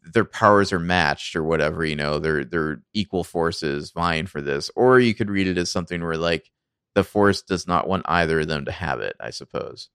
[0.02, 2.18] their powers are matched or whatever you know?
[2.20, 4.70] They're they're equal forces vying for this.
[4.76, 6.50] Or you could read it as something where like
[6.94, 9.90] the force does not want either of them to have it i suppose.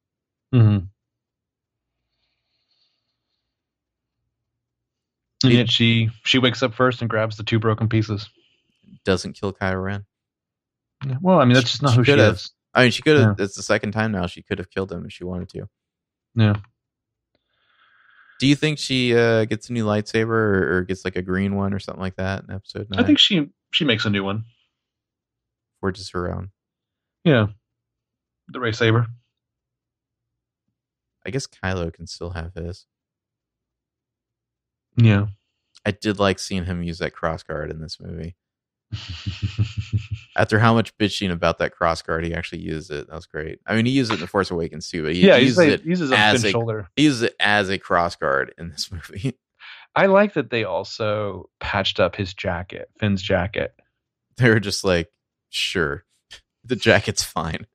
[0.53, 0.85] Mm-hmm.
[5.43, 8.29] And yet she she wakes up first and grabs the two broken pieces.
[9.05, 10.05] doesn't kill Kylo Ren.
[11.05, 12.35] Yeah, Well, I mean, that's just not She who she have.
[12.35, 12.51] is.
[12.73, 13.39] I mean, she could have.
[13.39, 14.27] It's the second time now.
[14.27, 15.67] She could have killed him if she wanted to.
[16.35, 16.57] Yeah.
[18.39, 21.55] Do you think she uh, gets a new lightsaber or, or gets like a green
[21.55, 22.99] one or something like that in episode nine?
[22.99, 24.43] I think she she makes a new one.
[25.79, 26.51] forges her own.
[27.23, 27.47] Yeah.
[28.47, 29.07] The ray saber.
[31.25, 32.85] I guess Kylo can still have his.
[34.97, 35.27] Yeah.
[35.85, 38.35] I did like seeing him use that cross guard in this movie.
[40.37, 43.07] After how much bitching about that cross guard, he actually used it.
[43.07, 43.59] That was great.
[43.65, 45.69] I mean, he used it in The Force Awakens too, but he yeah, uses like,
[45.69, 45.83] it.
[45.85, 46.87] uses as a- shoulder.
[46.95, 49.37] He uses it as a cross guard in this movie.
[49.95, 53.73] I like that they also patched up his jacket, Finn's jacket.
[54.37, 55.11] they were just like,
[55.49, 56.05] sure,
[56.63, 57.67] the jacket's fine.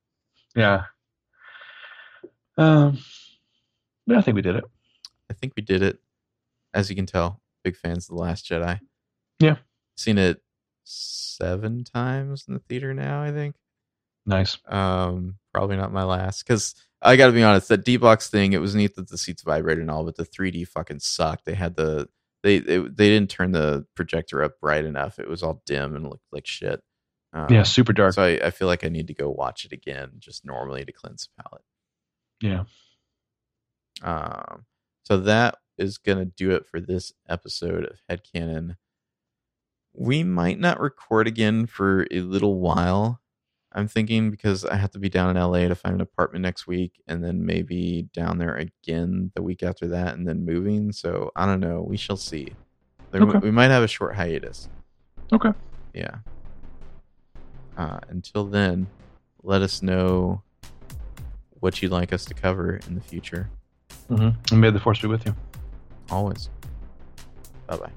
[0.55, 0.85] Yeah.
[2.57, 2.99] Um,
[4.07, 4.65] yeah, I think we did it.
[5.31, 5.99] I think we did it.
[6.77, 8.79] As you can tell, big fans of The Last Jedi.
[9.41, 9.57] Yeah.
[9.97, 10.43] Seen it
[10.85, 13.57] seven times in the theater now, I think.
[14.27, 14.59] Nice.
[14.69, 16.45] Um, probably not my last.
[16.45, 19.43] Because I gotta be honest, that D box thing, it was neat that the seats
[19.43, 21.47] vibrated and all, but the 3D fucking sucked.
[21.47, 22.09] They had the
[22.43, 25.19] they they, they didn't turn the projector up bright enough.
[25.19, 26.83] It was all dim and looked like shit.
[27.33, 28.13] Um, Yeah, super dark.
[28.15, 30.93] So I, I feel like I need to go watch it again, just normally to
[30.93, 31.65] cleanse the palate.
[32.43, 32.65] yeah.
[34.03, 34.67] Um,
[35.05, 38.77] so that is going to do it for this episode of Headcanon.
[39.93, 43.21] We might not record again for a little while.
[43.73, 46.67] I'm thinking because I have to be down in LA to find an apartment next
[46.67, 50.93] week and then maybe down there again the week after that and then moving.
[50.93, 51.83] So I don't know.
[51.83, 52.55] We shall see.
[53.11, 53.39] There, Okay.
[53.39, 54.69] We might have a short hiatus.
[55.33, 55.53] Okay.
[55.93, 56.17] Yeah.
[57.77, 58.87] Uh, until then,
[59.43, 60.43] let us know
[61.61, 63.51] what you'd like us to cover in the future.
[64.11, 64.53] Mm-hmm.
[64.53, 65.35] And may the force be with you.
[66.11, 66.49] Always.
[67.67, 67.91] Bye bye.